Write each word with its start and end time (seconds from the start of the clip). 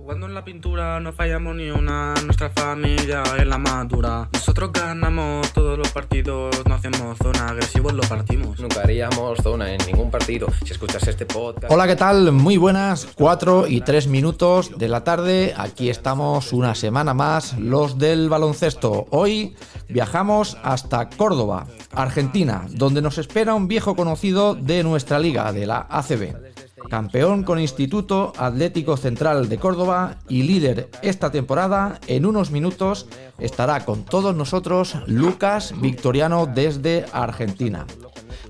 Jugando 0.00 0.26
en 0.26 0.34
la 0.34 0.42
pintura 0.42 0.98
no 0.98 1.12
fallamos 1.12 1.54
ni 1.54 1.70
una, 1.70 2.14
nuestra 2.24 2.48
familia 2.48 3.22
es 3.38 3.46
la 3.46 3.58
madura. 3.58 4.30
Nosotros 4.32 4.72
ganamos 4.72 5.52
todos 5.52 5.76
los 5.76 5.90
partidos, 5.90 6.56
no 6.66 6.74
hacemos 6.74 7.18
zona, 7.18 7.48
agresivos 7.48 7.92
lo 7.92 8.02
partimos. 8.04 8.58
Nunca 8.60 8.80
haríamos 8.80 9.38
zona 9.42 9.70
en 9.70 9.78
ningún 9.86 10.10
partido 10.10 10.48
si 10.64 10.72
escuchas 10.72 11.06
este 11.06 11.26
podcast. 11.26 11.70
Hola, 11.70 11.86
¿qué 11.86 11.96
tal? 11.96 12.32
Muy 12.32 12.56
buenas, 12.56 13.08
4 13.14 13.66
y 13.68 13.82
3 13.82 14.08
minutos 14.08 14.78
de 14.78 14.88
la 14.88 15.04
tarde. 15.04 15.52
Aquí 15.54 15.90
estamos 15.90 16.54
una 16.54 16.74
semana 16.74 17.12
más, 17.12 17.58
los 17.58 17.98
del 17.98 18.30
baloncesto. 18.30 19.06
Hoy 19.10 19.54
viajamos 19.90 20.56
hasta 20.62 21.10
Córdoba, 21.10 21.66
Argentina, 21.92 22.64
donde 22.70 23.02
nos 23.02 23.18
espera 23.18 23.54
un 23.54 23.68
viejo 23.68 23.94
conocido 23.94 24.54
de 24.54 24.82
nuestra 24.82 25.18
liga, 25.18 25.52
de 25.52 25.66
la 25.66 25.86
ACB. 25.90 26.49
Campeón 26.90 27.44
con 27.44 27.60
Instituto 27.60 28.32
Atlético 28.36 28.96
Central 28.96 29.48
de 29.48 29.58
Córdoba 29.58 30.18
y 30.28 30.42
líder 30.42 30.90
esta 31.02 31.30
temporada, 31.30 32.00
en 32.08 32.26
unos 32.26 32.50
minutos 32.50 33.06
estará 33.38 33.84
con 33.84 34.04
todos 34.04 34.34
nosotros 34.34 34.96
Lucas 35.06 35.72
Victoriano 35.80 36.46
desde 36.46 37.06
Argentina. 37.12 37.86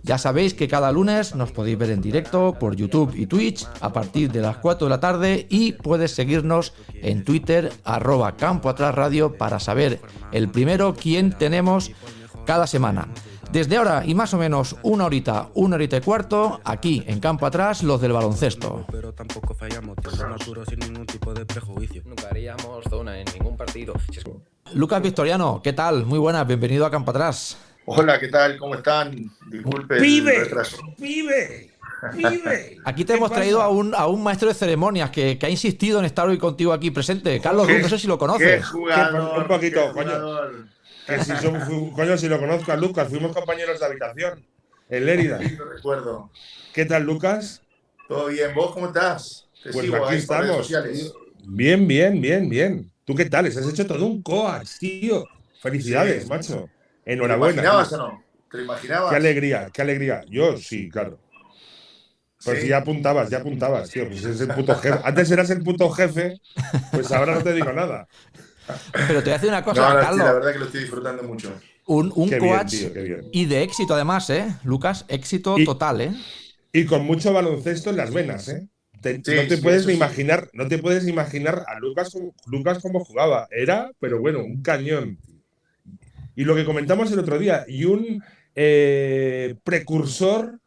Ya 0.02 0.16
sabéis 0.16 0.54
que 0.54 0.68
cada 0.68 0.90
lunes 0.90 1.34
nos 1.34 1.52
podéis 1.52 1.76
ver 1.76 1.90
en 1.90 2.00
directo 2.00 2.54
por 2.58 2.74
YouTube 2.74 3.14
y 3.14 3.26
Twitch 3.26 3.66
a 3.82 3.92
partir 3.92 4.32
de 4.32 4.40
las 4.40 4.56
4 4.56 4.86
de 4.86 4.90
la 4.90 5.00
tarde 5.00 5.46
y 5.50 5.72
puedes 5.72 6.12
seguirnos 6.12 6.72
en 6.94 7.24
Twitter 7.24 7.70
arroba 7.84 8.36
Campo 8.36 8.70
Atrás 8.70 8.94
Radio 8.94 9.36
para 9.36 9.60
saber 9.60 10.00
el 10.32 10.48
primero 10.48 10.94
quién 10.94 11.36
tenemos 11.36 11.92
cada 12.50 12.66
semana. 12.66 13.06
Desde 13.52 13.76
ahora 13.76 14.02
y 14.04 14.12
más 14.12 14.34
o 14.34 14.36
menos 14.36 14.74
una 14.82 15.04
horita, 15.04 15.50
una 15.54 15.76
horita 15.76 15.98
y 15.98 16.00
cuarto, 16.00 16.60
aquí 16.64 17.04
en 17.06 17.20
Campo 17.20 17.46
Atrás, 17.46 17.84
los 17.84 18.00
del 18.00 18.12
baloncesto. 18.12 18.86
Pero 18.90 19.12
tampoco 19.14 19.54
fallamos, 19.54 19.96
sin 20.68 20.80
ningún 20.80 21.06
tipo 21.06 21.32
de 21.32 21.46
prejuicio. 21.46 22.02
Nunca 22.04 22.26
haríamos 22.28 22.84
zona 22.90 23.20
en 23.20 23.26
ningún 23.34 23.56
partido 23.56 23.94
Lucas 24.74 25.00
Victoriano, 25.00 25.60
¿qué 25.62 25.72
tal? 25.72 26.04
Muy 26.06 26.18
buenas, 26.18 26.44
bienvenido 26.44 26.84
a 26.84 26.90
Campo 26.90 27.12
Atrás. 27.12 27.56
Hola, 27.86 28.18
¿qué 28.18 28.26
tal? 28.26 28.58
¿Cómo 28.58 28.74
están? 28.74 29.30
Disculpe 29.48 29.98
el 29.98 30.02
¡Pibe! 30.02 30.38
retraso. 30.40 30.78
¡Pibe! 30.98 31.70
¡Pibe! 32.16 32.78
Aquí 32.84 33.04
te 33.04 33.12
¿Qué 33.12 33.16
hemos 33.16 33.28
pasa? 33.28 33.42
traído 33.42 33.62
a 33.62 33.68
un, 33.68 33.94
a 33.94 34.08
un 34.08 34.24
maestro 34.24 34.48
de 34.48 34.54
ceremonias 34.54 35.10
que, 35.10 35.38
que 35.38 35.46
ha 35.46 35.50
insistido 35.50 36.00
en 36.00 36.04
estar 36.04 36.26
hoy 36.28 36.36
contigo 36.38 36.72
aquí 36.72 36.90
presente. 36.90 37.38
Carlos, 37.40 37.68
¿Qué? 37.68 37.78
no 37.80 37.88
sé 37.88 37.96
si 37.96 38.08
lo 38.08 38.16
¿Qué 38.16 38.18
conoces. 38.18 38.66
jugador? 38.66 39.38
Un 39.42 39.46
poquito, 39.46 39.80
qué 39.86 39.92
coño. 39.92 40.18
Que 41.10 41.24
si 41.24 41.36
son, 41.36 41.90
coño, 41.90 42.16
si 42.16 42.28
lo 42.28 42.38
conozco 42.38 42.72
a 42.72 42.76
Lucas, 42.76 43.08
fuimos 43.08 43.32
compañeros 43.34 43.80
de 43.80 43.86
habitación 43.86 44.46
en 44.88 45.06
Lérida. 45.06 45.38
Recuerdo. 45.38 46.30
¿Qué 46.72 46.84
tal, 46.84 47.02
Lucas? 47.04 47.62
¿Todo 48.08 48.26
bien? 48.28 48.54
¿Vos 48.54 48.72
cómo 48.72 48.86
estás? 48.86 49.48
Te 49.62 49.70
Pues 49.70 49.84
sigo 49.84 49.96
aquí 49.96 50.14
ahí 50.14 50.18
estamos. 50.20 50.72
Bien, 51.44 51.86
bien, 51.88 52.20
bien, 52.20 52.48
bien. 52.48 52.90
¿Tú 53.04 53.14
qué 53.14 53.24
tal? 53.24 53.46
Has 53.46 53.56
hecho 53.56 53.86
todo 53.86 54.06
un 54.06 54.22
coax, 54.22 54.78
tío. 54.78 55.24
Felicidades, 55.60 56.22
Sí. 56.24 56.28
macho. 56.28 56.68
¿Te 57.04 57.16
lo 57.16 57.24
Enhorabuena. 57.24 57.54
imaginabas 57.54 57.92
o 57.92 57.96
no? 57.98 58.24
¿Te 58.50 58.56
lo 58.58 58.64
imaginabas? 58.64 59.10
Qué 59.10 59.16
alegría, 59.16 59.70
qué 59.72 59.82
alegría. 59.82 60.22
Yo 60.28 60.56
sí, 60.56 60.88
claro. 60.90 61.18
Pues 62.42 62.56
Sí. 62.56 62.62
si 62.62 62.68
ya 62.68 62.78
apuntabas, 62.78 63.28
ya 63.28 63.38
apuntabas, 63.38 63.90
tío. 63.90 64.08
Pues 64.08 64.24
es 64.24 64.40
el 64.40 64.48
puto 64.48 64.74
jefe. 64.76 64.98
Antes 65.04 65.30
eras 65.30 65.50
el 65.50 65.62
puto 65.62 65.90
jefe, 65.90 66.40
pues 66.92 67.10
ahora 67.12 67.34
no 67.34 67.42
te 67.42 67.52
digo 67.52 67.72
nada. 67.72 68.08
Pero 68.92 69.18
te 69.20 69.24
voy 69.24 69.30
a 69.30 69.34
decir 69.34 69.48
una 69.48 69.60
No, 69.60 69.64
cosa, 69.64 69.82
no, 69.82 69.88
sí, 69.90 69.94
la 69.96 70.00
Carlos. 70.02 70.34
verdad 70.34 70.52
que 70.52 70.58
lo 70.58 70.64
estoy 70.66 70.80
disfrutando 70.80 71.22
mucho. 71.24 71.52
Un, 71.86 72.12
un 72.14 72.28
Qué 72.28 72.38
bien, 72.38 72.56
coach 72.58 72.70
tío, 72.70 72.92
qué 72.92 73.02
bien. 73.02 73.28
y 73.32 73.44
de 73.46 73.62
éxito 73.62 73.94
además, 73.94 74.30
¿eh? 74.30 74.54
Lucas, 74.64 75.04
éxito 75.08 75.58
Y- 75.58 75.64
total, 75.64 76.00
¿eh? 76.00 76.12
Y 76.72 76.84
con 76.86 77.04
mucho 77.04 77.32
baloncesto 77.32 77.90
en 77.90 77.96
las 77.96 78.12
venas, 78.12 78.48
¿eh? 78.48 78.68
Te- 79.00 79.14
Sí, 79.24 79.34
no 79.34 79.42
te 79.48 79.56
sí, 79.56 79.62
puedes 79.62 79.80
eso 79.80 79.88
ni 79.88 79.94
sí. 79.94 79.98
imaginar, 79.98 80.50
no 80.52 80.68
te 80.68 80.78
puedes 80.78 81.08
imaginar 81.08 81.64
a 81.66 81.78
Lucas, 81.80 82.16
Lucas 82.46 82.78
cómo 82.80 83.04
jugaba. 83.04 83.48
Era, 83.50 83.90
pero 83.98 84.20
bueno, 84.20 84.40
un 84.44 84.62
cañón. 84.62 85.18
Y 86.36 86.44
lo 86.44 86.54
que 86.54 86.64
comentamos 86.64 87.10
el 87.10 87.18
otro 87.18 87.38
día, 87.38 87.64
y 87.66 87.84
un 87.86 88.22
eh, 88.54 89.56
precursor 89.64 90.58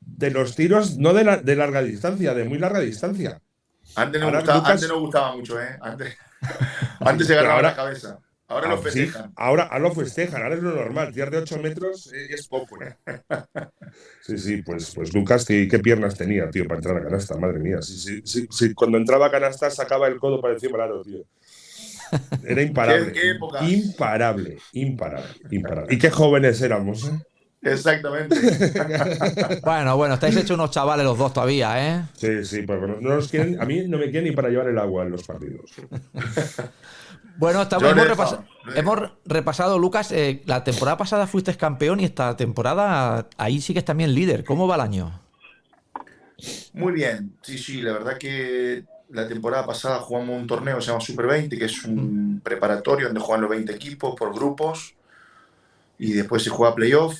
de 0.00 0.30
los 0.30 0.54
tiros, 0.54 0.96
no 0.98 1.12
de, 1.14 1.24
la- 1.24 1.36
de 1.38 1.56
larga 1.56 1.82
distancia, 1.82 2.34
de 2.34 2.44
muy 2.44 2.58
larga 2.58 2.80
distancia. 2.80 3.40
Antes 3.96 4.20
no, 4.20 4.30
gustaba, 4.32 4.58
Lucas- 4.58 4.70
antes 4.72 4.88
no 4.88 5.00
gustaba 5.00 5.36
mucho, 5.36 5.60
¿eh? 5.60 5.78
Antes, 5.80 6.16
antes 7.00 7.26
se 7.26 7.34
ganaba 7.34 7.54
ahora- 7.56 7.70
la 7.70 7.76
cabeza. 7.76 8.18
Ahora 8.46 8.66
Ah, 8.68 8.70
lo 8.72 8.76
sí, 8.76 8.82
festejan. 8.84 9.32
ahora, 9.36 9.62
ahora 9.64 9.78
lo 9.78 9.94
festejan, 9.94 10.42
ahora 10.42 10.54
es 10.56 10.62
lo 10.62 10.74
normal. 10.74 11.12
Tirar 11.14 11.30
de 11.30 11.38
8 11.38 11.58
metros 11.58 12.12
eh, 12.12 12.26
es 12.28 12.46
poco, 12.46 12.76
¿eh? 12.82 12.94
Sí, 14.20 14.36
sí, 14.38 14.62
pues, 14.62 14.92
pues 14.94 15.14
Lucas, 15.14 15.44
¿qué, 15.46 15.66
qué 15.66 15.78
piernas 15.78 16.14
tenía, 16.16 16.50
tío, 16.50 16.64
para 16.66 16.76
entrar 16.76 16.96
a 16.98 17.02
canasta? 17.02 17.36
Madre 17.38 17.58
mía. 17.58 17.80
Sí, 17.80 17.96
sí, 17.98 18.22
sí, 18.24 18.46
sí, 18.50 18.74
cuando 18.74 18.98
entraba 18.98 19.26
a 19.26 19.30
canasta 19.30 19.70
sacaba 19.70 20.08
el 20.08 20.18
codo 20.18 20.40
para 20.42 20.54
encima 20.54 20.72
del 20.78 20.80
aro, 20.82 21.02
tío. 21.02 21.24
Era 22.44 22.62
imparable. 22.62 23.12
¿Qué- 23.12 23.20
qué 23.20 23.30
época? 23.30 23.64
Imparable, 23.68 24.58
imparable, 24.72 25.28
imparable. 25.50 25.94
Y 25.94 25.98
qué 25.98 26.10
jóvenes 26.10 26.60
éramos, 26.60 27.04
¿eh? 27.08 27.18
Exactamente. 27.64 28.36
Bueno, 29.62 29.96
bueno, 29.96 30.14
estáis 30.14 30.36
hechos 30.36 30.52
unos 30.52 30.70
chavales 30.70 31.04
los 31.04 31.16
dos 31.16 31.32
todavía, 31.32 31.96
¿eh? 31.98 32.02
Sí, 32.14 32.44
sí, 32.44 32.62
pues 32.62 32.78
bueno, 32.78 32.96
no 33.00 33.14
nos 33.16 33.28
quieren, 33.28 33.60
a 33.60 33.64
mí 33.64 33.82
no 33.88 33.96
me 33.98 34.04
quieren 34.10 34.24
ni 34.24 34.32
para 34.32 34.48
llevar 34.48 34.68
el 34.68 34.78
agua 34.78 35.04
en 35.04 35.10
los 35.10 35.22
partidos. 35.24 35.70
Bueno, 37.36 37.62
estamos, 37.62 37.90
hemos, 37.90 37.96
lo 37.96 38.02
he 38.04 38.14
repas- 38.14 38.30
dejado, 38.30 38.44
lo 38.64 38.74
he 38.74 38.78
hemos 38.78 38.98
repasado, 39.24 39.78
Lucas, 39.80 40.12
eh, 40.12 40.42
la 40.46 40.62
temporada 40.62 40.96
pasada 40.96 41.26
fuiste 41.26 41.52
campeón 41.56 41.98
y 41.98 42.04
esta 42.04 42.36
temporada 42.36 43.26
ahí 43.36 43.60
sigues 43.60 43.84
también 43.84 44.14
líder. 44.14 44.44
¿Cómo 44.44 44.68
va 44.68 44.76
el 44.76 44.82
año? 44.82 45.20
Muy 46.74 46.92
bien, 46.92 47.32
sí, 47.42 47.58
sí, 47.58 47.82
la 47.82 47.92
verdad 47.92 48.18
que 48.18 48.84
la 49.10 49.26
temporada 49.26 49.66
pasada 49.66 49.98
jugamos 49.98 50.36
un 50.40 50.46
torneo 50.46 50.76
que 50.76 50.82
se 50.82 50.88
llama 50.92 51.00
Super 51.00 51.26
20, 51.26 51.58
que 51.58 51.64
es 51.64 51.84
un 51.84 52.40
preparatorio 52.44 53.06
donde 53.06 53.20
juegan 53.20 53.40
los 53.40 53.50
20 53.50 53.72
equipos 53.74 54.14
por 54.16 54.32
grupos 54.32 54.94
y 55.98 56.12
después 56.12 56.40
se 56.44 56.50
juega 56.50 56.72
playoff. 56.74 57.16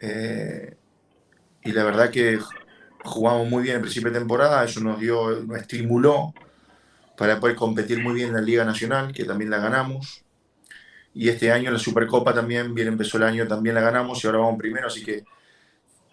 Eh, 0.00 0.76
y 1.62 1.72
la 1.72 1.84
verdad 1.84 2.10
que 2.10 2.38
jugamos 3.04 3.48
muy 3.48 3.62
bien 3.62 3.76
en 3.76 3.82
principio 3.82 4.10
de 4.10 4.18
temporada, 4.18 4.64
eso 4.64 4.80
nos 4.80 5.00
dio, 5.00 5.40
nos 5.40 5.58
estimuló 5.58 6.34
para 7.16 7.40
poder 7.40 7.56
competir 7.56 8.02
muy 8.02 8.14
bien 8.14 8.28
en 8.28 8.34
la 8.34 8.40
Liga 8.40 8.64
Nacional, 8.64 9.12
que 9.12 9.24
también 9.24 9.50
la 9.50 9.58
ganamos. 9.58 10.22
Y 11.14 11.28
este 11.30 11.50
año 11.50 11.70
la 11.70 11.78
Supercopa 11.78 12.34
también, 12.34 12.74
bien 12.74 12.88
empezó 12.88 13.16
el 13.16 13.22
año, 13.22 13.48
también 13.48 13.74
la 13.74 13.80
ganamos 13.80 14.22
y 14.22 14.26
ahora 14.26 14.40
vamos 14.40 14.58
primero, 14.58 14.88
así 14.88 15.02
que 15.02 15.24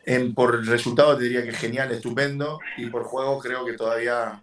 en, 0.06 0.34
por 0.34 0.66
resultado 0.66 1.18
te 1.18 1.24
diría 1.24 1.44
que 1.44 1.54
genial, 1.54 1.92
estupendo. 1.92 2.60
Y 2.78 2.88
por 2.88 3.04
juego 3.04 3.40
creo 3.40 3.66
que 3.66 3.74
todavía 3.74 4.42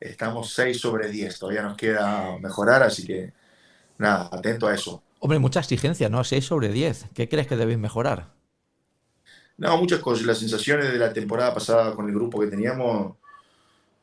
estamos 0.00 0.52
6 0.54 0.80
sobre 0.80 1.08
10. 1.08 1.38
Todavía 1.38 1.62
nos 1.62 1.76
queda 1.76 2.38
mejorar, 2.38 2.82
así 2.82 3.06
que 3.06 3.32
nada, 3.98 4.28
atento 4.32 4.66
a 4.66 4.74
eso. 4.74 5.02
Hombre, 5.20 5.38
mucha 5.38 5.60
exigencia, 5.60 6.08
¿no? 6.08 6.22
6 6.24 6.44
sobre 6.44 6.68
10. 6.68 7.06
¿Qué 7.14 7.28
crees 7.28 7.46
que 7.46 7.56
debéis 7.56 7.78
mejorar? 7.78 8.37
No, 9.58 9.76
muchas 9.76 10.00
cosas. 10.00 10.24
Las 10.26 10.38
sensaciones 10.38 10.92
de 10.92 10.98
la 10.98 11.12
temporada 11.12 11.52
pasada 11.52 11.94
con 11.94 12.06
el 12.08 12.14
grupo 12.14 12.40
que 12.40 12.46
teníamos, 12.46 13.16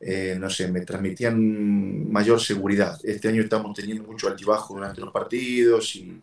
eh, 0.00 0.36
no 0.38 0.50
sé, 0.50 0.68
me 0.68 0.82
transmitían 0.82 2.10
mayor 2.12 2.40
seguridad. 2.40 2.98
Este 3.04 3.28
año 3.28 3.42
estamos 3.42 3.74
teniendo 3.74 4.04
mucho 4.04 4.28
altibajo 4.28 4.74
durante 4.74 5.00
los 5.00 5.12
partidos 5.12 5.96
y 5.96 6.20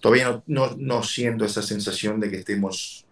todavía 0.00 0.30
no, 0.30 0.44
no, 0.46 0.76
no 0.78 1.02
siento 1.02 1.44
esa 1.44 1.62
sensación 1.62 2.20
de 2.20 2.30
que 2.30 2.38
estemos 2.38 3.06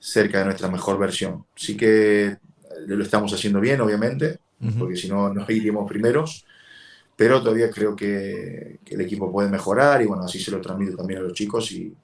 cerca 0.00 0.40
de 0.40 0.46
nuestra 0.46 0.68
mejor 0.70 0.98
versión. 0.98 1.46
Sí 1.56 1.76
que 1.76 2.38
lo 2.86 3.02
estamos 3.04 3.32
haciendo 3.32 3.60
bien, 3.60 3.80
obviamente, 3.80 4.38
Ujú. 4.60 4.80
porque 4.80 4.96
si 4.96 5.08
no, 5.08 5.32
no 5.32 5.46
iríamos 5.48 5.88
primeros. 5.88 6.44
Pero 7.16 7.42
todavía 7.42 7.70
creo 7.70 7.96
que, 7.96 8.78
que 8.84 8.94
el 8.94 9.02
equipo 9.02 9.30
puede 9.32 9.50
mejorar 9.50 10.02
y 10.02 10.06
bueno, 10.06 10.24
así 10.24 10.38
se 10.40 10.50
lo 10.50 10.60
transmito 10.60 10.96
también 10.96 11.20
a 11.20 11.22
los 11.22 11.34
chicos 11.34 11.70
y 11.72 11.94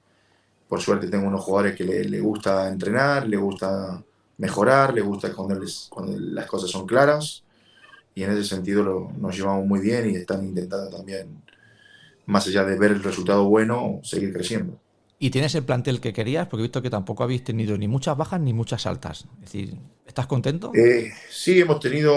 por 0.67 0.81
suerte 0.81 1.07
tengo 1.07 1.27
unos 1.27 1.41
jugadores 1.43 1.75
que 1.75 1.83
le, 1.83 2.03
le 2.05 2.19
gusta 2.19 2.67
entrenar, 2.69 3.27
le 3.27 3.37
gusta 3.37 4.03
mejorar, 4.37 4.93
le 4.93 5.01
gusta 5.01 5.33
cuando, 5.33 5.59
les- 5.59 5.87
cuando 5.89 6.17
las 6.19 6.45
cosas 6.45 6.69
son 6.69 6.85
claras 6.85 7.43
y 8.15 8.23
en 8.23 8.31
ese 8.31 8.45
sentido 8.45 8.83
lo- 8.83 9.11
nos 9.17 9.35
llevamos 9.37 9.65
muy 9.67 9.79
bien 9.81 10.09
y 10.11 10.15
están 10.17 10.45
intentando 10.45 10.89
también, 10.97 11.43
más 12.25 12.47
allá 12.47 12.65
de 12.65 12.77
ver 12.77 12.91
el 12.91 13.03
resultado 13.03 13.45
bueno, 13.49 13.99
seguir 14.03 14.33
creciendo. 14.33 14.79
¿Y 15.19 15.31
tienes 15.31 15.55
el 15.55 15.63
plantel 15.65 15.99
que 15.99 16.13
querías? 16.13 16.47
Porque 16.47 16.61
he 16.61 16.67
visto 16.67 16.81
que 16.81 16.89
tampoco 16.89 17.23
habéis 17.23 17.43
tenido 17.43 17.77
ni 17.77 17.87
muchas 17.87 18.15
bajas 18.17 18.39
ni 18.39 18.53
muchas 18.53 18.85
altas. 18.85 19.25
Es 19.35 19.41
decir, 19.41 19.77
¿estás 20.05 20.27
contento? 20.27 20.71
Eh, 20.73 21.11
sí, 21.29 21.59
hemos 21.61 21.79
tenido 21.79 22.13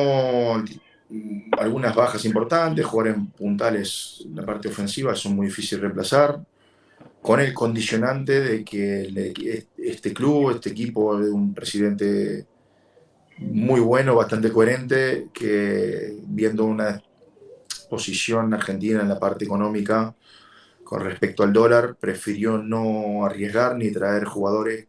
algunas 1.58 1.94
bajas 1.94 2.24
importantes, 2.24 2.84
jugar 2.86 3.08
en 3.08 3.26
puntales 3.28 4.22
en 4.24 4.36
la 4.36 4.44
parte 4.46 4.68
ofensiva 4.68 5.14
son 5.14 5.36
muy 5.36 5.46
difíciles 5.46 5.80
de 5.80 5.88
reemplazar, 5.88 6.40
con 7.22 7.40
el 7.40 7.52
condicionante 7.52 8.40
de 8.40 8.64
que 8.64 9.66
este 9.76 10.12
club, 10.14 10.52
este 10.52 10.70
equipo 10.70 11.10
un 11.16 11.54
presidente 11.54 12.46
muy 13.38 13.80
bueno, 13.80 14.14
bastante 14.14 14.52
coherente, 14.52 15.28
que 15.32 16.16
viendo 16.26 16.64
una 16.64 17.02
posición 17.88 18.54
argentina 18.54 19.00
en 19.00 19.08
la 19.08 19.18
parte 19.18 19.44
económica 19.44 20.14
con 20.84 21.02
respecto 21.02 21.42
al 21.42 21.52
dólar, 21.52 21.96
prefirió 21.96 22.58
no 22.58 23.24
arriesgar 23.24 23.76
ni 23.76 23.90
traer 23.92 24.24
jugadores 24.24 24.86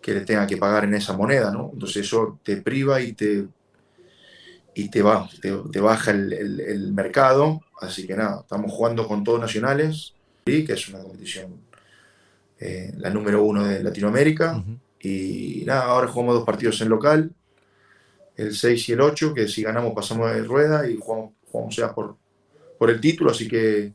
que 0.00 0.14
le 0.14 0.20
tengan 0.20 0.46
que 0.46 0.56
pagar 0.56 0.84
en 0.84 0.94
esa 0.94 1.14
moneda, 1.14 1.50
¿no? 1.50 1.70
Entonces 1.72 2.04
eso 2.04 2.38
te 2.42 2.58
priva 2.58 3.00
y 3.00 3.12
te, 3.12 3.46
y 4.74 4.90
te, 4.90 5.02
baja 5.02 6.10
el, 6.10 6.92
mercado. 6.92 7.60
Así 7.80 8.06
que 8.06 8.16
nada, 8.16 8.40
estamos 8.40 8.72
jugando 8.72 9.06
con 9.06 9.24
todos 9.24 9.40
nacionales, 9.40 10.14
que 10.44 10.74
es 10.74 10.88
una 10.88 11.00
competición 11.00 11.58
eh, 12.60 12.92
la 12.98 13.10
número 13.10 13.42
uno 13.42 13.64
de 13.64 13.82
Latinoamérica. 13.82 14.62
Y 15.00 15.64
nada, 15.66 15.84
ahora 15.84 16.08
jugamos 16.08 16.36
dos 16.36 16.44
partidos 16.44 16.80
en 16.80 16.88
local, 16.88 17.30
el 18.36 18.54
6 18.54 18.88
y 18.88 18.92
el 18.92 19.00
8, 19.00 19.34
que 19.34 19.48
si 19.48 19.62
ganamos 19.62 19.92
pasamos 19.94 20.32
de 20.32 20.42
rueda 20.42 20.88
y 20.88 20.96
jugamos, 20.96 21.32
jugamos 21.50 21.76
ya 21.76 21.94
por, 21.94 22.16
por 22.78 22.90
el 22.90 23.00
título. 23.00 23.30
Así 23.30 23.48
que 23.48 23.92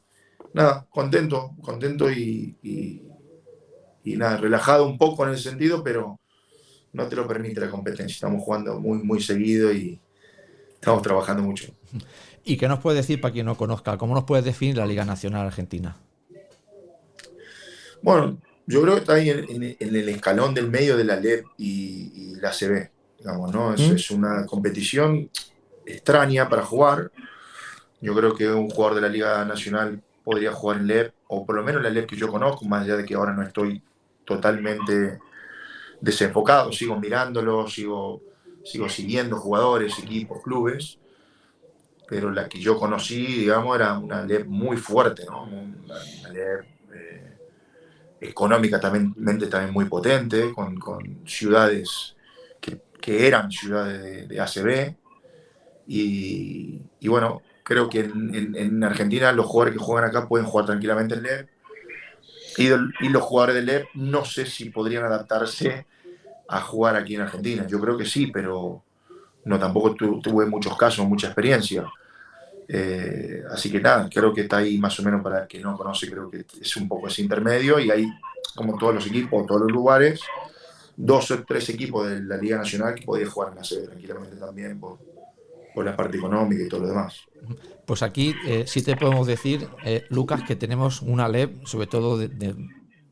nada, 0.54 0.86
contento, 0.90 1.56
contento 1.62 2.12
y, 2.12 2.56
y, 2.62 4.16
nada, 4.16 4.38
relajado 4.38 4.88
un 4.88 4.98
poco 4.98 5.26
en 5.26 5.34
ese 5.34 5.50
sentido, 5.50 5.84
pero 5.84 6.20
no 6.94 7.08
te 7.08 7.16
lo 7.16 7.28
permite 7.28 7.62
la 7.62 7.70
competencia. 7.70 8.16
Estamos 8.16 8.44
jugando 8.44 8.80
muy, 8.80 8.98
muy 9.00 9.22
seguido 9.22 9.72
y 9.72 10.00
estamos 10.74 11.02
trabajando 11.04 11.44
mucho. 11.44 11.72
¿Y 12.44 12.58
qué 12.58 12.68
nos 12.68 12.80
puede 12.80 12.98
decir 12.98 13.22
para 13.22 13.34
quien 13.34 13.46
no 13.46 13.56
conozca? 13.56 13.98
¿Cómo 13.98 14.16
nos 14.16 14.24
puedes 14.24 14.46
definir 14.46 14.78
la 14.78 14.88
Liga 14.88 15.06
Nacional 15.06 15.46
Argentina? 15.46 15.98
Bueno, 18.02 18.40
yo 18.66 18.82
creo 18.82 18.96
que 18.96 19.00
está 19.02 19.14
ahí 19.14 19.30
en, 19.30 19.78
el 19.80 20.10
escalón 20.10 20.54
del 20.54 20.70
medio 20.70 20.96
de 20.98 21.04
la 21.04 21.16
LEP 21.16 21.46
y, 21.58 22.36
la 22.40 22.52
CB, 22.52 22.90
digamos, 23.18 23.54
¿no? 23.54 23.74
Es, 23.74 23.82
¿Mm? 23.82 23.96
es, 23.96 24.12
una 24.12 24.46
competición 24.46 25.30
extraña 25.86 26.48
para 26.48 26.64
jugar. 26.64 27.12
Yo 28.00 28.16
creo 28.16 28.34
que 28.34 28.50
un 28.50 28.70
jugador 28.70 28.96
de 28.96 29.02
la 29.02 29.10
Liga 29.10 29.44
Nacional 29.44 30.02
podría 30.24 30.52
jugar 30.54 30.78
en 30.78 30.88
LEP, 30.88 31.14
o 31.28 31.46
por 31.46 31.56
lo 31.56 31.64
menos 31.64 31.82
la 31.82 31.90
LEP 31.90 32.10
que 32.10 32.16
yo 32.16 32.28
conozco, 32.28 32.66
más 32.66 32.84
allá 32.84 32.98
de 32.98 33.06
que 33.06 33.16
ahora 33.16 33.34
no 33.34 33.42
estoy 33.42 33.82
totalmente 34.26 35.20
desenfocado, 36.00 36.72
sigo 36.72 36.98
mirándolo, 37.00 37.68
sigo, 37.68 38.22
sigo 38.64 38.88
siguiendo 38.88 39.38
jugadores, 39.38 39.98
equipos, 40.00 40.42
clubes, 40.44 41.00
pero 42.08 42.32
la 42.32 42.48
que 42.48 42.60
yo 42.60 42.78
conocí, 42.78 43.26
digamos, 43.26 43.76
era 43.76 43.98
una 43.98 44.24
LEP 44.24 44.48
muy 44.48 44.78
fuerte, 44.78 45.26
¿no? 45.26 45.44
Una, 45.44 46.00
LEP 46.32 46.66
eh, 46.94 47.38
económica 48.22 48.80
también, 48.80 49.14
muy 49.72 49.86
potente, 49.86 50.54
con, 50.54 50.78
con 50.78 51.22
ciudades 51.26 52.16
que, 52.60 52.82
que, 53.00 53.28
eran 53.28 53.52
ciudades 53.52 54.28
de, 54.28 54.40
ACB, 54.40 54.96
y, 55.88 56.82
y 57.00 57.08
bueno, 57.08 57.42
Creo 57.70 57.88
que 57.88 58.00
en, 58.00 58.84
Argentina 58.84 59.32
los 59.32 59.46
jugadores 59.46 59.78
que 59.78 59.84
juegan 59.86 60.10
acá 60.10 60.28
pueden 60.28 60.48
jugar 60.48 60.66
tranquilamente 60.66 61.14
en 61.14 61.22
LEP. 61.22 61.50
Y, 62.58 63.10
los 63.10 63.22
jugadores 63.22 63.58
de 63.58 63.62
LEP 63.62 63.88
no 63.94 64.26
sé 64.26 64.48
si 64.48 64.72
podrían 64.72 65.04
adaptarse 65.04 65.86
a 66.48 66.62
jugar 66.62 66.96
aquí 66.96 67.14
en 67.14 67.22
Argentina. 67.22 67.68
Yo 67.68 67.80
creo 67.80 67.96
que 67.96 68.06
sí, 68.06 68.26
pero 68.34 68.82
no 69.46 69.60
tampoco 69.60 69.94
tuve 69.94 70.48
muchos 70.48 70.76
casos, 70.76 71.06
mucha 71.06 71.28
experiencia. 71.28 71.86
Eh, 72.72 73.42
así 73.50 73.72
que 73.72 73.82
nada, 73.82 74.08
creo 74.14 74.32
que 74.32 74.42
está 74.42 74.58
ahí 74.58 74.78
más 74.78 75.00
o 75.00 75.04
menos 75.04 75.24
para 75.24 75.42
el 75.42 75.48
que 75.48 75.60
no 75.60 75.76
conoce, 75.76 76.10
creo 76.10 76.30
que 76.30 76.46
es 76.62 76.78
un 76.78 76.88
poco 76.88 77.08
ese 77.08 77.24
intermedio 77.24 77.80
y 77.80 77.90
hay, 77.90 78.08
como 78.56 78.78
todos 78.78 78.94
los 78.94 79.08
equipos, 79.08 79.48
todos 79.48 79.62
los 79.62 79.72
lugares, 79.72 80.22
dos 80.96 81.32
o 81.32 81.44
tres 81.44 81.68
equipos 81.70 82.08
de 82.08 82.22
la 82.22 82.38
Liga 82.38 82.58
Nacional 82.58 82.94
que 82.94 83.06
podían 83.06 83.30
jugar 83.30 83.50
en 83.52 83.56
la 83.56 83.64
sede 83.64 83.88
tranquilamente 83.88 84.36
también 84.36 84.80
por, 84.80 85.00
por 85.74 85.84
la 85.84 85.96
parte 85.96 86.18
económica 86.18 86.64
y 86.64 86.70
todo 86.70 86.82
lo 86.82 86.88
demás. 86.90 87.22
Pues 87.86 88.04
aquí 88.04 88.36
eh, 88.46 88.66
sí 88.68 88.84
te 88.84 88.96
podemos 88.96 89.26
decir, 89.26 89.68
eh, 89.84 90.06
Lucas, 90.10 90.44
que 90.44 90.56
tenemos 90.56 91.02
una 91.02 91.28
LEP, 91.28 91.66
sobre 91.66 91.88
todo 91.88 92.20
de, 92.20 92.56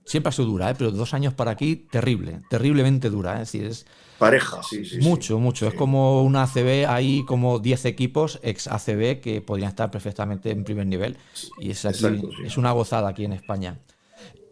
siempre 0.05 0.29
ha 0.29 0.31
sido 0.31 0.47
dura, 0.47 0.69
eh, 0.69 0.75
pero 0.77 0.91
dos 0.91 1.15
años 1.15 1.33
para 1.33 1.51
aquí, 1.51 1.75
terrible, 1.75 2.41
terriblemente 2.49 3.09
dura. 3.09 3.41
Es 3.41 3.51
decir, 3.51 3.65
es 3.65 3.85
pareja, 4.17 4.61
sí, 4.63 4.85
sí. 4.85 4.97
Mucho, 4.99 5.39
mucho. 5.39 5.67
Es 5.67 5.73
como 5.73 6.23
una 6.23 6.43
ACB, 6.43 6.87
hay 6.87 7.23
como 7.25 7.59
10 7.59 7.85
equipos 7.85 8.39
ex 8.43 8.67
ACB 8.67 9.21
que 9.21 9.41
podrían 9.45 9.69
estar 9.69 9.91
perfectamente 9.91 10.51
en 10.51 10.63
primer 10.63 10.87
nivel. 10.87 11.17
Y 11.59 11.71
es, 11.71 11.85
es 11.85 12.57
una 12.57 12.71
gozada 12.71 13.09
aquí 13.09 13.25
en 13.25 13.33
España. 13.33 13.79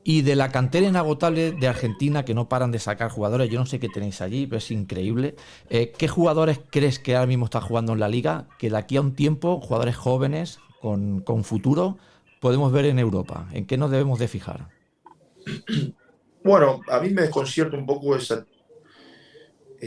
Y 0.07 0.21
de 0.21 0.35
la 0.35 0.51
cantera 0.51 0.85
inagotable 0.85 1.51
de 1.51 1.67
Argentina, 1.67 2.23
que 2.23 2.35
no 2.35 2.47
paran 2.47 2.71
de 2.71 2.77
sacar 2.77 3.09
jugadores, 3.09 3.49
yo 3.49 3.57
no 3.57 3.65
sé 3.65 3.79
qué 3.79 3.89
tenéis 3.89 4.21
allí, 4.21 4.45
pero 4.45 4.59
es 4.59 4.69
increíble. 4.69 5.35
Eh, 5.71 5.93
¿Qué 5.97 6.07
jugadores 6.07 6.59
crees 6.69 6.99
que 6.99 7.15
ahora 7.15 7.25
mismo 7.25 7.45
está 7.45 7.59
jugando 7.59 7.93
en 7.93 7.99
la 7.99 8.07
liga? 8.07 8.47
Que 8.59 8.69
de 8.69 8.77
aquí 8.77 8.97
a 8.97 9.01
un 9.01 9.15
tiempo, 9.15 9.59
jugadores 9.59 9.95
jóvenes, 9.95 10.59
con, 10.79 11.43
futuro, 11.43 11.97
podemos 12.39 12.71
ver 12.71 12.85
en 12.85 12.99
Europa. 12.99 13.47
¿En 13.51 13.65
qué 13.65 13.77
nos 13.77 13.89
debemos 13.89 14.19
de 14.19 14.27
fijar? 14.27 14.67
Bueno, 16.43 16.81
a 16.87 16.99
mí 16.99 17.09
me 17.09 17.23
desconcierta 17.23 17.75
un 17.75 17.87
poco 17.87 18.15
esa, 18.15 18.45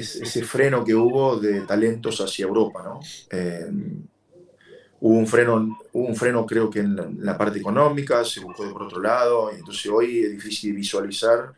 ese, 0.01 0.43
freno 0.45 0.85
que 0.85 0.95
hubo 0.95 1.39
de 1.39 1.63
talentos 1.63 2.21
hacia 2.21 2.45
Europa, 2.45 2.83
¿no? 2.83 3.01
Eh, 3.31 3.67
Hubo 5.01 5.17
un 5.17 5.27
freno, 5.27 5.79
un 5.93 6.17
freno 6.17 6.45
creo 6.45 6.69
que 6.69 6.81
en 6.81 6.97
la, 7.21 7.39
parte 7.39 7.59
económica, 7.61 8.25
se 8.25 8.41
buscó 8.41 8.65
de 8.67 8.73
por 8.73 8.83
otro 8.83 9.01
lado, 9.01 9.51
y 9.53 9.59
entonces 9.59 9.87
hoy 9.87 10.21
es 10.21 10.33
difícil 10.33 10.75
visualizar 10.75 11.53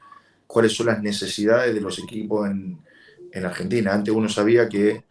cuáles 0.46 0.74
son 0.74 0.86
las 0.86 1.02
necesidades 1.02 1.74
de 1.74 1.80
los 1.80 1.98
equipos 1.98 2.46
en, 2.50 2.78
en 3.32 3.44
Argentina. 3.46 3.94
Antes 3.94 4.14
uno 4.14 4.28
sabía 4.28 4.68
que 4.68 5.04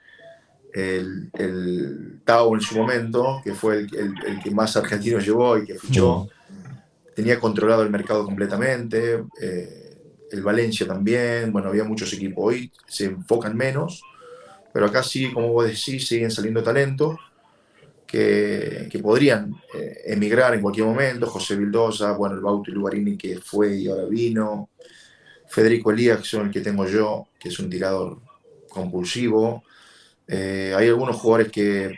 el, 0.73 1.31
el, 1.33 2.21
Tau 2.23 2.53
en 2.53 2.61
su 2.61 2.77
momento, 2.77 3.41
que 3.43 3.55
fue 3.55 3.79
el, 3.79 3.89
el, 3.95 4.39
que 4.43 4.51
más 4.51 4.77
argentinos 4.77 5.25
llevó 5.25 5.57
y 5.57 5.65
que 5.65 5.79
fichó, 5.79 6.29
tenía 7.15 7.39
controlado 7.39 7.81
el 7.81 7.89
mercado 7.89 8.25
completamente, 8.25 9.23
eh, 9.41 9.88
el 10.31 10.41
Valencia 10.41 10.87
también, 10.87 11.51
bueno, 11.51 11.69
había 11.69 11.83
muchos 11.83 12.11
equipos, 12.13 12.45
hoy 12.45 12.71
se 12.87 13.05
enfocan 13.05 13.55
menos, 13.55 14.03
pero 14.73 14.85
acá 14.85 15.03
sí, 15.03 15.31
como 15.31 15.53
vos 15.53 15.65
decís, 15.65 16.07
siguen 16.07 16.31
saliendo 16.31 16.61
talentos 16.63 17.17
que, 18.05 18.99
podrían 19.01 19.55
eh, 19.73 20.01
emigrar 20.05 20.53
en 20.55 20.61
cualquier 20.61 20.87
momento, 20.87 21.27
José 21.27 21.55
Vildosa, 21.55 22.13
bueno, 22.13 22.35
el 22.35 22.41
Bauti 22.41 22.71
Lugarini 22.71 23.17
que 23.17 23.39
fue 23.39 23.75
y 23.75 23.87
ahora 23.87 24.05
vino, 24.05 24.69
Federico 25.47 25.91
Elías, 25.91 26.21
que 26.21 26.37
el 26.37 26.51
que 26.51 26.61
tengo 26.61 26.87
yo, 26.87 27.27
que 27.39 27.49
es 27.49 27.59
un 27.59 27.69
tirador 27.69 28.19
compulsivo. 28.69 29.63
Eh, 30.27 30.73
hay 30.75 30.87
algunos 30.87 31.17
jugadores 31.17 31.51
que, 31.51 31.95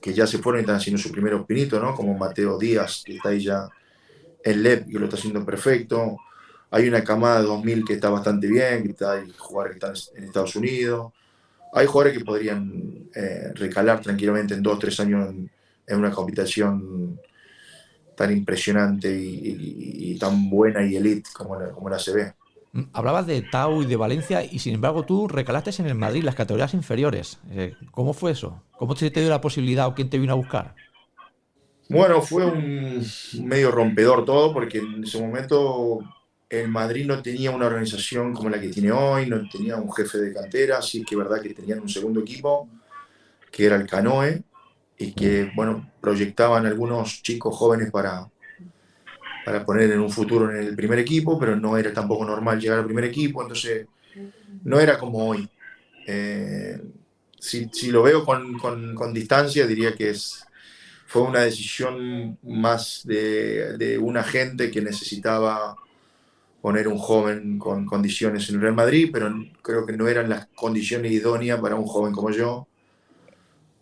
que, 0.00 0.12
ya 0.12 0.26
se 0.26 0.38
fueron 0.38 0.60
y 0.60 0.62
están 0.62 0.76
haciendo 0.76 1.00
su 1.00 1.10
primer 1.10 1.40
pinitos, 1.44 1.80
¿no? 1.80 1.94
Como 1.94 2.16
Mateo 2.18 2.58
Díaz, 2.58 3.02
que 3.04 3.16
está 3.16 3.28
ahí 3.30 3.42
ya 3.42 3.68
en 4.42 4.62
LEP, 4.62 4.88
que 4.88 4.98
lo 4.98 5.04
está 5.04 5.16
haciendo 5.16 5.44
perfecto. 5.44 6.16
Hay 6.70 6.88
una 6.88 7.02
camada 7.02 7.40
de 7.40 7.46
2000 7.46 7.84
que 7.84 7.94
está 7.94 8.10
bastante 8.10 8.46
bien, 8.46 8.82
que 8.82 8.90
está, 8.90 9.12
hay 9.12 9.30
jugadores 9.36 9.78
que 9.78 9.86
están 9.86 10.16
en 10.16 10.24
Estados 10.24 10.56
Unidos 10.56 11.12
hay 11.72 11.86
jugadores 11.86 12.18
que 12.18 12.24
podrían 12.24 13.08
eh, 13.14 13.52
recalar 13.54 14.00
tranquilamente 14.00 14.54
en 14.54 14.62
dos 14.62 14.78
tres 14.78 14.98
años 15.00 15.28
en, 15.86 15.98
una 15.98 16.10
competición 16.10 17.20
tan 18.16 18.32
impresionante 18.32 19.10
y, 19.10 20.18
tan 20.18 20.50
buena 20.50 20.84
y 20.84 20.96
elite 20.96 21.30
como 21.32 21.58
la, 21.58 21.70
como 21.70 21.88
la 21.88 21.98
CB. 21.98 22.34
Mm, 22.72 22.82
hablabas 22.92 23.26
de 23.26 23.40
Tau 23.42 23.82
y 23.82 23.86
de 23.86 23.96
Valencia 23.96 24.44
y 24.44 24.58
sin 24.58 24.74
embargo 24.74 25.04
tú 25.04 25.28
recalaste 25.28 25.70
en 25.78 25.86
el 25.86 25.94
Madrid, 25.94 26.24
las 26.24 26.34
categorías 26.34 26.74
inferiores. 26.74 27.38
Eh, 27.50 27.74
¿Cómo 27.92 28.12
fue 28.12 28.32
eso? 28.32 28.62
¿Cómo 28.76 28.94
te 28.94 29.08
dio 29.08 29.30
la 29.30 29.40
posibilidad 29.40 29.86
o 29.86 29.94
quién 29.94 30.10
te 30.10 30.18
vino 30.18 30.32
a 30.32 30.36
buscar? 30.36 30.74
Bueno, 31.88 32.20
fue 32.20 32.44
un 32.44 33.02
medio 33.44 33.70
rompedor 33.70 34.24
todo 34.24 34.52
porque 34.52 34.78
en 34.78 35.04
ese 35.04 35.20
momento 35.20 36.00
el 36.48 36.68
Madrid 36.68 37.06
no 37.06 37.20
tenía 37.22 37.50
una 37.50 37.66
organización 37.66 38.32
como 38.32 38.48
la 38.48 38.60
que 38.60 38.68
tiene 38.68 38.90
hoy, 38.90 39.26
no 39.26 39.46
tenía 39.48 39.76
un 39.76 39.92
jefe 39.92 40.18
de 40.18 40.32
cantera, 40.32 40.80
sí 40.80 41.04
que 41.04 41.14
es 41.14 41.18
verdad 41.18 41.42
que 41.42 41.52
tenían 41.52 41.80
un 41.80 41.88
segundo 41.88 42.20
equipo, 42.20 42.68
que 43.50 43.66
era 43.66 43.76
el 43.76 43.86
Canoe, 43.86 44.42
y 44.96 45.12
que, 45.12 45.50
bueno, 45.54 45.92
proyectaban 46.00 46.66
algunos 46.66 47.22
chicos 47.22 47.54
jóvenes 47.54 47.90
para, 47.90 48.28
para 49.44 49.64
poner 49.64 49.92
en 49.92 50.00
un 50.00 50.10
futuro 50.10 50.50
en 50.50 50.66
el 50.66 50.74
primer 50.74 50.98
equipo, 50.98 51.38
pero 51.38 51.54
no 51.54 51.76
era 51.76 51.92
tampoco 51.92 52.24
normal 52.24 52.58
llegar 52.58 52.78
al 52.78 52.86
primer 52.86 53.04
equipo, 53.04 53.42
entonces 53.42 53.86
no 54.64 54.80
era 54.80 54.98
como 54.98 55.28
hoy. 55.28 55.48
Eh, 56.06 56.80
si, 57.38 57.68
lo 57.90 58.02
veo 58.02 58.24
con, 58.24 58.58
con, 58.58 59.14
distancia, 59.14 59.66
diría 59.66 59.94
que 59.94 60.10
es, 60.10 60.44
fue 61.06 61.22
una 61.22 61.40
decisión 61.40 62.38
más 62.42 63.02
de, 63.04 63.76
de 63.76 63.98
un 63.98 64.16
agente 64.16 64.70
que 64.70 64.80
necesitaba 64.80 65.76
poner 66.68 66.86
un 66.86 66.98
joven 66.98 67.58
con 67.58 67.86
condiciones 67.86 68.46
en 68.50 68.56
el 68.56 68.60
Real 68.60 68.74
Madrid, 68.74 69.08
pero 69.10 69.34
creo 69.62 69.86
que 69.86 69.96
no 69.96 70.06
eran 70.06 70.28
las 70.28 70.48
condiciones 70.48 71.10
idóneas 71.10 71.58
para 71.58 71.76
un 71.76 71.86
joven 71.86 72.12
como 72.12 72.30
yo. 72.30 72.68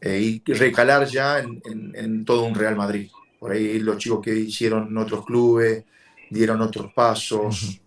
Eh, 0.01 0.41
y 0.47 0.53
recalar 0.53 1.05
ya 1.09 1.41
en, 1.41 2.25
todo 2.25 2.45
un 2.45 2.55
Real 2.55 2.77
Madrid. 2.77 3.11
Por 3.41 3.51
ahí 3.51 3.81
los 3.81 3.99
chicos 3.99 4.21
que 4.23 4.37
hicieron 4.37 4.97
otros 4.99 5.27
clubes, 5.27 5.83
dieron 6.31 6.61
otros 6.61 6.93
pasos 6.93 7.81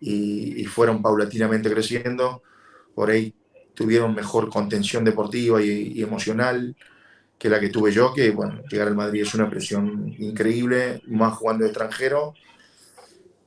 y, 0.00 0.64
fueron 0.64 1.02
paulatinamente 1.02 1.70
creciendo. 1.70 2.42
Por 2.94 3.10
ahí 3.10 3.34
tuvieron 3.74 4.14
mejor 4.14 4.48
contención 4.48 5.04
deportiva 5.04 5.60
y, 5.60 6.00
emocional 6.00 6.74
que 7.38 7.50
la 7.50 7.60
que 7.60 7.68
tuve 7.68 7.92
yo, 7.92 8.14
que 8.14 8.30
bueno, 8.30 8.62
llegar 8.70 8.88
al 8.88 8.96
Madrid 8.96 9.20
es 9.24 9.34
una 9.34 9.50
presión 9.50 10.16
increíble, 10.18 11.02
más 11.06 11.34
jugando 11.34 11.64
de 11.64 11.70
extranjero 11.70 12.32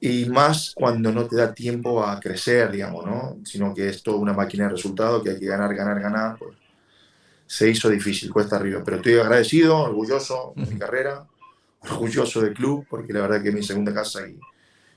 y 0.01 0.25
más 0.25 0.74
cuando 0.75 1.13
no 1.13 1.25
te 1.27 1.38
da 1.38 1.53
tiempo 1.53 2.03
a 2.03 2.20
crecer, 2.20 2.72
digamos, 2.72 3.05
¿no? 3.05 3.38
Sino 3.46 3.74
que 3.74 3.88
es 3.88 4.03
toda 4.03 4.17
una 4.17 4.34
máquina 4.34 4.65
de 4.65 4.72
resultados 4.72 5.24
que 5.24 5.29
hay 5.29 5.39
que 5.39 5.46
ganar, 5.46 5.74
ganar, 5.74 6.01
ganar, 6.01 6.38
pues 6.38 6.58
se 7.48 7.70
hizo 7.70 7.89
difícil, 7.89 8.29
cuesta 8.29 8.58
arriba. 8.58 8.81
Pero 8.84 8.98
estoy 8.98 9.13
agradecido, 9.13 9.77
orgulloso 9.77 10.53
de 10.58 10.65
mi 10.65 10.77
carrera, 10.77 11.25
orgulloso 11.81 12.41
del 12.41 12.53
club, 12.53 12.86
porque 12.89 13.13
la 13.13 13.22
verdad 13.22 13.41
que 13.41 13.50
es 13.50 13.55
mi 13.55 13.63
segunda 13.63 13.93
casa 13.93 14.27
y 14.27 14.38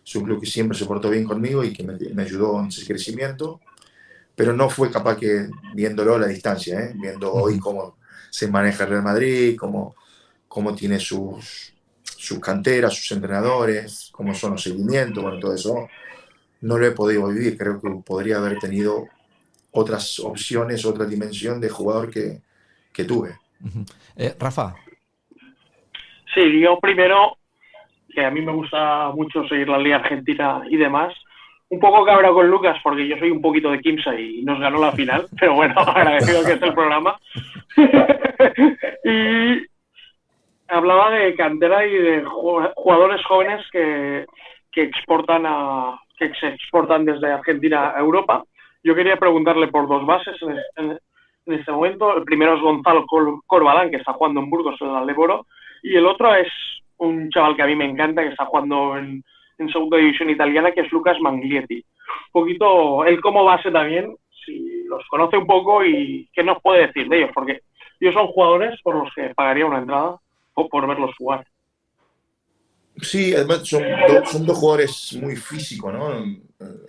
es 0.04 0.16
un 0.16 0.25
club 0.25 0.40
que 0.40 0.46
siempre 0.46 0.76
se 0.76 0.87
portó 0.87 1.11
bien 1.11 1.25
conmigo 1.25 1.62
y 1.62 1.73
que 1.73 1.84
me, 1.84 1.96
me 2.14 2.23
ayudó 2.23 2.58
en 2.61 2.66
ese 2.66 2.84
crecimiento 2.84 3.61
pero 4.37 4.52
no 4.52 4.68
fue 4.68 4.90
capaz 4.90 5.16
que 5.16 5.49
viéndolo 5.75 6.16
a 6.16 6.18
la 6.18 6.26
distancia, 6.26 6.80
¿eh? 6.80 6.92
viendo 6.96 7.32
hoy 7.32 7.58
cómo 7.58 7.96
se 8.30 8.49
maneja 8.49 8.84
el 8.84 8.90
Real 8.90 9.02
Madrid, 9.02 9.56
cómo, 9.58 9.94
cómo 10.49 10.75
tiene 10.75 10.99
sus, 10.99 11.74
sus 12.25 12.40
canteras, 12.40 12.95
sus 12.95 13.12
entrenadores, 13.12 14.11
cómo 14.12 14.35
son 14.35 14.52
los 14.52 14.62
seguimientos, 14.62 15.23
bueno, 15.23 15.38
todo 15.38 15.54
eso 15.54 15.88
no 16.62 16.78
lo 16.78 16.87
he 16.87 16.93
podido 16.93 17.28
vivir. 17.28 17.57
Creo 17.57 17.81
que 17.81 17.90
podría 18.04 18.38
haber 18.38 18.59
tenido 18.59 19.07
otras 19.71 20.19
opciones, 20.21 20.85
otra 20.87 21.04
dimensión 21.04 21.61
de 21.61 21.69
jugador 21.69 22.11
que, 22.11 22.40
que 22.93 23.04
tuve. 23.04 23.37
Eh, 24.16 24.35
Rafa. 24.38 24.75
Sí, 26.35 26.61
yo 26.61 26.78
primero, 26.81 27.37
que 28.12 28.25
a 28.25 28.31
mí 28.31 28.40
me 28.40 28.52
gusta 28.52 29.11
mucho 29.14 29.47
seguir 29.49 29.69
la 29.69 29.78
Liga 29.78 29.97
Argentina 29.97 30.62
y 30.69 30.76
demás, 30.76 31.14
un 31.69 31.81
poco 31.81 32.04
cabra 32.04 32.31
con 32.31 32.49
Lucas 32.49 32.76
porque 32.83 33.07
yo 33.07 33.16
soy 33.19 33.31
un 33.31 33.40
poquito 33.40 33.71
de 33.71 33.81
Kimsa 33.81 34.19
y 34.19 34.43
nos 34.43 34.61
ganó 34.61 34.81
la 34.81 34.93
final, 34.93 35.26
pero 35.38 35.54
bueno, 35.54 35.75
agradecido 35.81 36.45
que 36.45 36.52
es 36.52 36.62
el 36.62 36.75
programa. 36.75 37.19
y 39.04 39.74
hablaba 40.75 41.11
de 41.11 41.35
cantera 41.35 41.87
y 41.87 41.93
de 41.93 42.25
jugadores 42.25 43.25
jóvenes 43.26 43.64
que, 43.71 44.26
exportan 44.76 45.45
a 45.47 46.00
que 46.19 46.33
se 46.35 46.49
exportan 46.49 47.04
desde 47.04 47.33
Argentina 47.33 47.93
a 47.97 48.00
Europa. 48.00 48.45
Yo 48.83 48.95
quería 48.95 49.16
preguntarle 49.16 49.69
por 49.69 49.88
dos 49.88 50.04
bases 50.04 50.37
en, 50.76 50.99
este 51.47 51.73
momento. 51.73 52.16
El 52.16 52.25
primero 52.25 52.54
es 52.54 52.61
Gonzalo 52.61 53.04
Corbalán, 53.47 53.90
que 53.90 53.97
está 53.97 54.12
jugando 54.12 54.40
en 54.40 54.50
Burgos 54.50 54.76
en 54.81 54.88
el 54.88 54.97
Aldeboro, 54.97 55.47
y 55.83 55.97
el 55.97 56.07
otro 56.07 56.35
es 56.35 56.49
un 56.99 57.31
chaval 57.31 57.57
que 57.57 57.62
a 57.62 57.66
mí 57.66 57.76
me 57.76 57.85
encanta, 57.85 58.23
que 58.23 58.31
está 58.31 58.47
jugando 58.47 58.97
en, 58.97 59.23
en 59.59 59.69
segunda 59.69 59.99
división 59.99 60.31
italiana, 60.31 60.73
que 60.73 60.81
es 60.81 60.93
Lucas 60.93 61.19
Manglietti. 61.21 61.76
Un 61.76 62.43
poquito, 62.43 63.04
él 63.04 63.21
como 63.21 63.45
base 63.45 63.71
también, 63.71 64.14
si 64.45 64.85
los 64.85 65.07
conoce 65.09 65.37
un 65.37 65.47
poco 65.47 65.85
y 65.85 66.28
qué 66.33 66.43
nos 66.43 66.61
puede 66.62 66.87
decir 66.87 67.09
de 67.09 67.19
ellos, 67.19 67.31
porque 67.35 67.61
ellos 68.00 68.14
son 68.14 68.26
jugadores 68.28 68.81
por 68.83 68.97
los 68.97 69.12
que 69.14 69.35
pagaría 69.35 69.66
una 69.66 69.78
entrada 69.78 70.16
o 70.54 70.68
por 70.68 70.87
verlos 70.87 71.14
jugar. 71.16 71.46
Sí, 73.00 73.34
además 73.34 73.66
son, 73.66 73.82
son 74.30 74.46
dos 74.46 74.56
jugadores 74.56 75.12
muy 75.20 75.34
físicos, 75.34 75.92
¿no? 75.92 76.25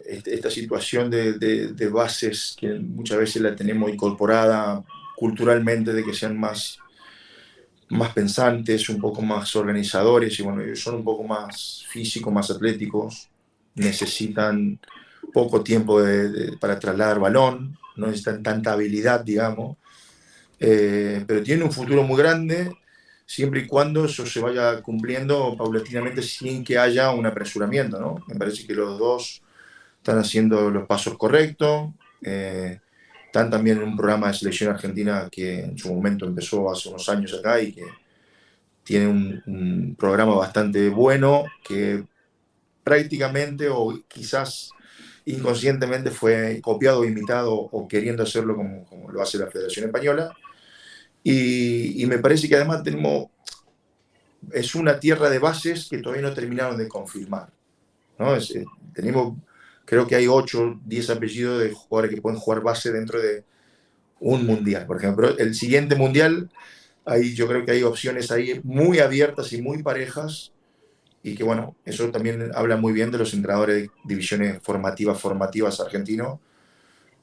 Este, 0.05 0.35
esta 0.35 0.51
situación 0.51 1.09
de, 1.09 1.33
de, 1.33 1.73
de, 1.73 1.89
bases 1.89 2.55
que 2.57 2.73
muchas 2.79 3.17
veces 3.17 3.41
la 3.41 3.55
tenemos 3.55 3.89
incorporada 3.89 4.83
culturalmente, 5.15 5.93
de 5.93 6.03
que 6.03 6.13
sean 6.13 6.39
más 6.39 6.77
más 7.89 8.13
pensantes, 8.13 8.89
un 8.89 8.99
poco 8.99 9.21
más 9.21 9.55
organizadores 9.55 10.39
y 10.39 10.43
bueno, 10.43 10.61
ellos 10.61 10.79
son 10.79 10.95
un 10.95 11.03
poco 11.03 11.23
más 11.23 11.85
físicos, 11.87 12.33
más 12.33 12.49
atléticos, 12.49 13.29
necesitan 13.75 14.79
poco 15.33 15.63
tiempo 15.63 15.99
para 16.59 16.79
trasladar 16.79 17.19
balón, 17.19 17.77
no 17.95 18.07
necesitan 18.07 18.41
tanta 18.41 18.73
habilidad, 18.73 19.21
digamos, 19.23 19.77
eh, 20.59 21.23
pero 21.27 21.43
tienen 21.43 21.65
un 21.65 21.71
futuro 21.71 22.03
muy 22.03 22.17
grande 22.17 22.71
siempre 23.25 23.61
y 23.61 23.67
cuando 23.67 24.05
eso 24.05 24.25
se 24.25 24.39
vaya 24.39 24.81
cumpliendo 24.81 25.55
paulatinamente 25.57 26.21
sin 26.21 26.63
que 26.63 26.77
haya 26.77 27.11
un 27.11 27.25
apresuramiento, 27.25 27.99
¿no? 27.99 28.23
Me 28.27 28.35
parece 28.35 28.65
que 28.67 28.73
los 28.73 28.99
dos 28.99 29.41
están 29.97 30.19
haciendo 30.19 30.69
los 30.69 30.85
pasos 30.87 31.17
correctos. 31.17 31.91
Eh, 32.21 32.79
están 33.25 33.49
también 33.49 33.77
en 33.77 33.83
un 33.83 33.97
programa 33.97 34.27
de 34.27 34.35
selección 34.35 34.73
argentina 34.73 35.27
que 35.31 35.61
en 35.61 35.77
su 35.77 35.93
momento 35.93 36.25
empezó 36.25 36.71
hace 36.71 36.89
unos 36.89 37.09
años 37.09 37.33
acá 37.33 37.59
y 37.59 37.73
que 37.73 37.85
tiene 38.83 39.07
un, 39.07 39.95
programa 39.97 40.35
bastante 40.35 40.89
bueno 40.89 41.43
que 41.67 42.03
prácticamente 42.83 43.67
o 43.67 43.99
quizás 44.07 44.69
inconscientemente 45.25 46.11
fue 46.11 46.61
copiado, 46.61 47.03
imitado 47.03 47.53
o 47.55 47.87
queriendo 47.87 48.23
hacerlo 48.23 48.55
como, 48.55 48.85
como 48.85 49.11
lo 49.11 49.21
hace 49.21 49.39
la 49.39 49.47
Federación 49.47 49.87
Española. 49.87 50.31
Y, 51.27 52.03
y, 52.03 52.05
me 52.05 52.19
parece 52.19 52.47
que 52.47 52.55
además 52.55 52.83
tenemos, 52.83 53.29
es 54.53 54.75
una 54.75 54.99
tierra 54.99 55.27
de 55.27 55.39
bases 55.39 55.87
que 55.89 55.97
todavía 55.97 56.21
no 56.21 56.35
terminaron 56.35 56.77
de 56.77 56.87
confirmar. 56.87 57.49
¿no? 58.19 58.35
Es, 58.35 58.51
eh, 58.51 58.63
tenemos 58.93 59.35
creo 59.85 60.05
que 60.07 60.15
hay 60.15 60.27
8, 60.27 60.81
10 60.85 61.09
apellidos 61.09 61.63
de 61.63 61.71
jugadores 61.71 62.13
que 62.13 62.21
pueden 62.21 62.39
jugar 62.39 62.61
base 62.61 62.91
dentro 62.91 63.19
de 63.19 63.43
un 64.19 64.45
mundial. 64.45 64.85
Por 64.85 64.97
ejemplo, 64.97 65.37
el 65.37 65.55
siguiente 65.55 65.95
mundial, 65.95 66.49
ahí 67.05 67.33
yo 67.33 67.47
creo 67.47 67.65
que 67.65 67.71
hay 67.71 67.83
opciones 67.83 68.31
ahí 68.31 68.59
muy 68.63 68.99
abiertas 68.99 69.53
y 69.53 69.61
muy 69.61 69.83
parejas. 69.83 70.51
Y 71.23 71.35
que 71.35 71.43
bueno, 71.43 71.75
eso 71.85 72.11
también 72.11 72.51
habla 72.53 72.77
muy 72.77 72.93
bien 72.93 73.09
de 73.09 73.17
los 73.17 73.33
entrenadores 73.33 73.83
de 73.83 73.89
divisiones 74.03 74.59
formativas, 74.61 75.19
formativas 75.19 75.79
argentinos, 75.79 76.39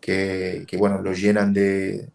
que, 0.00 0.64
que 0.66 0.76
bueno, 0.76 1.00
los 1.00 1.20
llenan 1.20 1.52
de, 1.52 2.08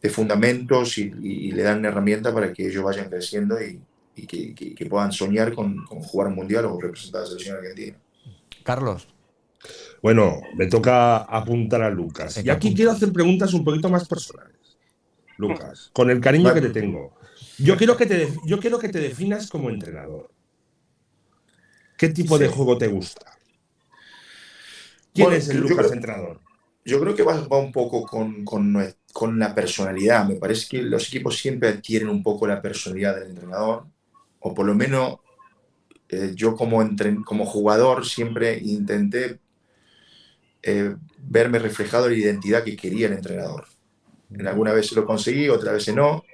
de 0.00 0.08
fundamentos 0.08 0.98
y, 0.98 1.12
y, 1.22 1.52
le 1.52 1.62
dan 1.62 1.84
herramientas 1.84 2.32
para 2.32 2.52
que 2.52 2.66
ellos 2.66 2.82
vayan 2.82 3.10
creciendo 3.10 3.60
y, 3.62 3.80
y 4.16 4.26
que, 4.26 4.54
que, 4.54 4.74
que, 4.74 4.86
puedan 4.86 5.12
soñar 5.12 5.52
con, 5.54 5.84
con, 5.84 6.00
jugar 6.00 6.28
un 6.28 6.36
mundial 6.36 6.64
o 6.66 6.80
representar 6.80 7.20
a 7.20 7.24
la 7.24 7.30
selección 7.30 7.56
argentina. 7.58 7.98
Carlos. 8.62 9.08
Bueno, 10.02 10.40
me 10.54 10.66
toca 10.66 11.18
apuntar 11.18 11.82
a 11.82 11.90
Lucas. 11.90 12.42
Y 12.42 12.48
aquí 12.48 12.74
quiero 12.74 12.92
hacer 12.92 13.12
preguntas 13.12 13.52
un 13.52 13.64
poquito 13.64 13.90
más 13.90 14.08
personales. 14.08 14.56
Lucas, 15.36 15.90
con 15.92 16.10
el 16.10 16.20
cariño 16.20 16.52
que 16.54 16.60
te 16.60 16.70
tengo. 16.70 17.14
Yo 17.58 17.76
quiero 17.76 17.96
que 17.96 18.06
te, 18.06 18.28
yo 18.46 18.58
quiero 18.58 18.78
que 18.78 18.88
te 18.88 19.00
definas 19.00 19.48
como 19.48 19.70
entrenador. 19.70 20.30
¿Qué 21.96 22.08
tipo 22.08 22.36
sí. 22.36 22.44
de 22.44 22.48
juego 22.48 22.78
te 22.78 22.86
gusta? 22.86 23.38
¿Quién 25.12 25.26
bueno, 25.26 25.38
es 25.38 25.48
el 25.48 25.60
Lucas 25.60 25.76
creo, 25.78 25.92
entrenador? 25.92 26.40
Yo 26.84 27.00
creo 27.00 27.14
que 27.14 27.22
va, 27.22 27.46
va 27.46 27.58
un 27.58 27.72
poco 27.72 28.04
con, 28.04 28.44
con, 28.44 28.94
con, 29.12 29.38
la 29.38 29.54
personalidad. 29.54 30.26
Me 30.26 30.36
parece 30.36 30.68
que 30.68 30.82
los 30.82 31.08
equipos 31.08 31.38
siempre 31.38 31.68
adquieren 31.68 32.08
un 32.08 32.22
poco 32.22 32.46
la 32.46 32.62
personalidad 32.62 33.16
del 33.16 33.30
entrenador, 33.30 33.86
o 34.40 34.54
por 34.54 34.66
lo 34.66 34.74
menos 34.74 35.18
eh, 36.08 36.32
yo 36.34 36.56
como, 36.56 36.82
entre, 36.82 37.14
como 37.24 37.46
jugador 37.46 38.06
siempre 38.06 38.58
intenté 38.58 39.38
eh, 40.62 40.94
verme 41.18 41.58
reflejado 41.58 42.06
en 42.06 42.12
la 42.12 42.18
identidad 42.18 42.64
que 42.64 42.76
quería 42.76 43.06
el 43.06 43.14
entrenador. 43.14 43.66
En 44.30 44.46
alguna 44.46 44.72
vez 44.72 44.92
lo 44.92 45.04
conseguí, 45.04 45.48
otras 45.48 45.74
veces 45.74 45.94
no. 45.94 46.24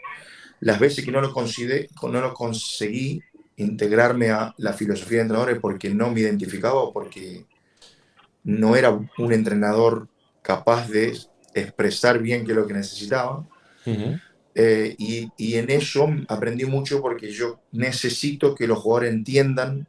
Las 0.61 0.80
veces 0.80 1.04
que 1.04 1.12
no 1.12 1.21
lo, 1.21 1.33
conseguí, 1.33 1.87
no 2.02 2.21
lo 2.21 2.33
conseguí 2.33 3.23
integrarme 3.56 4.30
a 4.30 4.54
la 4.59 4.73
filosofía 4.73 5.18
de 5.18 5.23
entrenadores 5.23 5.59
porque 5.61 5.90
no 5.90 6.11
me 6.11 6.21
identificaba 6.21 6.75
o 6.75 6.92
porque 6.92 7.47
no 8.45 8.76
era 8.76 8.90
un 8.90 9.33
entrenador 9.33 10.09
capaz 10.42 10.88
de 10.88 11.18
expresar 11.60 12.20
bien 12.20 12.44
qué 12.44 12.52
es 12.52 12.56
lo 12.56 12.66
que 12.66 12.75
necesitaba. 12.75 13.46
Uh 13.86 13.90
-huh. 13.90 14.22
eh, 14.54 14.94
y, 14.98 15.28
y, 15.36 15.54
en 15.54 15.70
eso 15.70 16.08
aprendí 16.28 16.64
mucho 16.64 17.00
porque 17.00 17.30
yo 17.30 17.60
necesito 17.72 18.54
que 18.54 18.66
los 18.66 18.78
jugadores 18.78 19.12
entiendan 19.12 19.86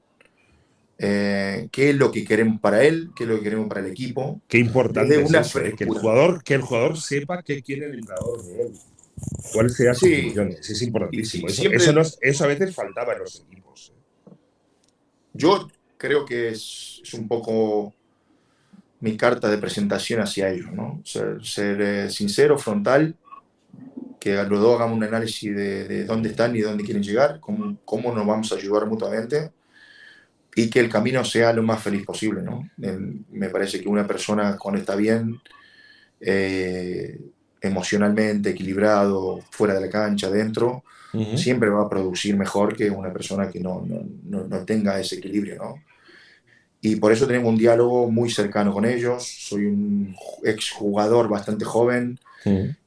eh, 0.99 1.69
qué 1.71 1.91
es 1.91 1.95
lo 1.95 2.11
que 2.11 2.25
queremos 2.25 2.59
para 2.59 2.83
él, 2.83 3.11
qué 3.15 3.23
es 3.23 3.29
lo 3.29 3.37
que 3.37 3.43
queremos 3.43 3.67
para 3.67 3.81
el 3.81 3.87
equipo. 3.87 4.41
Qué 4.47 4.57
importante 4.57 5.21
es 5.21 5.31
eso, 5.31 5.59
eh, 5.59 5.73
que, 5.77 5.83
el 5.83 5.91
jugador, 5.91 6.43
que 6.43 6.55
el 6.55 6.61
jugador 6.61 6.99
sepa 6.99 7.43
qué 7.43 7.61
quiere 7.61 7.85
el 7.85 7.95
entrenador 7.95 8.43
de 8.43 8.61
él. 8.63 8.71
¿Cuáles 9.53 9.75
sean 9.75 9.95
sus 9.95 10.09
sí. 10.09 10.21
funciones? 10.23 10.69
Es 10.69 10.81
importantísimo. 10.81 11.49
Sí, 11.49 11.53
eso, 11.53 11.61
siempre, 11.61 12.11
eso, 12.21 12.43
a 12.43 12.47
veces 12.47 12.73
faltaba 12.73 13.13
en 13.13 13.19
los 13.19 13.43
equipos. 13.47 13.93
¿eh? 13.95 14.31
Yo 15.33 15.67
creo 15.97 16.25
que 16.25 16.49
es, 16.49 17.01
es, 17.03 17.13
un 17.13 17.27
poco 17.27 17.93
mi 18.99 19.15
carta 19.15 19.49
de 19.49 19.57
presentación 19.57 20.21
hacia 20.21 20.49
ellos, 20.49 20.71
¿no? 20.71 21.01
Ser, 21.03 21.45
ser 21.45 21.81
eh, 21.81 22.09
sincero, 22.09 22.57
frontal, 22.57 23.15
que 24.19 24.35
los 24.43 24.59
dos 24.59 24.75
hagamos 24.75 24.97
un 24.97 25.03
análisis 25.03 25.55
de, 25.55 25.87
de, 25.87 26.05
dónde 26.05 26.29
están 26.29 26.55
y 26.55 26.61
dónde 26.61 26.83
quieren 26.83 27.03
llegar, 27.03 27.39
cómo, 27.39 27.77
cómo 27.85 28.13
nos 28.13 28.25
vamos 28.25 28.51
a 28.51 28.55
ayudar 28.55 28.87
mutuamente 28.87 29.51
y 30.57 30.71
que 30.71 30.79
el 30.79 30.89
camino 30.89 31.23
sea 31.23 31.53
lo 31.53 31.61
más 31.61 31.83
feliz 31.83 32.03
posible, 32.03 32.41
¿no? 32.41 32.67
Me 32.77 33.49
parece 33.49 33.79
que 33.79 33.87
una 33.87 34.07
persona 34.07 34.57
cuando 34.57 34.79
está 34.79 34.95
bien, 34.95 35.39
eh, 36.19 37.19
emocionalmente 37.61 38.49
equilibrado, 38.49 39.39
fuera 39.51 39.75
de 39.75 39.81
la 39.81 39.89
cancha, 39.89 40.31
dentro, 40.31 40.83
uh 41.13 41.17
-huh. 41.19 41.37
siempre 41.37 41.69
va 41.69 41.83
a 41.83 41.89
producir 41.89 42.35
mejor 42.35 42.75
que 42.75 42.89
una 42.89 43.13
persona 43.13 43.51
que 43.51 43.59
no, 43.59 43.85
no, 43.85 44.03
no, 44.23 44.47
no, 44.47 44.65
tenga 44.65 44.99
ese 44.99 45.17
equilibrio, 45.17 45.57
¿no? 45.57 45.75
Y 46.81 46.95
por 46.97 47.11
eso 47.11 47.27
tenemos 47.27 47.49
un 47.49 47.57
diálogo 47.57 48.09
muy 48.09 48.29
cercano 48.29 48.71
con 48.71 48.85
ellos. 48.85 49.23
Soy 49.23 49.65
un 49.65 50.15
exjugador 50.43 51.27
bastante 51.27 51.65
joven 51.65 52.19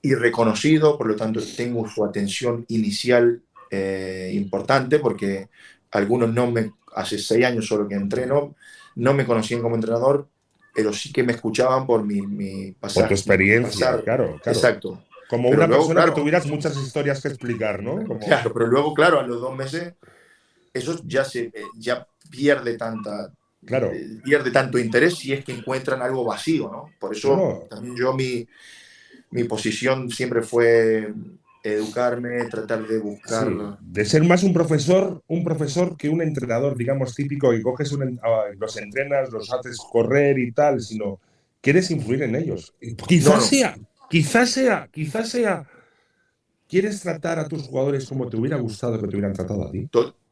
y 0.01 0.15
reconocido, 0.15 0.97
por 0.97 1.07
lo 1.07 1.17
tanto 1.17 1.41
tengo 1.57 1.87
su 1.87 2.03
atención 2.03 2.65
inicial 2.69 3.43
eh, 3.71 4.31
importante 4.33 4.99
porque 4.99 5.49
algunos 5.91 6.33
no 6.33 6.51
me, 6.51 6.73
hace 6.95 7.19
seis 7.19 7.45
años 7.45 7.67
solo 7.67 7.87
que 7.87 7.95
entreno, 7.95 8.55
no 8.97 9.13
me 9.13 9.27
conocían 9.27 9.61
como 9.61 9.75
entrenador, 9.75 10.29
pero 10.75 10.93
sí 10.93 11.13
que 11.13 11.23
me 11.23 11.33
escuchaban 11.33 11.87
por 11.87 12.05
mi, 12.05 12.23
mi. 12.23 12.73
Por 12.73 12.91
tu 12.93 13.01
experiencia, 13.01 14.01
claro, 14.03 14.03
claro, 14.03 14.41
Exacto. 14.47 15.05
Como 15.29 15.49
una 15.49 15.69
persona 15.69 16.07
que 16.07 16.11
tuvieras 16.11 16.47
muchas 16.47 16.77
historias 16.77 17.23
que 17.23 17.29
explicar, 17.29 17.83
¿no? 17.83 18.05
Claro, 18.19 18.53
pero 18.53 18.67
luego, 18.67 18.95
claro, 18.95 19.21
a 19.21 19.23
los 19.23 19.41
dos 19.41 19.57
meses, 19.57 19.95
eso 20.73 21.01
ya, 21.05 21.25
se, 21.25 21.43
eh, 21.45 21.53
ya 21.77 22.07
pierde 22.31 22.77
tanta... 22.77 23.33
Claro. 23.65 23.93
Eh, 23.93 24.21
pierde 24.25 24.51
tanto 24.51 24.79
interés 24.79 25.17
si 25.17 25.33
es 25.33 25.45
que 25.45 25.53
encuentran 25.53 26.03
algo 26.03 26.25
vacío, 26.25 26.71
¿no? 26.71 26.91
Por 26.99 27.15
eso 27.15 27.67
también 27.69 27.95
yo 27.97 28.15
mi, 28.15 28.47
mi 29.31 29.45
posición 29.45 30.11
siempre 30.11 30.43
fue 30.43 31.13
educarme, 31.63 32.45
tratar 32.47 32.87
de 32.87 32.99
buscar. 32.99 33.79
de 33.81 34.05
ser 34.05 34.25
más 34.25 34.43
un 34.43 34.53
profesor, 34.53 35.23
un 35.27 35.45
profesor 35.45 35.97
que 35.97 36.09
un 36.09 36.23
entrenador, 36.23 36.77
digamos, 36.77 37.15
típico, 37.15 37.53
y 37.53 37.63
coges 37.63 37.93
los 38.59 38.77
entrenas, 38.77 39.31
los 39.31 39.53
haces 39.53 39.77
correr 39.91 40.39
y 40.39 40.53
tal, 40.53 40.81
sino 40.81 41.21
quieres 41.61 41.91
influir 41.91 42.23
en 42.23 42.37
ellos. 42.37 42.75
Quizás 43.07 43.47
sea, 43.47 43.77
quizás 44.09 44.51
sea, 44.51 44.89
quizás 44.91 45.29
sea. 45.29 45.67
¿Quieres 46.69 47.01
tratar 47.01 47.39
a 47.41 47.49
tus 47.49 47.63
jugadores 47.63 48.07
como 48.07 48.29
te 48.29 48.37
hubiera 48.37 48.57
gustado 48.57 49.01
que 49.01 49.09
te 49.09 49.17
hubieran 49.17 49.33
tratado 49.33 49.67
a 49.67 49.73
ti? 49.73 49.89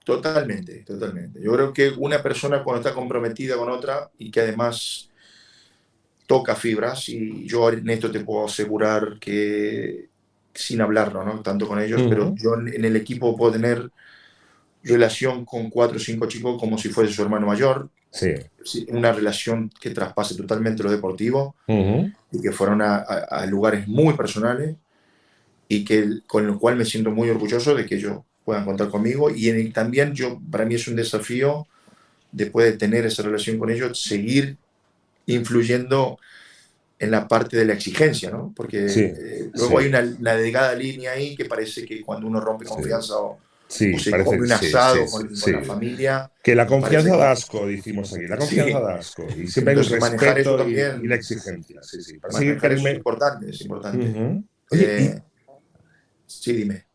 Totalmente, 0.09 0.85
totalmente. 0.87 1.39
Yo 1.39 1.53
creo 1.53 1.71
que 1.71 1.91
una 1.91 2.23
persona 2.23 2.65
cuando 2.65 2.81
está 2.81 2.95
comprometida 2.95 3.59
con 3.59 3.69
otra 3.69 4.11
y 4.17 4.31
que 4.31 4.41
además 4.41 5.11
toca 6.27 6.57
fibras, 6.57 7.11
y 7.11 7.47
yo 7.47 7.69
en 7.69 7.91
esto 7.91 8.11
te 8.11 8.21
puedo 8.21 8.47
asegurar 8.47 9.19
que 9.21 10.09
sin 10.55 10.81
hablarlo, 10.81 11.27
¿no? 11.27 11.43
Tanto 11.43 11.69
con 11.69 11.79
ellos, 11.79 12.01
pero 12.09 12.35
yo 12.37 12.55
en, 12.55 12.83
el 12.87 12.97
equipo 12.97 13.37
puedo 13.37 13.53
tener 13.53 13.91
relación 14.83 15.45
con 15.45 15.69
cuatro 15.69 15.99
o 15.99 16.01
cinco 16.01 16.27
chicos 16.27 16.59
como 16.59 16.79
si 16.79 16.89
fuese 16.89 17.13
su 17.13 17.21
hermano 17.21 17.47
mayor. 17.47 17.91
Sí. 18.11 18.33
Una 18.89 19.13
relación 19.13 19.71
que 19.79 19.91
traspase 19.91 20.35
totalmente 20.35 20.83
lo 20.83 20.91
deportivo 20.91 21.55
y 21.67 22.41
que 22.41 22.53
fueron 22.53 22.81
a, 22.81 23.45
lugares 23.45 23.87
muy 23.87 24.15
personales 24.15 24.75
y 25.69 25.85
que 25.85 26.21
con 26.27 26.47
lo 26.47 26.59
cual 26.59 26.77
me 26.77 26.87
siento 26.87 27.11
muy 27.11 27.29
orgulloso 27.29 27.75
de 27.75 27.85
que 27.85 27.97
ellos 27.97 28.21
puedan 28.49 28.65
contar 28.65 28.89
conmigo 28.89 29.29
y 29.29 29.51
en 29.51 29.73
también 29.75 30.15
yo 30.15 30.41
para 30.51 30.65
mí 30.65 30.75
es 30.75 30.89
un 30.89 30.97
desafío 30.97 31.67
después 32.33 32.65
de 32.65 32.79
tener 32.79 33.05
esa 33.05 33.23
relación 33.23 33.59
con 33.59 33.69
ellos 33.69 34.01
seguir 34.01 34.57
influyendo 35.27 36.19
en 36.99 37.11
la 37.11 37.29
parte 37.29 37.59
de 37.59 37.67
la 37.67 37.75
exigencia, 37.75 38.31
¿no? 38.31 38.55
Porque 38.57 38.87
eh, 38.87 39.51
luego 39.53 39.81
hay 39.81 39.89
una, 39.89 40.01
una, 40.19 40.35
delgada 40.35 40.75
línea 40.75 41.13
ahí 41.13 41.37
que 41.37 41.45
parece 41.45 41.85
que 41.85 42.01
cuando 42.01 42.27
uno 42.27 42.41
rompe 42.41 42.65
confianza 42.65 43.19
o, 43.19 43.39
se 43.69 43.93
come 44.25 44.39
un 44.39 44.53
asado 44.53 45.05
con, 45.05 45.31
la 45.53 45.63
familia. 45.63 46.33
Que 46.43 46.55
la 46.55 46.67
confianza 46.67 47.19
da 47.19 47.33
asco, 47.33 47.67
decimos 47.67 48.15
aquí. 48.15 48.27
La 48.27 48.39
confianza 48.39 48.81
da 48.81 48.95
asco. 48.95 49.27
Y 49.37 49.47
siempre 49.47 49.75
hay 49.75 49.81
el 49.81 49.87
respeto 49.87 50.67
y, 50.67 50.73
y, 50.73 51.07
la 51.07 51.17
exigencia. 51.17 51.83
Sí, 51.83 52.01
sí. 52.01 52.17
Para 52.17 52.33
manejar 52.33 52.73
eso 52.73 52.89
es 52.89 52.95
importante, 52.95 53.51
es 53.51 53.61
importante. 53.61 54.43
Eh, 54.71 55.21
sí, 56.27 56.53
dime. 56.55 56.88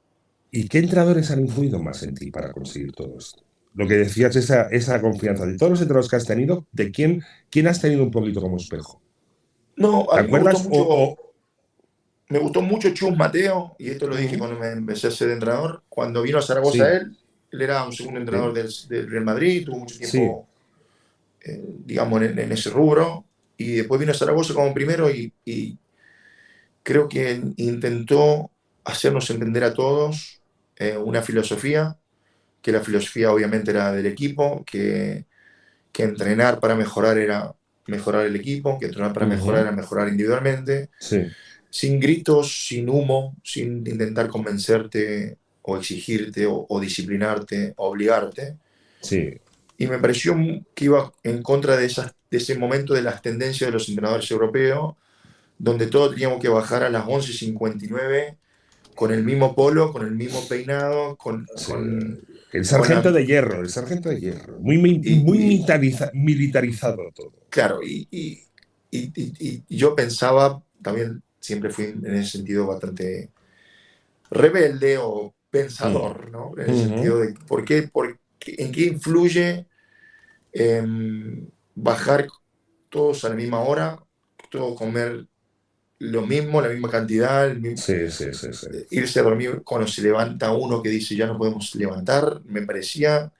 ¿Y 0.55 0.67
qué 0.67 0.77
entrenadores 0.77 1.31
han 1.31 1.39
influido 1.39 1.81
más 1.81 2.03
en 2.03 2.13
ti 2.13 2.29
para 2.29 2.51
conseguir 2.51 2.91
todo 2.91 3.17
esto? 3.17 3.41
Lo 3.73 3.87
que 3.87 3.95
decías, 3.95 4.35
esa, 4.35 4.67
esa 4.67 5.01
confianza. 5.01 5.47
De 5.47 5.57
todos 5.57 5.71
los 5.71 5.81
entrenadores 5.81 6.11
que 6.11 6.15
has 6.15 6.27
tenido, 6.27 6.67
¿de 6.71 6.91
quién, 6.91 7.23
quién 7.49 7.65
has 7.65 7.81
tenido 7.81 8.03
un 8.03 8.11
poquito 8.11 8.39
como 8.39 8.57
espejo? 8.57 9.01
No, 9.77 10.05
¿Te 10.13 10.19
acuerdas? 10.19 10.69
Me 10.69 10.77
gustó, 10.77 10.95
mucho, 10.95 11.17
me 12.29 12.37
gustó 12.39 12.61
mucho 12.61 12.93
Chus 12.93 13.17
Mateo, 13.17 13.75
y 13.79 13.89
esto 13.89 14.05
lo 14.05 14.15
dije 14.15 14.37
cuando 14.37 14.59
me 14.59 14.67
empecé 14.69 15.07
a 15.07 15.11
ser 15.11 15.31
entrenador. 15.31 15.81
Cuando 15.89 16.21
vino 16.21 16.37
a 16.37 16.43
Zaragoza 16.43 16.97
él, 16.97 17.17
él 17.51 17.61
era 17.63 17.83
un 17.83 17.91
segundo 17.91 18.19
entrenador 18.19 18.53
del, 18.53 19.09
Real 19.09 19.25
Madrid, 19.25 19.65
tuvo 19.65 19.79
mucho 19.79 19.97
tiempo, 19.97 20.47
eh, 21.43 21.63
digamos, 21.83 22.21
en, 22.21 22.51
ese 22.51 22.69
rubro. 22.69 23.25
Y 23.57 23.71
después 23.71 23.99
vino 23.99 24.11
a 24.11 24.15
Zaragoza 24.15 24.53
como 24.53 24.71
primero 24.71 25.09
y, 25.09 25.33
y 25.45 25.79
creo 26.83 27.09
que 27.09 27.41
intentó 27.57 28.51
hacernos 28.83 29.27
entender 29.31 29.63
a 29.63 29.73
todos 29.73 30.42
eh, 30.77 30.97
una 30.97 31.21
filosofía, 31.21 31.97
que 32.61 32.71
la 32.71 32.81
filosofía 32.81 33.31
obviamente 33.31 33.71
era 33.71 33.91
del 33.91 34.05
equipo, 34.05 34.63
que, 34.65 35.25
que 35.91 36.03
entrenar 36.03 36.59
para 36.59 36.75
mejorar 36.75 37.17
era 37.17 37.53
mejorar 37.87 38.25
el 38.25 38.35
equipo, 38.35 38.79
que 38.79 38.85
entrenar 38.85 39.13
para 39.13 39.25
mejorar 39.25 39.61
era 39.61 39.71
mejorar 39.71 40.07
individualmente, 40.07 40.89
sin 41.69 41.99
gritos, 41.99 42.67
sin 42.67 42.89
humo, 42.89 43.35
sin 43.43 43.85
intentar 43.85 44.27
convencerte 44.27 45.37
o 45.61 45.77
exigirte 45.77 46.45
o, 46.47 46.79
disciplinarte 46.79 47.73
o 47.77 47.89
obligarte. 47.89 48.57
Sí. 49.01 49.37
Y 49.77 49.87
me 49.87 49.97
pareció 49.99 50.35
que 50.73 50.85
iba 50.85 51.11
en 51.23 51.41
contra 51.41 51.75
de, 51.75 51.85
esas, 51.85 52.13
de 52.29 52.37
ese 52.37 52.57
momento 52.57 52.93
de 52.93 53.01
las 53.01 53.21
tendencias 53.21 53.67
de 53.67 53.73
los 53.73 53.89
entrenadores 53.89 54.29
europeos, 54.31 54.95
donde 55.57 55.87
todos 55.87 56.11
teníamos 56.11 56.41
que 56.41 56.49
bajar 56.49 56.83
a 56.83 56.89
las 56.89 57.05
11.59 57.05 58.37
con 58.95 59.11
el 59.11 59.23
mismo 59.23 59.55
polo, 59.55 59.91
con 59.91 60.05
el 60.05 60.11
mismo 60.11 60.47
peinado, 60.47 61.15
con 61.17 61.45
el 62.51 62.65
sargento 62.65 63.11
de 63.11 63.25
hierro, 63.25 63.61
el 63.61 63.69
sargento 63.69 64.09
de 64.09 64.19
hierro. 64.19 64.59
Muy, 64.59 64.77
muy, 64.77 64.99
militarizado 66.13 66.97
todo. 67.15 67.33
Claro, 67.49 67.81
y, 67.83 68.07
y, 68.11 68.43
yo 69.69 69.95
pensaba, 69.95 70.63
también 70.81 71.23
siempre 71.39 71.71
fui 71.71 71.85
en 71.85 72.15
ese 72.15 72.37
sentido 72.37 72.67
bastante 72.67 73.31
rebelde 74.29 74.97
o 74.99 75.33
pensador, 75.49 76.31
¿no? 76.31 76.51
En 76.57 76.69
el 76.69 76.77
sentido 76.77 77.19
de 77.19 77.33
por 77.47 77.65
qué, 77.65 77.83
por 77.83 78.19
en 78.45 78.71
qué 78.71 78.85
influye 78.85 79.67
em, 80.51 81.47
bajar 81.75 82.27
todos 82.89 83.23
a 83.25 83.29
la 83.29 83.35
misma 83.35 83.59
hora, 83.61 83.99
todo 84.49 84.75
comer 84.75 85.27
lo 86.03 86.21
mismo, 86.25 86.61
la 86.61 86.67
misma 86.67 86.89
cantidad, 86.89 87.53
sí, 87.75 88.11
sí, 88.11 88.33
sí, 88.33 88.47
eh, 88.73 88.87
irse 88.91 89.19
a 89.19 89.23
dormir 89.23 89.61
cuando 89.63 89.87
se 89.87 90.01
levanta 90.01 90.51
uno 90.51 90.83
que 90.83 90.89
dice 90.89 91.15
ya 91.15 91.27
no 91.27 91.37
podemos 91.37 91.73
levantar, 91.75 92.41
me 92.45 92.61
parecía 92.63 93.31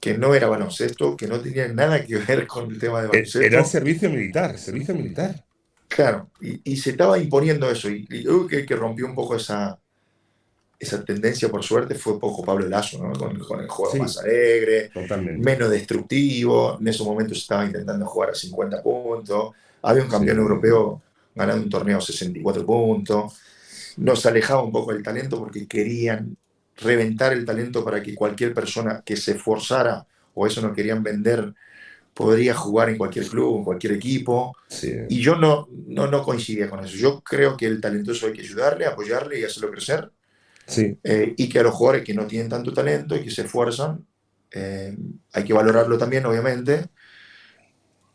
que 0.00 0.18
no 0.18 0.34
era 0.34 0.48
baloncesto, 0.48 1.16
que 1.16 1.28
no 1.28 1.40
tenía 1.40 1.68
nada 1.68 2.04
que 2.04 2.16
ver 2.16 2.48
con 2.48 2.68
el 2.68 2.78
tema 2.80 3.00
de 3.00 3.06
eh, 3.06 3.08
baloncesto. 3.10 3.40
Era 3.40 3.64
servicio 3.64 4.10
militar, 4.10 4.58
servicio 4.58 4.94
militar. 4.94 5.44
Claro, 5.86 6.30
y, 6.40 6.76
se 6.78 6.90
estaba 6.90 7.18
imponiendo 7.18 7.70
eso, 7.70 7.88
y, 7.88 8.06
yo 8.22 8.46
creo 8.48 8.66
que, 8.66 8.74
rompió 8.74 9.06
un 9.06 9.14
poco 9.14 9.36
esa, 9.36 9.78
esa 10.80 11.04
tendencia, 11.04 11.48
por 11.48 11.62
suerte, 11.62 11.94
fue 11.94 12.18
poco 12.18 12.44
Pablo 12.44 12.66
Lazo, 12.66 13.06
¿no? 13.06 13.12
con, 13.12 13.36
el 13.36 13.68
juego 13.68 13.94
más 13.98 14.18
alegre, 14.18 14.90
menos 15.38 15.70
destructivo, 15.70 16.78
en 16.80 16.88
ese 16.88 17.04
momento 17.04 17.34
se 17.34 17.40
estaba 17.42 17.64
intentando 17.64 18.04
jugar 18.06 18.30
a 18.30 18.34
50 18.34 18.82
puntos, 18.82 19.52
había 19.82 20.02
un 20.02 20.08
campeón 20.08 20.38
europeo 20.38 21.02
ganando 21.34 21.64
un 21.64 21.70
torneo 21.70 22.00
64 22.00 22.64
puntos. 22.66 23.38
Nos 23.96 24.24
alejaba 24.26 24.62
un 24.62 24.72
poco 24.72 24.92
del 24.92 25.02
talento 25.02 25.38
porque 25.38 25.66
querían 25.66 26.36
reventar 26.76 27.32
el 27.32 27.44
talento 27.44 27.84
para 27.84 28.02
que 28.02 28.14
cualquier 28.14 28.54
persona 28.54 29.02
que 29.04 29.16
se 29.16 29.32
esforzara 29.32 30.06
o 30.34 30.46
eso 30.46 30.62
no 30.62 30.72
querían 30.72 31.02
vender 31.02 31.54
podría 32.14 32.54
jugar 32.54 32.90
en 32.90 32.98
cualquier 32.98 33.26
club, 33.26 33.58
en 33.58 33.64
cualquier 33.64 33.94
equipo. 33.94 34.54
Y 35.08 35.20
yo 35.20 35.36
no, 35.36 35.68
no, 35.86 36.06
no 36.06 36.22
coincidía 36.22 36.68
con 36.68 36.84
eso. 36.84 36.96
Yo 36.96 37.22
creo 37.22 37.56
que 37.56 37.66
el 37.66 37.80
talentoso 37.80 38.26
hay 38.26 38.32
que 38.32 38.42
ayudarle, 38.42 38.86
apoyarle 38.86 39.40
y 39.40 39.44
hacerlo 39.44 39.70
crecer. 39.70 40.10
Sí. 40.66 40.96
Eh, 41.02 41.34
y 41.36 41.48
que 41.48 41.58
a 41.58 41.62
los 41.62 41.74
jugadores 41.74 42.04
que 42.04 42.14
no 42.14 42.26
tienen 42.26 42.48
tanto 42.48 42.72
talento 42.72 43.16
y 43.16 43.22
que 43.22 43.30
se 43.30 43.42
esfuerzan, 43.42 44.06
eh, 44.50 44.96
hay 45.32 45.44
que 45.44 45.52
valorarlo 45.52 45.96
también, 45.96 46.26
obviamente, 46.26 46.86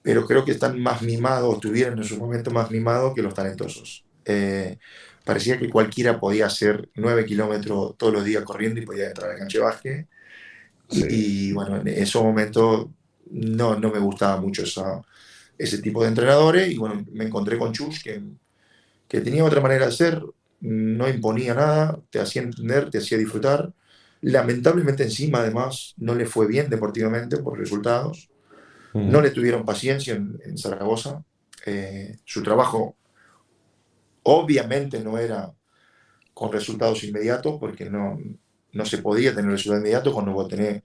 pero 0.07 0.25
creo 0.25 0.45
que 0.45 0.53
están 0.53 0.79
más 0.79 1.01
mimados, 1.01 1.55
estuvieron 1.55 1.97
en 1.97 2.05
su 2.05 2.15
momento 2.15 2.49
más 2.49 2.71
mimados 2.71 3.13
que 3.13 3.21
los 3.21 3.33
talentosos. 3.33 4.05
Eh, 4.23 4.77
parecía 5.25 5.59
que 5.59 5.69
cualquiera 5.69 6.17
podía 6.17 6.45
hacer 6.45 6.87
nueve 6.95 7.25
kilómetros 7.25 7.97
todos 7.97 8.13
los 8.13 8.23
días 8.23 8.45
corriendo 8.45 8.79
y 8.79 8.85
podía 8.85 9.07
entrar 9.07 9.31
al 9.31 9.37
cancha 9.37 9.57
de 9.57 9.63
básquet. 9.65 10.07
Y, 10.91 11.51
bueno, 11.51 11.81
en 11.81 11.89
esos 11.89 12.23
momentos 12.23 12.87
no, 13.29 13.77
no 13.77 13.91
me 13.91 13.99
gustaba 13.99 14.39
mucho 14.39 14.63
esa, 14.63 15.01
ese 15.57 15.79
tipo 15.79 16.01
de 16.03 16.07
entrenadores 16.07 16.71
y 16.71 16.77
bueno, 16.77 17.05
me 17.11 17.25
encontré 17.25 17.57
con 17.57 17.73
Chus 17.73 18.01
que, 18.01 18.23
que 19.09 19.19
tenía 19.19 19.43
otra 19.43 19.59
manera 19.59 19.87
de 19.87 19.91
ser, 19.91 20.23
no 20.61 21.09
imponía 21.09 21.53
nada, 21.53 21.99
te 22.09 22.21
hacía 22.21 22.43
entender, 22.43 22.89
te 22.89 22.99
hacía 22.99 23.17
disfrutar. 23.17 23.73
Lamentablemente 24.21 25.03
encima 25.03 25.39
además 25.39 25.95
no 25.97 26.15
le 26.15 26.25
fue 26.25 26.47
bien 26.47 26.69
deportivamente 26.69 27.35
por 27.39 27.59
resultados. 27.59 28.29
No 29.05 29.21
le 29.21 29.31
tuvieron 29.31 29.65
paciencia 29.65 30.15
en, 30.15 30.57
Zaragoza. 30.57 31.23
Eh, 31.65 32.17
su 32.25 32.43
trabajo 32.43 32.95
obviamente 34.23 34.99
no 34.99 35.17
era 35.17 35.53
con 36.33 36.51
resultados 36.51 37.03
inmediatos, 37.03 37.57
porque 37.59 37.89
no, 37.89 38.17
no 38.73 38.85
se 38.85 38.99
podía 38.99 39.35
tener 39.35 39.51
resultados 39.51 39.81
inmediatos 39.81 40.13
cuando 40.13 40.33
vos 40.33 40.47
tenés 40.47 40.83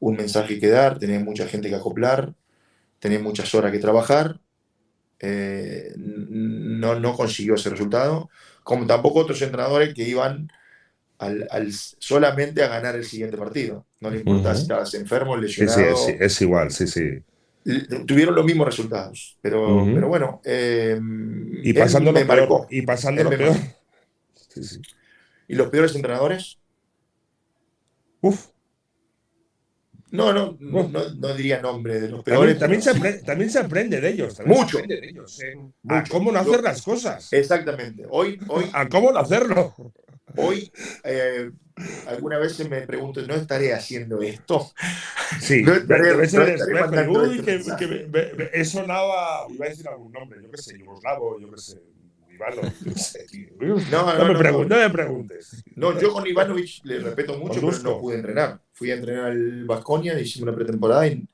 un 0.00 0.16
mensaje 0.16 0.58
que 0.60 0.68
dar, 0.68 0.98
tenés 0.98 1.22
mucha 1.24 1.46
gente 1.46 1.68
que 1.68 1.76
acoplar. 1.76 2.34
tenés 3.00 3.22
muchas 3.22 3.54
horas 3.54 3.72
que 3.72 3.78
trabajar, 3.78 4.40
eh, 5.20 5.92
no, 5.96 6.98
no 7.00 7.14
consiguió 7.16 7.54
ese 7.54 7.70
resultado, 7.70 8.30
como 8.64 8.86
tampoco 8.86 9.20
otros 9.20 9.42
entrenadores 9.42 9.94
que 9.94 10.08
iban 10.08 10.48
al, 11.18 11.46
al 11.50 11.72
solamente 11.72 12.62
a 12.62 12.68
ganar 12.68 12.96
el 12.96 13.04
siguiente 13.04 13.36
partido. 13.38 13.86
No 14.00 14.10
le 14.10 14.20
importaba 14.20 14.54
Ujú. 14.54 14.58
si 14.58 14.62
estabas 14.62 14.94
enfermo, 14.94 15.36
Sí, 15.36 15.42
lesionado. 15.42 15.94
sí, 15.96 16.12
es, 16.12 16.20
es 16.20 16.42
igual, 16.42 16.70
sí, 16.70 16.86
sí. 16.86 17.22
Tuvieron 18.06 18.34
los 18.34 18.44
mismos 18.44 18.66
resultados, 18.66 19.36
pero, 19.42 19.84
pero 19.94 20.08
bueno. 20.08 20.40
eh, 20.44 20.98
Y 21.62 21.72
pasando 21.74 22.10
lo 22.12 22.14
peor. 22.26 22.26
marcó. 22.28 22.66
Y 22.70 22.82
pasando 22.82 23.20
Él 23.20 23.24
lo 23.26 23.30
me 23.30 23.36
peor. 23.36 23.50
marcó. 23.56 23.66
Sí, 24.52 24.64
sí. 24.64 24.80
¿Y 25.46 25.54
los 25.54 25.68
peores 25.68 25.94
entrenadores? 25.94 26.58
Uf. 28.20 28.46
No, 30.10 30.32
no, 30.32 30.56
no, 30.58 31.34
diría 31.36 31.60
nombre 31.62 32.00
de 32.00 32.08
los 32.08 32.24
peores. 32.24 32.58
también, 32.58 32.82
se 32.82 32.90
pero- 32.90 32.98
aprende, 33.00 33.22
también 33.22 33.50
se 33.50 33.58
aprende 33.60 34.00
de 34.00 34.08
ellos. 34.08 34.40
Mucho. 34.44 34.78
aprende 34.78 35.00
de 35.00 35.08
ellos. 35.08 35.40
eh, 35.40 35.54
A 35.88 36.02
cómo 36.02 36.32
no 36.32 36.42
Yo- 36.44 36.50
hacer 36.50 36.64
las 36.64 36.82
cosas. 36.82 37.32
Exactamente. 37.32 38.04
Hoy, 38.10 38.40
hoy, 38.48 38.64
A 38.72 38.88
cómo 38.88 39.12
no 39.12 39.20
hacerlo. 39.20 39.72
Hoy 40.36 40.70
eh, 41.04 41.50
alguna 42.06 42.38
vez 42.38 42.58
me 42.68 42.82
pregunto, 42.82 43.22
¿no 43.26 43.34
estaré 43.34 43.72
haciendo 43.72 44.20
esto? 44.22 44.70
Sí, 45.40 45.62
No 45.62 45.74
estaré- 45.74 46.14
no 46.16 46.22
estaré 46.22 46.56
y, 46.58 47.08
uy, 47.30 47.38
este 47.38 47.44
que, 47.44 47.52
mensaje. 47.58 47.78
que 47.78 47.86
me- 47.86 48.06
me- 48.06 48.32
me- 48.34 48.50
iba 49.50 49.66
a 49.66 49.68
decir 49.68 49.88
algún 49.88 50.12
nombre, 50.12 50.40
yo 50.42 50.50
qué 50.50 50.58
sé, 50.58 50.78
yugoslavo, 50.78 51.38
yo 51.40 51.50
qué 51.50 51.60
sé, 51.60 51.80
Ivano, 52.32 52.62
yo 52.62 52.92
qué 52.94 52.98
sé, 52.98 53.26
tío. 53.30 53.48
No, 53.90 54.14
No, 54.18 54.24
me 54.26 54.32
no, 54.34 54.40
pregun- 54.40 54.66
no. 54.68 54.76
no 54.76 54.82
me 54.82 54.90
preguntes. 54.90 55.62
No, 55.76 55.98
yo 56.00 56.12
con 56.12 56.26
Ivanovic 56.26 56.84
le 56.84 57.00
respeto 57.00 57.36
mucho, 57.38 57.60
pero 57.60 57.78
no 57.78 58.00
pude 58.00 58.16
entrenar. 58.16 58.60
Fui 58.72 58.90
a 58.90 58.94
entrenar 58.94 59.26
al 59.26 59.64
Vasconia, 59.64 60.18
hicimos 60.18 60.48
una 60.48 60.56
pretemporada 60.56 61.06
y 61.06 61.26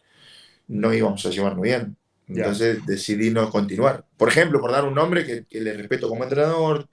no 0.69 0.93
íbamos 0.93 1.25
a 1.27 1.31
llevarnos 1.31 1.63
bien. 1.63 1.97
Entonces 2.29 2.85
decidí 2.87 3.31
no 3.31 3.49
continuar. 3.51 4.05
Por 4.17 4.29
ejemplo, 4.29 4.61
por 4.61 4.73
dar 4.73 4.85
un 4.85 4.95
nombre 4.95 5.25
que, 5.25 5.45
que 5.45 5.61
le 5.61 5.75
respeto 5.75 6.09
como 6.09 6.25
entrenador, 6.25 6.89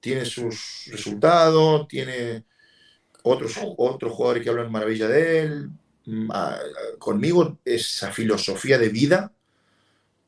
tiene 0.00 0.24
sus 0.24 0.86
resultados, 0.92 1.88
tiene 1.88 2.44
otros, 3.24 3.56
otros 3.78 4.12
jugadores 4.12 4.42
que 4.44 4.50
hablan 4.50 4.72
maravilla 4.72 5.08
de 5.08 5.40
él. 5.42 5.70
Mm, 6.06 6.30
conmigo 6.98 7.58
esa 7.64 8.12
filosofía 8.12 8.78
de 8.78 8.88
vida, 8.90 9.32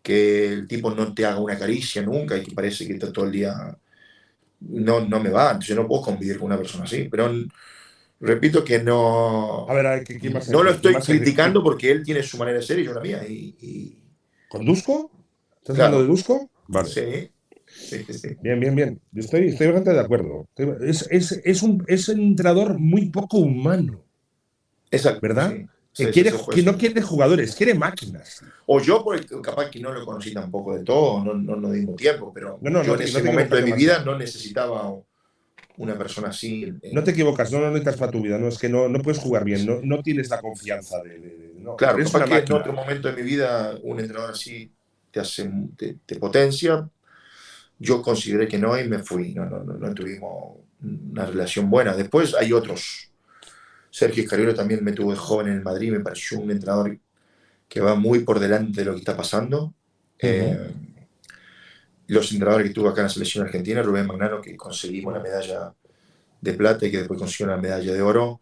que 0.02 0.46
el 0.52 0.68
tipo 0.68 0.90
no 0.92 1.14
te 1.14 1.26
haga 1.26 1.40
una 1.40 1.58
caricia 1.58 2.02
nunca 2.02 2.36
y 2.38 2.44
que 2.44 2.54
parece 2.54 2.86
que 2.86 2.94
está 2.94 3.12
todo 3.12 3.26
el 3.26 3.32
día 3.32 3.78
no, 4.60 5.00
no 5.00 5.20
me 5.20 5.30
va, 5.30 5.48
entonces 5.52 5.76
no 5.76 5.86
puedo 5.88 6.02
convivir 6.02 6.38
con 6.38 6.46
una 6.48 6.58
persona 6.58 6.84
así. 6.84 7.08
Pero 7.10 7.30
repito 8.20 8.64
que 8.64 8.80
no, 8.82 9.68
A 9.68 9.74
ver, 9.74 9.86
a 9.86 9.90
ver, 9.94 10.04
¿qué- 10.04 10.18
quién 10.18 10.34
más 10.34 10.48
no 10.48 10.62
lo 10.62 10.70
estoy 10.70 10.92
más 10.92 11.06
criticando 11.06 11.62
porque 11.62 11.90
él 11.90 12.02
tiene 12.04 12.22
su 12.22 12.38
manera 12.38 12.58
de 12.58 12.64
ser 12.66 12.78
y 12.80 12.84
yo 12.84 12.94
la 12.94 13.00
mía. 13.00 13.24
Y, 13.28 13.56
y- 13.60 13.98
¿Con 14.48 14.66
Dusko? 14.66 15.10
¿Estás 15.58 15.76
Claro. 15.76 15.78
hablando 15.78 16.00
de 16.02 16.06
Dusko? 16.08 16.50
Vale. 16.68 16.92
sí, 16.92 17.32
sí, 17.90 18.04
sí, 18.06 18.18
sí. 18.18 18.28
Bien, 18.42 18.58
bien, 18.60 18.74
bien. 18.74 19.00
Estoy, 19.14 19.48
estoy 19.48 19.66
bastante 19.68 19.92
de 19.92 20.00
acuerdo. 20.00 20.46
Es, 20.80 21.06
es, 21.10 21.32
es, 21.44 21.62
un, 21.62 21.84
es 21.86 22.08
un 22.08 22.20
entrenador 22.20 22.78
muy 22.78 23.10
poco 23.10 23.38
humano. 23.38 24.04
Exacto, 24.90 25.20
¿Verdad? 25.20 25.52
sí. 25.54 25.66
Que, 25.92 26.10
quiere, 26.10 26.32
que 26.50 26.62
no 26.62 26.76
quiere 26.78 27.02
jugadores, 27.02 27.54
quiere 27.54 27.74
máquinas. 27.74 28.42
O 28.66 28.80
yo, 28.80 29.02
porque 29.04 29.26
capaz 29.42 29.70
que 29.70 29.80
no 29.80 29.92
lo 29.92 30.04
conocí 30.04 30.32
tampoco 30.32 30.76
de 30.76 30.84
todo, 30.84 31.24
no, 31.24 31.34
no 31.34 31.56
nos 31.56 31.72
dimos 31.72 31.96
tiempo, 31.96 32.32
pero 32.32 32.58
No, 32.62 32.70
no, 32.70 32.82
yo 32.82 32.94
no 32.94 32.94
en 32.94 33.02
ese 33.02 33.22
no 33.22 33.30
momento 33.30 33.56
de 33.56 33.62
mi 33.62 33.72
vida 33.72 34.02
no 34.04 34.16
necesitaba 34.16 34.94
una 35.78 35.98
persona 35.98 36.28
así. 36.28 36.72
No 36.92 37.02
te 37.02 37.10
equivocas, 37.12 37.52
no 37.52 37.60
lo 37.60 37.66
necesitas 37.68 37.96
para 37.96 38.12
tu 38.12 38.20
vida. 38.22 38.38
No 38.38 38.48
es 38.48 38.58
que 38.58 38.68
no, 38.68 38.88
no 38.88 39.00
puedes 39.00 39.20
jugar 39.20 39.44
bien, 39.44 39.66
no, 39.66 39.80
no 39.82 40.02
tienes 40.02 40.28
la 40.30 40.40
confianza 40.40 41.02
de. 41.02 41.18
de- 41.18 41.38
de- 41.38 41.50
no, 41.60 41.76
Claro, 41.76 41.98
capaz 41.98 42.24
que 42.24 42.38
en 42.38 42.52
otro 42.52 42.72
momento 42.72 43.08
de 43.08 43.14
mi 43.14 43.22
vida 43.22 43.76
un 43.82 44.00
entrenador 44.00 44.32
así 44.32 44.72
te 45.10 45.20
hace 45.20 45.50
te, 45.76 45.98
te 46.06 46.16
potencia. 46.16 46.88
Yo 47.80 48.02
consideré 48.02 48.46
que 48.46 48.58
no 48.58 48.78
y 48.78 48.86
me 48.86 48.98
fui. 48.98 49.32
No, 49.32 49.46
no, 49.46 49.64
no, 49.64 49.72
no 49.72 49.94
tuvimos 49.94 50.58
una 50.82 51.26
relación 51.26 51.70
buena. 51.70 51.96
Después 51.96 52.34
hay 52.34 52.52
otros. 52.52 53.10
Sergio 53.90 54.22
Escariolo 54.22 54.54
también 54.54 54.84
me 54.84 54.92
tuvo 54.92 55.12
de 55.12 55.16
joven 55.16 55.48
en 55.48 55.54
el 55.54 55.62
Madrid. 55.62 55.90
Me 55.90 56.00
pareció 56.00 56.38
un 56.38 56.50
entrenador 56.50 56.98
que 57.68 57.80
va 57.80 57.94
muy 57.94 58.20
por 58.20 58.38
delante 58.38 58.80
de 58.80 58.84
lo 58.84 58.92
que 58.92 58.98
está 58.98 59.16
pasando. 59.16 59.74
Eh, 60.18 60.72
los 62.08 62.30
entrenadores 62.32 62.68
que 62.68 62.74
tuve 62.74 62.90
acá 62.90 63.00
en 63.00 63.06
la 63.06 63.12
selección 63.12 63.46
argentina, 63.46 63.82
Rubén 63.82 64.06
Magnano, 64.06 64.42
que 64.42 64.56
conseguimos 64.56 65.14
la 65.14 65.20
medalla 65.20 65.72
de 66.40 66.52
plata 66.52 66.86
y 66.86 66.90
que 66.90 66.98
después 66.98 67.18
consiguió 67.18 67.46
la 67.46 67.56
medalla 67.56 67.94
de 67.94 68.02
oro. 68.02 68.40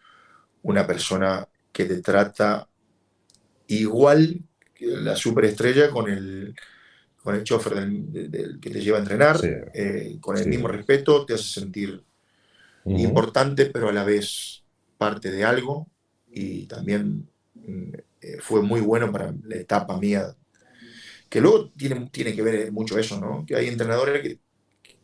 Una 0.63 0.85
persona 0.85 1.47
que 1.73 1.85
te 1.85 2.03
trata 2.03 2.69
igual 3.69 4.41
que 4.75 4.87
la 4.87 5.15
superestrella 5.15 5.91
con 5.91 6.11
el, 6.11 6.57
con 7.29 7.37
el 7.37 7.45
chofer 7.45 7.75
del, 7.75 8.11
del- 8.11 8.31
del 8.31 8.59
que 8.59 8.71
te 8.71 8.81
lleva 8.81 8.97
a 8.97 9.01
entrenar, 9.01 9.39
Sí. 9.39 9.49
eh, 9.75 10.17
con 10.19 10.39
el 10.39 10.45
Sí. 10.45 10.49
mismo 10.49 10.67
respeto, 10.67 11.27
te 11.27 11.35
hace 11.35 11.45
sentir 11.61 12.03
Ujú. 12.85 12.99
importante, 12.99 13.67
pero 13.67 13.91
a 13.91 13.93
la 13.93 14.03
vez 14.03 14.63
parte 14.97 15.31
de 15.31 15.45
algo. 15.45 15.89
Y 16.33 16.65
también 16.65 17.29
mm, 17.55 17.93
eh, 18.23 18.39
fue 18.41 18.63
muy 18.63 18.81
bueno 18.81 19.13
para 19.13 19.35
la 19.45 19.57
etapa 19.57 19.99
mía. 20.01 20.35
Que 21.29 21.43
luego 21.43 21.69
tiene, 21.77 22.09
tiene 22.11 22.35
que 22.35 22.41
ver 22.41 22.73
mucho 22.73 22.99
eso, 22.99 23.21
¿no? 23.21 23.45
Que 23.47 23.57
hay 23.57 23.69
entrenadores 23.69 24.23
que, 24.23 24.39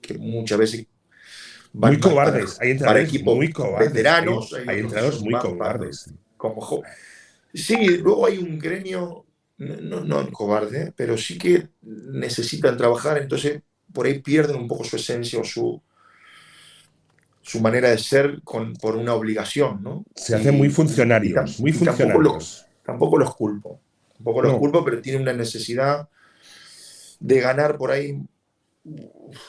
que 0.01 0.17
muchas 0.17 0.57
veces 0.59 0.87
van 1.75 1.93
Muy 1.93 2.01
cobardes. 2.01 2.33
para- 2.33 2.47
Hay 2.53 2.57
para 2.57 2.71
entrenadores 2.71 3.09
equipos 3.11 3.37
muy 3.37 3.53
cobardes. 3.53 3.93
veteranos. 3.93 4.55
Hay, 4.55 4.65
hay 4.67 4.81
entrenadores 4.81 5.21
muy 5.21 5.33
van 5.35 5.43
para- 5.43 5.55
cobardes. 5.55 6.11
como 6.39 6.83
Sí, 7.53 7.99
luego 7.99 8.25
hay 8.27 8.39
un 8.39 8.59
gremio, 8.59 9.24
no, 9.59 10.01
no, 10.05 10.31
cobarde, 10.33 10.93
pero 10.97 11.17
sí 11.17 11.39
que 11.39 11.69
necesitan 11.83 12.77
trabajar, 12.77 13.19
entonces 13.19 13.63
por 13.93 14.07
ahí 14.07 14.19
pierden 14.21 14.57
un 14.57 14.69
poco 14.69 14.85
su 14.85 14.97
esencia 14.97 15.39
o 15.41 15.45
su, 15.45 15.81
su 17.43 17.61
manera 17.61 17.91
de 17.91 17.99
ser 17.99 18.41
con, 18.43 18.73
por 18.75 18.97
una 18.97 19.15
obligación, 19.15 19.83
¿no? 19.83 20.05
Se 20.15 20.35
hacen 20.35 20.57
muy 20.57 20.71
funcionarios. 20.71 21.61
Muy 21.61 21.73
tampoco 21.73 21.95
funcionarios. 21.95 22.23
los, 22.35 22.67
tampoco 22.85 23.19
los 23.19 23.35
culpo, 23.37 23.81
tampoco 24.17 24.43
los 24.43 24.53
No. 24.53 24.59
culpo, 24.59 24.85
pero 24.85 25.01
tienen 25.01 25.23
una 25.23 25.33
necesidad 25.33 26.09
de 27.21 27.41
ganar 27.41 27.77
por 27.79 27.91
ahí 27.91 28.19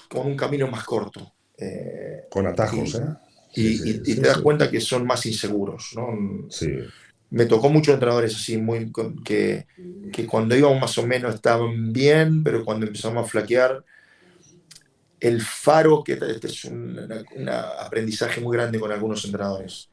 con 0.10 0.28
un 0.28 0.38
camino 0.38 0.68
más 0.68 0.84
corto. 0.84 1.34
Eh, 1.58 2.26
Con 2.30 2.46
atajos, 2.48 2.96
y- 2.96 2.98
¿eh? 2.98 3.02
y, 3.56 3.62
Sí, 3.62 3.78
sí, 3.78 3.90
y- 3.90 4.12
y 4.12 4.16
sí, 4.16 4.22
te 4.22 4.28
das 4.28 4.38
cuenta 4.40 4.70
que 4.70 4.82
son 4.82 5.06
más 5.06 5.26
inseguros, 5.26 5.92
¿no? 5.96 6.08
Sí. 6.50 6.68
Me 7.36 7.46
tocó 7.48 7.70
muchos 7.70 7.94
entrenadores 7.96 8.36
así, 8.36 8.58
muy, 8.58 8.92
que, 9.26 9.68
que 10.12 10.28
cuando 10.28 10.56
íbamos 10.58 10.82
más 10.82 10.98
o 11.00 11.08
menos 11.08 11.36
estaban 11.36 11.94
bien, 11.94 12.44
pero 12.44 12.66
cuando 12.66 12.88
empezamos 12.88 13.26
a 13.26 13.30
flaquear, 13.30 13.84
el 15.20 15.42
faro, 15.42 16.04
que 16.04 16.14
este 16.14 16.48
es 16.48 16.66
un 16.66 16.98
una- 17.36 17.62
aprendizaje 17.86 18.42
muy 18.42 18.56
grande 18.58 18.80
con 18.80 18.92
algunos 18.92 19.24
entrenadores. 19.26 19.90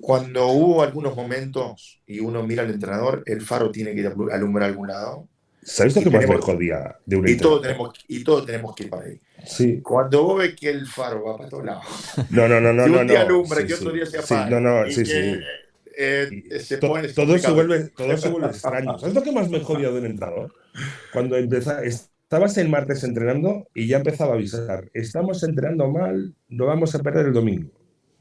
Cuando 0.00 0.48
hubo 0.48 0.82
algunos 0.82 1.16
momentos 1.16 2.02
y 2.06 2.20
uno 2.20 2.42
mira 2.44 2.62
al 2.64 2.70
entrenador, 2.70 3.22
el 3.26 3.42
faro 3.42 3.70
tiene 3.72 3.94
que 3.94 4.06
alumbrar 4.06 4.64
a 4.64 4.70
algún 4.72 4.88
lado 4.88 5.28
¿Sabes 5.62 5.94
lo 5.94 6.02
que 6.02 6.10
más 6.10 6.26
me 6.26 6.36
jodía 6.38 6.96
de 7.06 7.16
un 7.16 7.26
y 7.26 7.40
todos 7.40 7.62
tenemos, 7.62 7.92
y 8.08 8.24
todos 8.24 8.46
tenemos 8.46 8.74
que 8.74 8.84
ir 8.84 8.90
para 8.90 9.04
ahí. 9.06 9.20
Sí. 9.44 9.82
Cuando 9.82 10.24
vos 10.24 10.38
ves 10.38 10.56
que 10.56 10.70
el 10.70 10.86
faro 10.86 11.24
va 11.24 11.36
para 11.36 11.48
todos 11.50 11.64
lados, 11.64 11.84
No, 12.30 12.48
no, 12.48 12.60
no, 12.60 12.72
no. 12.72 12.84
que 12.84 12.90
no, 12.90 13.02
un 13.02 13.06
día 13.06 13.20
no. 13.20 13.22
alumbra, 13.22 13.66
Sí, 13.66 13.66
que 13.66 13.74
otro 13.74 13.92
sí. 13.92 13.92
día 13.92 14.06
se 14.06 14.18
Sí, 14.18 14.44
apaga, 14.44 14.48
no, 14.48 14.60
no, 14.60 14.88
y 14.88 14.90
sí, 14.90 15.04
que, 15.04 15.12
sí. 15.12 15.48
Eh, 15.98 16.28
Y 16.30 16.58
se 16.60 16.78
to- 16.78 16.88
pone 16.88 17.08
todo, 17.08 17.38
se 17.38 17.50
vuelve, 17.50 17.88
todo 17.90 18.16
se 18.16 18.28
vuelve 18.28 18.48
extraño. 18.48 18.98
¿Sabes 18.98 19.14
lo 19.14 19.22
que 19.22 19.32
más 19.32 19.50
me 19.50 19.60
jodía 19.60 19.90
de 19.90 19.98
un 19.98 20.06
entrenador? 20.06 20.54
Cuando 21.12 21.36
empezaba, 21.36 21.82
estabas 21.82 22.56
el 22.58 22.68
martes 22.68 23.04
entrenando 23.04 23.68
y 23.74 23.88
ya 23.88 23.98
empezaba 23.98 24.32
a 24.32 24.36
avisar, 24.36 24.90
estamos 24.94 25.42
entrenando 25.42 25.90
mal, 25.90 26.34
lo 26.48 26.66
vamos 26.66 26.94
a 26.94 27.00
perder 27.00 27.26
el 27.26 27.32
domingo. 27.32 27.70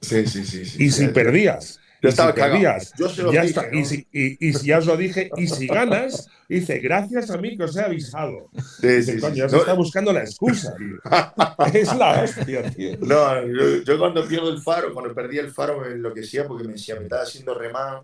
Sí, 0.02 0.26
sí, 0.28 0.44
sí. 0.46 0.66
sí. 0.66 0.84
Y 0.86 0.92
si 0.92 1.08
perdías, 1.10 1.80
Yo 2.02 2.10
y 2.10 2.10
estaba 2.10 2.32
si 2.32 2.36
cagado. 2.36 2.52
perdías, 2.54 2.94
Yo 2.98 3.10
se 3.10 3.24
lo 3.24 3.32
ya 3.34 3.42
dije, 3.42 3.60
está. 3.60 3.72
¿no? 3.72 3.80
Y, 3.80 3.86
si, 3.86 4.08
y, 4.12 4.48
y 4.50 4.54
si 4.54 4.68
ya 4.68 4.78
os 4.78 4.86
lo 4.86 4.98
dije, 4.98 5.30
y 5.36 5.48
si 5.48 5.68
ganas, 5.68 6.28
dice, 6.48 6.80
gracias 6.80 7.30
a 7.32 7.38
mí 7.38 7.58
que 7.58 7.64
os 7.64 7.76
he 7.76 7.82
avisado. 7.82 8.50
Sí, 8.82 8.88
Dice, 8.88 9.04
sí, 9.04 9.12
sí. 9.14 9.20
coño, 9.20 9.36
ya 9.36 9.50
se 9.50 9.56
No, 9.56 9.62
está 9.62 9.74
buscando 9.74 10.14
la 10.14 10.22
excusa, 10.22 10.76
tío. 10.78 10.98
Es 11.74 11.96
la 11.96 12.22
hostia, 12.24 12.70
tío. 12.72 12.98
no, 13.02 13.46
yo, 13.48 13.84
yo 13.84 13.98
cuando 14.00 14.28
pierdo 14.28 14.50
el 14.52 14.62
faro, 14.62 14.94
cuando 14.94 15.14
perdí 15.14 15.38
el 15.40 15.52
faro 15.52 15.80
me 15.82 15.88
enloquecía 15.88 16.48
porque 16.48 16.66
me 16.66 16.74
decía, 16.74 16.96
me 16.96 17.04
estaba 17.04 17.24
haciendo 17.24 17.54
remar, 17.56 18.04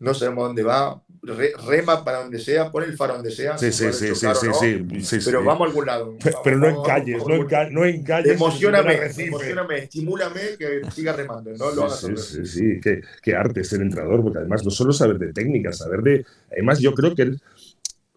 no 0.00 0.14
sabemos 0.14 0.48
dónde 0.48 0.62
va, 0.62 1.02
re- 1.22 1.52
rema 1.66 2.02
para 2.04 2.22
donde 2.22 2.38
sea, 2.38 2.70
pon 2.72 2.82
el 2.84 2.96
faro 2.96 3.14
donde 3.14 3.30
sea. 3.30 3.56
Sí, 3.58 3.70
sí, 3.70 3.92
sí, 3.92 4.06
sí, 4.08 4.14
sí, 4.16 4.26
no, 4.26 4.54
sí, 4.54 5.02
sí, 5.02 5.18
Pero 5.24 5.44
vamos 5.44 5.66
a 5.66 5.70
algún 5.70 5.86
lado. 5.86 6.16
Pero, 6.22 6.38
pero 6.42 6.56
no 6.58 6.68
encalles, 6.68 7.18
no, 7.18 7.34
algún- 7.34 7.46
enca- 7.48 7.70
no 7.70 7.84
encalles. 7.84 8.32
Emocioname, 8.32 8.94
emocioname, 9.16 9.78
estimúlame 9.78 10.40
que 10.58 10.80
siga 10.92 11.12
remando, 11.12 11.52
no 11.52 11.70
lo 11.70 11.90
Sí, 11.90 12.16
sí, 12.16 12.46
sí, 12.46 12.80
Qué, 12.82 13.02
qué 13.22 13.34
arte 13.36 13.62
ser 13.62 13.82
entrenador, 13.82 14.22
porque 14.22 14.38
además 14.38 14.64
no 14.64 14.70
solo 14.70 14.92
saber 14.92 15.18
de 15.18 15.32
técnica, 15.32 15.72
saber 15.72 16.00
de. 16.00 16.26
Además, 16.50 16.80
yo 16.80 16.94
creo 16.94 17.14
que. 17.14 17.36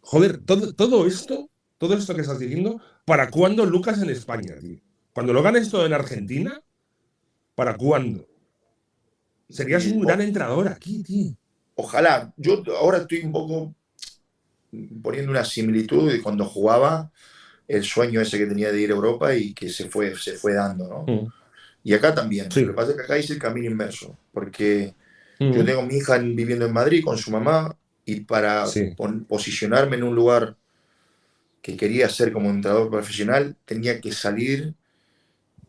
Joder, 0.01 0.37
todo, 0.37 0.73
todo 0.73 1.05
esto, 1.05 1.49
todo 1.77 1.93
esto 1.95 2.15
que 2.15 2.21
estás 2.21 2.39
diciendo, 2.39 2.79
¿para 3.05 3.29
cuándo 3.29 3.65
Lucas 3.65 4.01
en 4.01 4.09
España, 4.09 4.55
tío? 4.59 4.79
Cuando 5.13 5.33
lo 5.33 5.43
ganes 5.43 5.69
todo 5.69 5.85
en 5.85 5.93
Argentina, 5.93 6.61
¿para 7.55 7.75
cuándo? 7.75 8.25
Serías 9.49 9.85
un 9.87 10.01
gran 10.01 10.21
entrenador 10.21 10.67
aquí, 10.69 11.03
tío. 11.03 11.33
Ojalá. 11.75 12.33
Yo 12.37 12.63
ahora 12.77 12.99
estoy 12.99 13.19
un 13.23 13.31
poco 13.31 13.75
poniendo 15.01 15.31
una 15.31 15.45
similitud 15.45 16.11
de 16.11 16.21
cuando 16.21 16.45
jugaba, 16.45 17.11
el 17.67 17.83
sueño 17.83 18.21
ese 18.21 18.37
que 18.37 18.45
tenía 18.47 18.71
de 18.71 18.81
ir 18.81 18.91
a 18.91 18.95
Europa 18.95 19.35
y 19.35 19.53
que 19.53 19.69
se 19.69 19.89
fue, 19.89 20.15
se 20.17 20.33
fue 20.33 20.53
dando, 20.53 20.87
¿no? 20.87 21.13
Mm. 21.13 21.27
Y 21.83 21.93
acá 21.93 22.13
también. 22.13 22.51
Sí. 22.51 22.61
Lo 22.61 22.67
que 22.67 22.73
pasa 22.73 22.91
es 22.91 22.97
que 22.97 23.03
acá 23.03 23.17
hice 23.17 23.33
el 23.33 23.39
camino 23.39 23.69
inverso, 23.69 24.17
porque 24.31 24.95
Mm. 25.39 25.51
yo 25.51 25.65
tengo 25.65 25.81
a 25.81 25.85
mi 25.85 25.95
hija 25.95 26.15
en- 26.15 26.35
viviendo 26.35 26.65
en 26.65 26.73
Madrid 26.73 27.03
con 27.03 27.17
su 27.17 27.31
mamá 27.31 27.75
y 28.05 28.21
para 28.21 28.65
Sí. 28.67 28.95
posicionarme 29.27 29.95
en 29.97 30.03
un 30.03 30.15
lugar 30.15 30.57
que 31.61 31.77
quería 31.77 32.09
ser 32.09 32.33
como 32.33 32.49
entrenador 32.49 32.89
profesional, 32.89 33.55
tenía 33.65 34.01
que 34.01 34.11
salir 34.11 34.73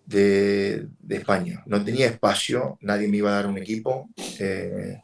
de, 0.07 0.89
de 0.99 1.17
España. 1.17 1.63
No 1.67 1.85
tenía 1.85 2.07
espacio, 2.07 2.79
nadie 2.81 3.09
me 3.09 3.19
iba 3.19 3.31
a 3.31 3.35
dar 3.35 3.47
un 3.47 3.59
equipo. 3.59 4.09
eh, 4.41 5.01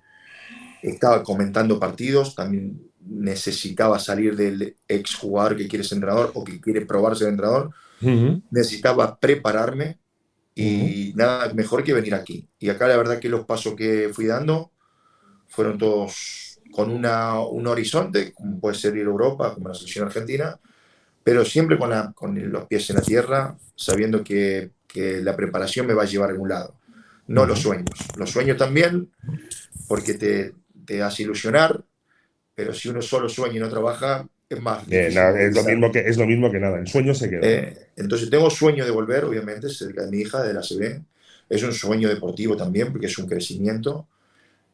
estaba 0.82 1.22
comentando 1.22 1.78
partidos, 1.78 2.34
también 2.34 2.80
necesitaba 3.00 3.98
salir 3.98 4.36
del 4.36 4.76
ex 4.86 5.14
jugador 5.14 5.56
que 5.56 5.68
quiere 5.68 5.84
ser 5.84 5.96
entrenador 5.96 6.32
o 6.34 6.44
que 6.44 6.60
quiere 6.60 6.86
probarse 6.86 7.24
de 7.24 7.30
entrenador. 7.30 7.70
Ujú. 8.02 8.42
Necesitaba 8.50 9.18
prepararme 9.18 9.98
y 10.54 11.12
nada 11.14 11.52
mejor 11.54 11.82
que 11.84 11.92
venir 11.94 12.14
aquí. 12.14 12.48
Y 12.58 12.68
acá 12.68 12.86
la 12.88 12.96
verdad 12.96 13.18
que 13.18 13.28
los 13.28 13.44
pasos 13.46 13.74
que 13.74 14.10
fui 14.12 14.26
dando 14.26 14.72
fueron 15.48 15.78
todos 15.78 16.60
con 16.70 16.90
una, 16.90 17.40
un 17.40 17.66
horizonte, 17.66 18.32
como 18.32 18.60
puede 18.60 18.76
ser 18.76 18.96
ir 18.96 19.02
a 19.06 19.10
Europa, 19.10 19.54
como 19.54 19.68
la 19.68 19.74
selección 19.74 20.06
argentina, 20.06 20.58
pero 21.24 21.44
siempre 21.44 21.78
con, 21.78 21.90
la- 21.90 22.12
con 22.12 22.50
los 22.50 22.66
pies 22.66 22.88
en 22.90 22.96
la 22.96 23.02
tierra, 23.02 23.56
sabiendo 23.74 24.22
que, 24.22 24.70
que 24.86 25.20
la 25.20 25.34
preparación 25.36 25.86
me 25.86 25.94
va 25.94 26.04
a 26.04 26.06
llevar 26.06 26.28
a 26.28 26.32
algún 26.32 26.48
lado. 26.48 26.74
No 27.26 27.44
los 27.46 27.60
sueños. 27.60 27.90
Los 28.16 28.30
sueños 28.30 28.56
también, 28.56 29.10
porque 29.88 30.14
te, 30.14 30.54
te 30.90 31.02
hace 31.02 31.22
ilusionar, 31.22 31.84
pero 32.52 32.74
si 32.74 32.88
uno 32.88 33.00
solo 33.00 33.28
sueña 33.28 33.58
y 33.58 33.60
no 33.60 33.68
trabaja, 33.68 34.26
es 34.48 34.60
más. 34.60 34.82
Eh, 34.90 35.06
es, 35.06 35.54
lo 35.54 35.62
mismo 35.62 35.92
que, 35.92 36.00
es 36.00 36.16
lo 36.16 36.26
mismo 36.26 36.50
que 36.50 36.58
nada. 36.58 36.80
El 36.80 36.88
sueño 36.88 37.14
se 37.14 37.30
queda. 37.30 37.42
Eh, 37.44 37.90
entonces 37.94 38.28
tengo 38.28 38.50
sueño 38.50 38.84
de 38.84 38.90
volver, 38.90 39.24
obviamente, 39.24 39.68
cerca 39.68 40.04
de 40.04 40.10
mi 40.10 40.22
hija, 40.22 40.42
de 40.42 40.52
la 40.52 40.62
CB. 40.62 41.00
Es 41.48 41.62
un 41.62 41.72
sueño 41.72 42.08
deportivo 42.08 42.56
también, 42.56 42.90
porque 42.90 43.06
es 43.06 43.16
un 43.18 43.28
crecimiento. 43.28 44.08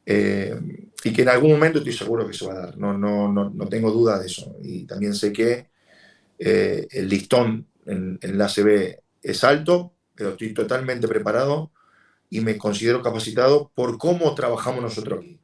Eh, 0.07 0.59
y 1.05 1.13
que 1.13 1.21
en 1.21 1.29
algún 1.29 1.51
momento 1.51 1.81
estoy 1.81 1.93
seguro 1.93 2.27
que 2.27 2.33
se 2.33 2.47
va 2.47 2.55
a 2.55 2.61
dar. 2.61 2.79
No, 2.79 2.97
no, 2.97 3.31
no, 3.31 3.51
no 3.51 3.69
tengo 3.69 3.91
duda 3.91 4.19
de 4.19 4.27
eso. 4.27 4.57
Y 4.63 4.87
también 4.87 5.15
sé 5.15 5.35
que 5.35 5.67
eh, 6.39 6.87
el 6.93 7.11
listón 7.11 7.67
en, 7.85 8.19
en 8.23 8.39
la 8.39 8.49
CB 8.49 9.01
es 9.23 9.45
alto, 9.45 9.93
pero 10.15 10.31
estoy 10.31 10.55
totalmente 10.55 11.09
preparado 11.09 11.73
y 12.31 12.41
me 12.41 12.57
considero 12.57 13.03
capacitado 13.03 13.71
por 13.75 13.99
cómo 13.99 14.35
trabajamos 14.35 14.81
nosotros 14.81 15.21
aquí. 15.21 15.39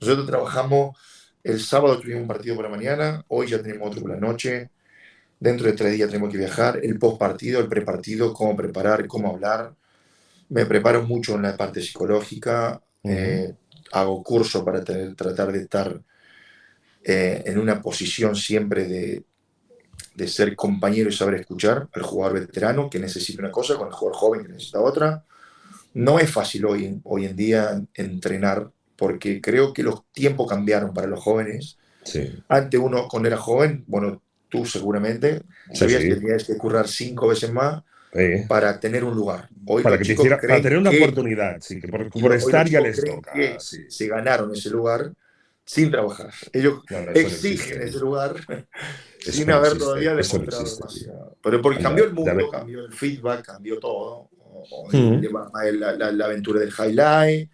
Nosotros 0.00 0.26
trabajamos, 0.26 0.96
el 1.42 1.60
sábado 1.60 1.98
tuvimos 1.98 2.22
un 2.22 2.28
partido 2.28 2.56
por 2.56 2.64
la 2.64 2.70
mañana, 2.70 3.24
hoy 3.28 3.48
ya 3.48 3.60
tenemos 3.62 3.88
otro 3.88 4.02
por 4.02 4.10
la 4.10 4.20
noche, 4.20 4.70
dentro 5.40 5.66
de 5.66 5.72
tres 5.72 5.92
días 5.92 6.08
tenemos 6.08 6.30
que 6.30 6.38
viajar, 6.38 6.80
el 6.82 6.98
post 6.98 7.18
partido, 7.18 7.60
el 7.60 7.68
prepartido, 7.68 8.32
cómo 8.32 8.56
preparar, 8.56 9.06
cómo 9.06 9.30
hablar. 9.30 9.74
Me 10.48 10.66
preparo 10.66 11.02
mucho 11.02 11.34
en 11.34 11.42
la 11.42 11.56
parte 11.56 11.82
psicológica, 11.82 12.80
eh, 13.04 13.54
hago 13.92 14.22
curso 14.22 14.64
para 14.64 14.82
tener- 14.84 15.14
tratar 15.14 15.52
de 15.52 15.60
estar 15.62 16.00
eh, 17.04 17.42
en 17.46 17.58
una 17.58 17.80
posición 17.80 18.34
siempre 18.36 18.84
de, 18.86 19.24
de 20.14 20.28
ser 20.28 20.54
compañero 20.56 21.08
y 21.08 21.12
saber 21.12 21.36
escuchar 21.40 21.88
al 21.92 22.02
jugador 22.02 22.40
veterano 22.40 22.90
que 22.90 22.98
necesita 22.98 23.40
una 23.42 23.50
cosa 23.50 23.76
con 23.76 23.88
el 23.88 23.94
jugador 23.94 24.18
joven 24.18 24.42
que 24.42 24.52
necesita 24.52 24.80
otra. 24.80 25.24
No 25.94 26.18
es 26.18 26.30
fácil 26.30 26.66
hoy, 26.66 27.00
hoy 27.04 27.26
en 27.26 27.36
día 27.36 27.82
entrenar 27.94 28.70
porque 28.98 29.40
creo 29.40 29.72
que 29.72 29.84
los 29.84 30.02
tiempos 30.12 30.48
cambiaron 30.48 30.92
para 30.92 31.06
los 31.06 31.20
jóvenes. 31.22 31.78
Sí. 32.02 32.34
Antes 32.48 32.80
uno 32.80 33.06
cuando 33.08 33.28
era 33.28 33.36
joven, 33.38 33.84
bueno, 33.86 34.20
tú 34.48 34.66
seguramente 34.66 35.42
sabías 35.72 36.02
sí. 36.02 36.08
que 36.08 36.16
tenías 36.16 36.44
que 36.44 36.56
currar 36.58 36.88
cinco 36.88 37.28
veces 37.28 37.52
más 37.52 37.82
para 38.48 38.80
tener 38.80 39.04
un 39.04 39.14
lugar. 39.14 39.48
Hoy 39.66 39.82
para 39.84 39.98
que 39.98 40.04
te 40.04 40.12
hiciera, 40.14 40.40
para 40.40 40.60
tener 40.60 40.78
una 40.78 40.90
que- 40.90 40.98
oportunidad, 40.98 41.58
sí, 41.60 41.80
que 41.80 41.86
por, 41.88 42.10
por 42.10 42.32
estar 42.34 42.68
ya 42.68 42.80
les 42.80 43.02
toca. 43.04 43.32
se 43.60 44.06
ganaron 44.08 44.52
ese 44.52 44.70
lugar 44.70 45.12
sin 45.64 45.90
trabajar. 45.90 46.32
Ellos 46.52 46.80
No, 46.90 47.00
no, 47.00 47.04
no 47.06 47.10
exigen 47.12 47.52
existe. 47.52 47.84
ese 47.84 47.98
lugar 47.98 48.34
Eso 49.20 49.32
sin 49.32 49.46
no 49.46 49.54
haber 49.56 49.66
existe, 49.66 49.84
todavía 49.84 50.10
no 50.10 50.16
demostrado 50.16 50.64
demasiado. 50.64 51.36
Pero 51.42 51.62
porque 51.62 51.82
cambió 51.82 52.04
el 52.04 52.12
mundo, 52.14 52.50
cambió 52.50 52.84
el 52.86 52.92
feedback, 52.92 53.44
cambió 53.44 53.78
todo. 53.78 54.28
O- 54.40 54.64
o 54.70 54.88
va- 54.90 55.50
la, 55.70 55.92
la- 55.92 56.10
la 56.10 56.24
aventura 56.24 56.58
del 56.60 56.72
highlight. 56.76 57.50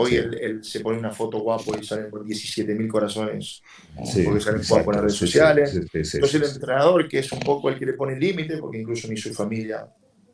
Hoy 0.00 0.10
Sí. 0.10 0.16
él, 0.16 0.38
él 0.40 0.64
se 0.64 0.80
pone 0.80 0.98
una 0.98 1.10
foto 1.10 1.40
guapo 1.40 1.76
y 1.76 1.84
sale 1.84 2.04
por 2.04 2.24
17 2.24 2.74
mil 2.74 2.88
corazones 2.88 3.62
Sí, 4.04 4.22
porque 4.24 4.40
salen 4.40 4.60
exacto, 4.60 4.84
por 4.84 4.94
las 4.94 5.02
redes 5.02 5.16
sociales. 5.16 5.74
Entonces 5.74 6.34
el 6.34 6.44
entrenador, 6.44 7.08
que 7.08 7.18
es 7.18 7.32
un 7.32 7.40
poco 7.40 7.68
el 7.68 7.78
que 7.78 7.86
le 7.86 7.94
pone 7.94 8.14
el 8.14 8.20
límite, 8.20 8.58
porque 8.58 8.78
incluso 8.78 9.08
ni 9.08 9.16
su 9.16 9.32
familia 9.34 9.88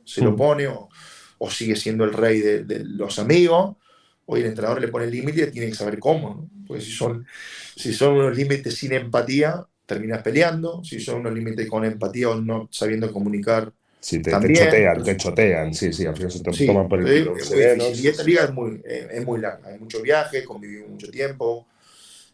se 0.04 0.20
lo 0.20 0.32
Mm. 0.32 0.36
pone 0.36 0.66
o, 0.68 0.88
o 1.38 1.50
sigue 1.50 1.76
siendo 1.76 2.04
el 2.04 2.12
rey 2.12 2.40
de, 2.40 2.64
de 2.64 2.84
los 2.84 3.18
amigos, 3.18 3.76
hoy 4.26 4.40
el 4.40 4.46
entrenador 4.46 4.80
le 4.80 4.88
pone 4.88 5.06
el 5.06 5.10
límite 5.10 5.44
y 5.44 5.50
tiene 5.50 5.68
que 5.68 5.74
saber 5.74 5.98
cómo. 5.98 6.28
¿no? 6.34 6.50
Porque 6.66 6.82
si 6.82 6.92
son, 6.92 7.26
si 7.76 7.92
son 7.92 8.14
unos 8.16 8.36
límites 8.36 8.74
sin 8.74 8.92
empatía, 8.92 9.66
terminas 9.86 10.22
peleando. 10.22 10.82
Si 10.84 11.00
son 11.00 11.20
unos 11.20 11.34
límites 11.34 11.68
con 11.68 11.84
empatía 11.84 12.30
o 12.30 12.40
no 12.40 12.68
sabiendo 12.70 13.12
comunicar, 13.12 13.72
Sí, 14.04 14.18
te, 14.18 14.30
te 14.32 14.32
También, 14.32 14.66
chotean, 14.66 14.94
pues- 14.96 15.06
te 15.06 15.16
chotean, 15.16 15.72
sí, 15.72 15.90
sí, 15.92 16.04
al 16.04 16.14
final 16.14 16.30
se 16.30 16.42
te 16.42 16.50
sí, 16.52 16.66
toman 16.66 16.88
por 16.88 17.00
el 17.00 17.06
difícil. 17.06 18.04
Y 18.04 18.08
esta 18.08 18.22
liga 18.22 18.44
es 18.44 18.52
muy, 18.52 18.82
eh, 18.84 19.08
es 19.12 19.24
muy 19.24 19.40
larga. 19.40 19.68
Hay 19.68 19.78
mucho 19.78 20.02
viaje, 20.02 20.44
convivimos 20.44 20.90
mucho 20.90 21.10
tiempo. 21.10 21.66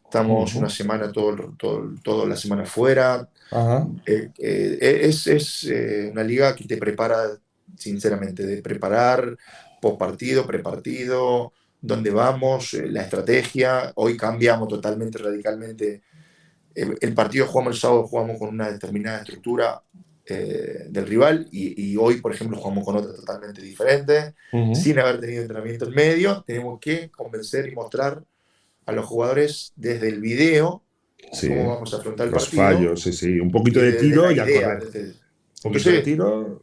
Estamos 0.05 0.51
Ujú. 0.51 0.59
una 0.59 0.69
semana, 0.69 1.13
todo, 1.13 1.55
todo, 1.57 1.95
toda 2.03 2.27
la 2.27 2.37
semana 2.37 2.67
fuera. 2.67 3.29
Ajá. 3.53 3.87
Eh, 4.05 4.31
eh, 4.39 4.99
es 5.05 5.27
es 5.29 5.65
eh, 5.71 6.09
una 6.11 6.25
liga 6.25 6.57
que 6.57 6.65
te 6.65 6.77
prepara, 6.77 7.39
sinceramente, 7.77 8.45
de 8.45 8.63
preparar 8.63 9.37
post 9.81 9.99
partido, 9.99 10.45
prepartido, 10.47 11.53
dónde 11.81 12.11
vamos, 12.11 12.75
eh, 12.75 12.89
la 12.89 13.03
estrategia. 13.03 13.93
Hoy 13.95 14.17
cambiamos 14.17 14.67
totalmente, 14.69 15.19
radicalmente. 15.19 16.03
El, 16.75 16.97
el 17.01 17.15
partido 17.15 17.47
jugamos 17.47 17.75
el 17.77 17.81
sábado, 17.81 18.07
jugamos 18.09 18.39
con 18.39 18.49
una 18.49 18.71
determinada 18.71 19.19
estructura 19.21 19.81
eh, 20.31 20.87
del 20.89 21.07
rival 21.07 21.49
y, 21.53 21.91
y 21.93 21.97
hoy, 21.97 22.21
por 22.21 22.33
ejemplo, 22.35 22.57
jugamos 22.59 22.85
con 22.85 22.97
otra 22.97 23.15
totalmente 23.15 23.61
diferente. 23.63 24.35
Ujú. 24.53 24.75
Sin 24.75 24.99
haber 24.99 25.21
tenido 25.21 25.43
entrenamiento 25.43 25.87
en 25.87 25.95
medio, 25.95 26.43
tenemos 26.47 26.79
que 26.81 27.11
convencer 27.11 27.69
y 27.69 27.75
mostrar 27.75 28.23
a 28.87 28.93
los 28.93 29.05
jugadores 29.07 29.73
desde 29.77 30.09
el 30.09 30.21
video 30.21 30.83
Sí. 31.33 31.49
cómo 31.49 31.75
vamos 31.75 31.93
a 31.93 31.99
afrontar 31.99 32.27
el 32.29 32.33
Los 32.33 32.45
partido. 32.45 32.63
fallos, 32.65 33.03
sí, 33.03 33.13
sí. 33.13 33.39
Un 33.39 33.51
poquito 33.51 33.79
de 33.81 33.93
tiro 33.93 34.27
la 34.27 34.33
y 34.33 34.39
a 34.39 34.45
idea, 34.47 34.63
correr. 34.79 34.91
desde- 34.91 35.15
Un 35.65 35.73
poquito 35.73 35.91
de 35.91 36.01
tiro. 36.01 36.63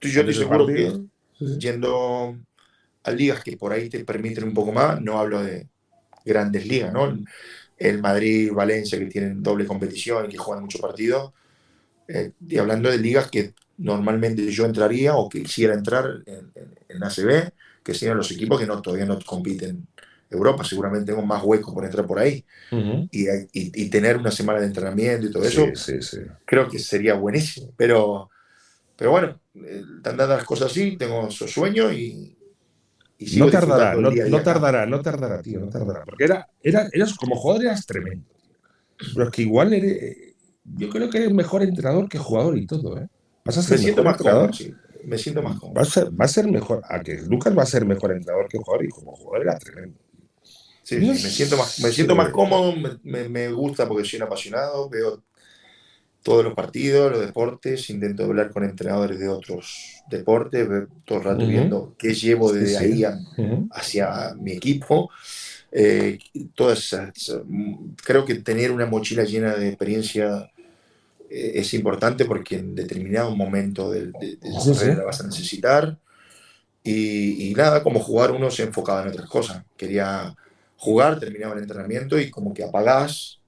Yo 0.00 0.20
estoy 0.20 0.34
seguro 0.34 0.66
que 0.66 0.90
sí. 1.38 1.58
yendo 1.58 2.38
a 3.04 3.10
ligas 3.10 3.44
que 3.44 3.56
por 3.58 3.72
ahí 3.72 3.88
te 3.90 4.02
permiten 4.04 4.44
un 4.44 4.54
poco 4.54 4.72
más, 4.72 5.00
no 5.02 5.18
hablo 5.18 5.42
de 5.42 5.68
grandes 6.24 6.66
ligas, 6.66 6.92
¿no? 6.92 7.18
El 7.76 8.00
Madrid, 8.00 8.50
Valencia, 8.52 8.98
que 8.98 9.06
tienen 9.06 9.42
doble 9.42 9.66
competición 9.66 10.26
y 10.26 10.28
que 10.30 10.38
juegan 10.38 10.64
muchos 10.64 10.80
partidos, 10.80 11.32
eh, 12.10 12.32
y 12.48 12.58
hablando 12.58 12.90
de 12.90 12.98
ligas 12.98 13.30
que 13.30 13.54
normalmente 13.78 14.50
yo 14.50 14.66
entraría 14.66 15.16
o 15.16 15.28
que 15.28 15.42
quisiera 15.42 15.74
entrar 15.74 16.06
en, 16.26 16.52
en, 16.54 16.74
en 16.88 17.02
ACB, 17.04 17.52
que 17.84 17.94
serían 17.94 18.18
los 18.18 18.30
equipos 18.32 18.60
que 18.60 18.66
no, 18.66 18.82
todavía 18.82 19.06
no 19.06 19.18
compiten 19.24 19.70
en 20.30 20.38
Europa, 20.38 20.64
seguramente 20.64 21.12
tengo 21.12 21.26
más 21.26 21.42
hueco 21.44 21.74
por 21.74 21.84
entrar 21.84 22.06
por 22.06 22.18
ahí 22.18 22.44
Ujú. 22.72 23.08
y, 23.10 23.28
y- 23.28 23.84
y 23.84 23.90
tener 23.90 24.16
una 24.18 24.30
semana 24.30 24.60
de 24.60 24.66
entrenamiento 24.66 25.26
y 25.26 25.32
todo 25.32 25.46
eso, 25.46 25.72
Sí, 25.72 25.74
sí, 25.76 26.00
sí. 26.02 26.18
creo 26.46 26.68
que 26.68 26.78
sería 26.78 27.14
buenísimo. 27.14 27.72
Pero, 27.76 28.30
pero 28.96 29.12
bueno, 29.12 29.40
eh, 29.56 29.84
están 29.98 30.16
dadas 30.18 30.38
las 30.38 30.46
cosas 30.46 30.70
así, 30.72 30.96
tengo 30.98 31.28
esos 31.28 31.52
sueños 31.52 31.92
y, 31.94 32.36
y 33.18 33.26
No 33.40 33.48
tardará, 33.48 33.96
no, 33.96 34.10
no 34.24 34.42
tardará, 34.42 34.86
no 34.86 35.00
tardará, 35.02 35.40
tío, 35.42 35.60
no 35.60 35.68
tardará. 35.68 36.04
Porque 36.04 36.24
era, 36.24 36.48
era, 36.62 36.88
eras 36.92 37.14
como 37.14 37.36
jugador 37.36 37.64
eras 37.64 37.86
tremendo. 37.86 38.26
Pero 39.12 39.26
es 39.26 39.32
que 39.32 39.42
igual 39.42 39.72
eres, 39.74 40.29
yo 40.64 40.88
creo 40.90 41.10
que 41.10 41.18
eres 41.18 41.32
mejor 41.32 41.62
entrenador 41.62 42.08
que 42.08 42.18
jugador 42.18 42.56
y 42.58 42.66
todo, 42.66 42.98
¿eh? 42.98 43.06
Vas 43.44 43.58
a 43.58 43.62
Me 43.62 43.68
ser 43.68 43.78
siento 43.78 44.02
mejor 44.02 44.12
más 44.12 44.16
cómodo, 44.16 44.52
entrenador. 44.52 44.54
sí. 44.54 44.74
Me 45.04 45.18
siento 45.18 45.42
más 45.42 45.58
cómodo. 45.58 45.74
Va 45.76 45.82
a, 45.82 45.84
ser, 45.86 46.20
va 46.20 46.24
a 46.24 46.28
ser 46.28 46.46
mejor. 46.46 46.82
A 46.88 47.00
que 47.00 47.14
Lucas 47.22 47.56
va 47.56 47.62
a 47.62 47.66
ser 47.66 47.84
mejor 47.86 48.12
entrenador 48.12 48.48
que 48.48 48.58
jugador 48.58 48.84
y 48.84 48.88
como 48.90 49.12
jugador 49.16 49.46
era 49.46 49.58
tremendo. 49.58 49.98
Sí, 50.82 50.96
sí, 51.00 51.06
me 51.06 51.14
siento 51.16 51.56
más, 51.56 51.78
me 51.80 51.92
siento 51.92 52.16
más 52.16 52.30
cómodo, 52.30 52.74
me, 52.76 52.98
me- 53.04 53.28
me 53.28 53.52
gusta 53.52 53.86
porque 53.86 54.04
soy 54.04 54.18
un 54.18 54.24
apasionado, 54.24 54.88
veo 54.88 55.22
todos 56.22 56.44
los 56.44 56.54
partidos, 56.54 57.10
los 57.12 57.20
deportes, 57.20 57.88
intento 57.90 58.24
hablar 58.24 58.50
con 58.50 58.64
entrenadores 58.64 59.18
de 59.18 59.28
otros 59.28 60.02
deportes, 60.10 60.68
todo 61.04 61.18
el 61.18 61.24
rato 61.24 61.38
Ujú. 61.40 61.48
viendo 61.48 61.94
qué 61.98 62.14
llevo 62.14 62.52
Sí, 62.52 62.58
desde 62.58 62.76
sí. 62.76 62.84
ahí 62.84 63.04
a- 63.04 63.18
Ujú. 63.38 63.68
hacia 63.70 64.34
mi 64.38 64.52
equipo. 64.52 65.10
Eh, 65.72 66.18
todas 66.54 66.78
esas- 66.80 67.40
creo 68.04 68.24
que 68.24 68.36
tener 68.36 68.72
una 68.72 68.86
mochila 68.86 69.24
llena 69.24 69.54
de 69.54 69.68
experiencia 69.68 70.50
eh, 71.30 71.52
es 71.56 71.74
importante 71.74 72.24
porque 72.24 72.56
en 72.56 72.74
determinado 72.74 73.34
momento 73.36 73.90
de, 73.90 74.12
de, 74.12 74.36
de 74.36 74.50
Sí, 74.60 74.74
sí. 74.74 74.86
la 74.86 75.04
vas 75.04 75.20
a 75.20 75.26
necesitar. 75.26 75.98
Y, 76.82 77.50
y 77.50 77.54
nada, 77.54 77.82
como 77.82 78.00
jugar 78.00 78.30
uno 78.32 78.50
se 78.50 78.62
enfocaba 78.64 79.02
en 79.02 79.08
otras 79.08 79.28
cosas. 79.28 79.64
Quería 79.76 80.34
jugar, 80.76 81.20
terminaba 81.20 81.54
el 81.54 81.62
entrenamiento 81.62 82.18
y 82.18 82.30
como 82.30 82.54
que 82.54 82.64
apagás 82.64 83.40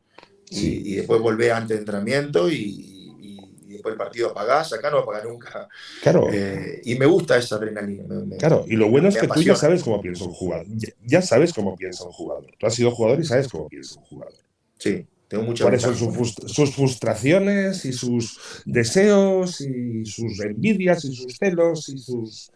y, 0.50 0.94
después 0.96 1.20
volvés 1.20 1.52
antes 1.52 1.76
de 1.76 1.80
entrenamiento 1.80 2.50
y, 2.50 2.56
y, 2.56 2.91
después 3.82 3.92
el 3.92 3.98
partido 3.98 4.30
apagás. 4.30 4.72
Acá 4.72 4.90
no 4.90 4.98
apaga 4.98 5.24
nunca. 5.24 5.68
Claro. 6.02 6.28
Eh, 6.32 6.80
y 6.84 6.94
me 6.94 7.06
gusta 7.06 7.36
esa 7.36 7.56
adrenalina. 7.56 8.04
claro, 8.38 8.64
y 8.66 8.76
lo 8.76 8.88
bueno 8.88 9.08
es 9.08 9.16
que 9.16 9.28
tú 9.28 9.42
ya 9.42 9.56
sabes 9.56 9.82
cómo 9.82 10.00
piensa 10.00 10.24
un 10.24 10.32
jugador. 10.32 10.66
Ya, 11.04 11.22
sabes 11.22 11.52
cómo 11.52 11.76
piensa 11.76 12.04
un 12.04 12.12
jugador. 12.12 12.46
Tú 12.58 12.66
has 12.66 12.74
sido 12.74 12.90
jugador 12.90 13.20
y 13.20 13.24
sabes 13.24 13.48
cómo 13.48 13.68
piensa 13.68 13.98
un 13.98 14.06
jugador. 14.06 14.34
Sí. 14.78 15.06
Tengo 15.28 15.44
mucha 15.44 15.64
¿Cuáles 15.64 15.80
son 15.80 15.96
sus, 15.96 16.74
frustraciones 16.74 17.86
y 17.86 17.94
sus 17.94 18.38
deseos 18.66 19.62
y 19.62 20.04
sus 20.04 20.38
envidias 20.40 21.06
y 21.06 21.16
sus 21.16 21.38
celos 21.38 21.88
y 21.88 21.96
sus 21.96 22.50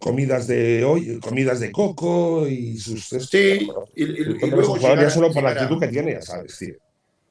comidas 0.00 0.48
de 0.48 0.82
hoy, 0.82 1.20
comidas 1.20 1.60
de 1.60 1.70
coco 1.70 2.48
y 2.48 2.76
sus 2.76 3.04
sí, 3.06 3.68
y, 3.94 4.04
luego 4.04 4.78
ya 4.78 5.08
solo 5.10 5.32
por 5.32 5.44
la 5.44 5.50
actitud 5.50 5.78
que 5.78 5.86
tiene, 5.86 6.14
ya 6.14 6.22
sabes, 6.22 6.58
tío. 6.58 6.74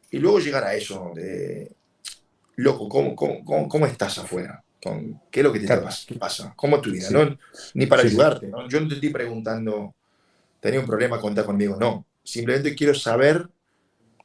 Y 0.10 0.20
luego 0.20 0.40
llegar 0.40 0.64
a 0.64 0.74
eso 0.74 1.12
de 1.14 1.72
loco, 2.62 2.90
¿cómo, 2.90 3.16
cómo, 3.16 3.68
cómo 3.68 3.86
estás 3.86 4.18
afuera? 4.18 4.64
Con, 4.82 5.22
¿Qué 5.30 5.42
es 5.42 5.44
lo 5.44 5.52
que 5.52 5.60
te 5.60 5.68
pasa? 5.68 6.06
¿Qué 6.08 6.16
pasa? 6.16 6.54
¿Cómo 6.56 6.78
es 6.78 6.82
tu 6.82 6.92
vida? 6.92 7.10
¿no? 7.12 7.38
Ni 7.74 7.86
para 7.86 8.04
ayudarte. 8.04 8.48
¿no? 8.48 8.68
Yo 8.68 8.80
no 8.80 8.88
te 8.88 8.96
estoy 8.96 9.10
preguntando, 9.10 9.94
¿tenía 10.60 10.80
un 10.80 10.86
problema? 10.86 11.20
Contar 11.20 11.46
conmigo. 11.46 11.78
No. 11.80 12.06
Simplemente 12.24 12.76
quiero 12.76 12.94
saber 12.94 13.50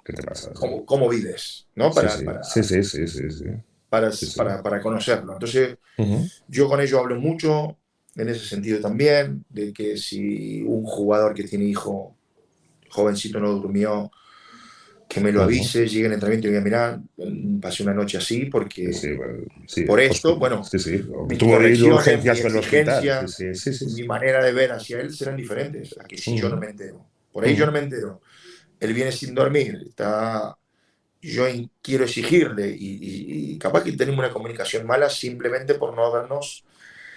¿Qué 0.04 0.12
te 0.12 0.22
pasa? 0.22 0.52
Cómo, 0.52 0.84
cómo 0.84 1.08
vives, 1.08 1.66
¿no? 1.74 1.90
Para, 1.90 2.10
sí, 2.42 2.62
sí, 2.62 2.84
sí, 2.84 3.06
sí, 3.06 3.44
para, 3.88 4.10
para, 4.36 4.62
para, 4.62 4.80
conocerlo. 4.82 5.32
Entonces, 5.32 5.78
yo 6.46 6.68
con 6.68 6.80
ello 6.80 7.00
hablo 7.00 7.18
mucho, 7.18 7.78
en 8.14 8.28
ese 8.28 8.44
sentido 8.44 8.80
también, 8.80 9.46
de 9.48 9.72
que 9.72 9.96
si 9.96 10.62
un 10.62 10.84
jugador 10.84 11.32
que 11.32 11.44
tiene 11.44 11.64
hijo, 11.64 12.14
jovencito, 12.90 13.40
no 13.40 13.52
durmió, 13.52 14.10
que 15.14 15.20
me 15.20 15.30
lo 15.30 15.42
avise, 15.42 15.86
llegue 15.86 16.06
al 16.06 16.14
entrenamiento 16.14 16.48
y 16.48 16.50
diga, 16.50 16.60
mira, 16.60 17.00
pasé 17.60 17.84
una 17.84 17.94
noche 17.94 18.18
así 18.18 18.46
porque 18.46 18.90
por 19.86 20.00
esto, 20.00 20.36
bueno, 20.36 20.60
mi 21.28 21.38
tuvo 21.38 21.54
urgencias 21.54 22.40
con 22.40 22.52
los 22.52 22.66
mi 23.94 24.02
manera 24.08 24.44
de 24.44 24.52
ver 24.52 24.72
hacia 24.72 24.98
él 24.98 25.14
serán 25.14 25.36
diferentes 25.36 25.96
a 26.00 26.04
que 26.04 26.18
si 26.18 26.36
yo 26.36 26.48
no 26.48 26.56
me 26.56 26.70
entero. 26.70 27.06
Por 27.30 27.44
ahí 27.44 27.54
yo 27.54 27.64
no 27.64 27.70
me 27.70 27.78
entero. 27.78 28.22
Él 28.80 28.92
viene 28.92 29.12
sin 29.12 29.36
dormir, 29.36 29.84
está, 29.86 30.56
yo 31.22 31.44
quiero 31.80 32.04
exigirle 32.04 32.74
y, 32.76 33.56
capaz 33.58 33.84
que 33.84 33.92
tenemos 33.92 34.18
una 34.18 34.32
comunicación 34.32 34.84
mala 34.84 35.08
simplemente 35.08 35.74
por 35.74 35.94
no 35.94 36.06
habernos 36.06 36.64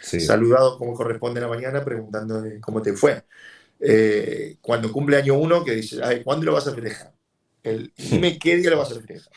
saludado 0.02 0.78
como 0.78 0.94
corresponde 0.94 1.40
en 1.40 1.48
la 1.48 1.50
mañana 1.50 1.84
preguntando 1.84 2.44
cómo 2.62 2.80
te 2.84 2.94
fue. 2.94 3.24
Eh, 3.80 4.58
cuando 4.62 4.92
cumple 4.92 5.18
año 5.18 5.34
uno, 5.34 5.66
que 5.66 5.72
dice, 5.72 6.00
Ay, 6.04 6.24
¿cuándo 6.24 6.46
lo 6.46 6.54
vas 6.54 6.68
a 6.68 6.76
festejar? 6.76 7.17
El, 7.68 7.92
dime 7.98 8.40
qué 8.40 8.56
día 8.56 8.70
lo 8.70 8.78
vas 8.78 8.92
a 8.92 8.96
festejar. 8.96 9.32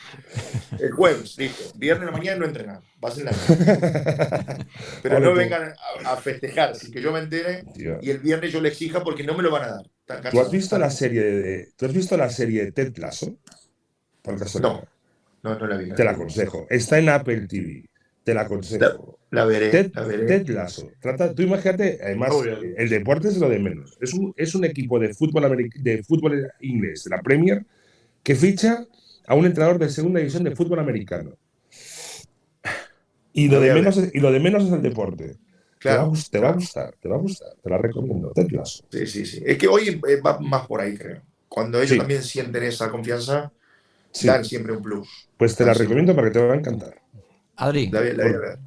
El 0.79 0.91
jueves, 0.91 1.37
listo. 1.37 1.77
Viernes 1.77 2.07
en 2.07 2.11
la 2.11 2.17
mañana 2.17 2.37
no 2.39 2.45
entrenar. 2.45 2.81
Vas 2.99 3.17
en 3.17 3.25
la 3.25 3.31
Pero 5.03 5.19
no 5.19 5.33
vengan 5.33 5.73
a, 6.05 6.15
festejar, 6.17 6.69
así 6.69 6.91
que 6.91 7.01
yo 7.01 7.11
me 7.11 7.19
entere 7.19 7.63
y 7.75 8.09
el 8.09 8.19
viernes 8.19 8.53
yo 8.53 8.61
le 8.61 8.69
exija 8.69 9.03
porque 9.03 9.23
no 9.23 9.35
me 9.35 9.43
lo 9.43 9.51
van 9.51 9.63
a 9.63 9.67
dar. 9.67 10.31
¿Tú 10.31 10.39
has 10.39 10.51
visto 10.51 10.77
la 10.77 10.89
serie 10.89 11.23
de, 11.23 11.69
¿tú 11.75 11.85
has 11.85 11.93
visto 11.93 12.15
la 12.15 12.29
serie 12.29 12.65
de 12.65 12.71
Ted 12.71 12.97
Lasso? 12.97 13.37
no, 14.61 14.87
no, 15.43 15.59
no 15.59 15.67
la 15.67 15.77
vi. 15.77 15.91
Te 15.93 16.03
la 16.03 16.11
aconsejo. 16.11 16.67
Está 16.69 16.99
en 16.99 17.09
Apple 17.09 17.47
TV. 17.47 17.85
Te 18.23 18.33
la 18.33 18.41
aconsejo. 18.41 19.19
La, 19.31 19.45
veré, 19.45 19.69
Ted, 19.69 19.91
la 19.95 20.03
veré. 20.03 20.25
Ted 20.25 20.49
Lasso. 20.49 20.91
Trata, 20.99 21.33
tú 21.33 21.41
imagínate, 21.41 21.99
además, 22.03 22.31
el 22.77 22.89
deporte 22.89 23.29
es 23.29 23.37
lo 23.37 23.49
de 23.49 23.59
menos. 23.59 23.97
Es 23.99 24.13
un, 24.13 24.33
es 24.37 24.53
un 24.53 24.63
equipo 24.63 24.99
de 24.99 25.13
fútbol, 25.13 25.69
de 25.75 26.03
fútbol 26.03 26.51
inglés, 26.59 27.03
de 27.05 27.09
la 27.09 27.21
Premier, 27.21 27.65
que 28.23 28.35
ficha 28.35 28.85
a 29.25 29.35
un 29.35 29.45
entrenador 29.45 29.79
de 29.79 29.89
segunda 29.89 30.19
división 30.19 30.43
de 30.43 30.55
fútbol 30.55 30.79
americano. 30.79 31.31
Y 33.33 33.47
lo, 33.47 33.61
de 33.61 33.73
menos, 33.73 33.97
y 34.13 34.19
lo 34.19 34.31
de 34.31 34.39
menos 34.39 34.65
es 34.65 34.73
el 34.73 34.81
deporte. 34.81 35.37
Claro, 35.79 36.11
te, 36.29 36.37
va, 36.39 36.49
a 36.49 36.53
gustar, 36.53 36.93
te 37.01 37.09
va 37.09 37.15
a 37.15 37.19
gustar, 37.19 37.49
te 37.63 37.69
la 37.69 37.77
recomiendo, 37.77 38.31
te 38.33 38.45
Sí, 38.91 39.07
sí, 39.07 39.25
sí. 39.25 39.41
Es 39.43 39.57
que 39.57 39.67
hoy 39.67 39.99
eh, 40.07 40.21
va 40.21 40.39
más 40.39 40.67
por 40.67 40.79
ahí, 40.79 40.95
creo. 40.95 41.21
Cuando 41.47 41.81
ellos 41.81 41.97
también 41.97 42.21
sienten 42.21 42.63
esa 42.63 42.91
confianza, 42.91 43.51
dan 44.23 44.45
siempre 44.45 44.73
un 44.73 44.83
plus. 44.83 45.07
Pues 45.37 45.55
te 45.55 45.65
la 45.65 45.73
recomiendo 45.73 46.15
para 46.15 46.27
que 46.27 46.33
te 46.33 46.45
va 46.45 46.53
a 46.53 46.57
encantar. 46.57 47.01
Adri. 47.55 47.89
La, 47.89 48.01
la, 48.01 48.13
la, 48.13 48.59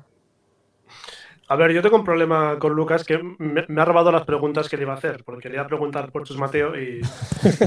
a 1.46 1.56
ver, 1.56 1.72
yo 1.72 1.82
tengo 1.82 1.96
un 1.96 2.04
problema 2.04 2.58
con 2.58 2.72
Lucas 2.72 3.04
que 3.04 3.18
me, 3.38 3.80
ha 3.80 3.84
robado 3.84 4.10
las 4.10 4.24
preguntas 4.24 4.68
que 4.68 4.76
le 4.76 4.84
iba 4.84 4.94
a 4.94 4.96
hacer, 4.96 5.24
porque 5.24 5.48
quería 5.48 5.66
preguntar 5.66 6.10
por 6.10 6.24
Chus 6.24 6.38
Mateo 6.38 6.74
y, 6.78 7.02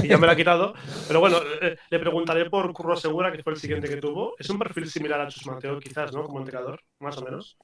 ya 0.08 0.18
me 0.18 0.26
la 0.26 0.32
ha 0.32 0.36
quitado. 0.36 0.74
Pero 1.06 1.20
bueno, 1.20 1.38
eh, 1.62 1.76
le 1.88 1.98
preguntaré 2.00 2.50
por 2.50 2.72
Curro 2.72 2.96
Segura, 2.96 3.30
que 3.30 3.42
fue 3.42 3.52
el 3.52 3.60
siguiente 3.60 3.88
que 3.88 3.98
tuvo. 3.98 4.34
Es 4.38 4.50
un 4.50 4.58
perfil 4.58 4.90
similar 4.90 5.20
a 5.20 5.28
Chus 5.28 5.46
Mateo, 5.46 5.78
quizás, 5.78 6.12
¿no? 6.12 6.24
Como 6.24 6.40
entrenador, 6.40 6.80
más 6.98 7.16
o 7.18 7.22
menos. 7.22 7.56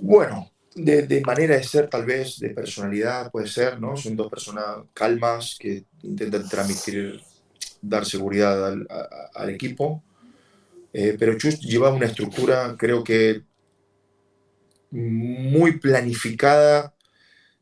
Bueno, 0.00 0.50
de, 0.74 1.22
manera 1.26 1.56
de 1.56 1.62
ser, 1.62 1.88
tal 1.88 2.06
vez, 2.06 2.38
de 2.38 2.50
personalidad, 2.50 3.30
puede 3.30 3.48
ser, 3.48 3.78
¿no? 3.78 3.98
Son 3.98 4.16
dos 4.16 4.30
personas 4.30 4.78
calmas 4.94 5.56
que 5.60 5.84
intentan 6.02 6.48
transmitir, 6.48 7.20
dar 7.82 8.06
seguridad 8.06 8.72
al, 9.34 9.50
equipo. 9.50 10.02
Eh, 10.94 11.16
pero 11.18 11.36
Chus 11.36 11.60
lleva 11.60 11.90
una 11.90 12.06
estructura, 12.06 12.74
creo 12.78 13.04
que 13.04 13.42
muy 14.92 15.78
planificada 15.78 16.94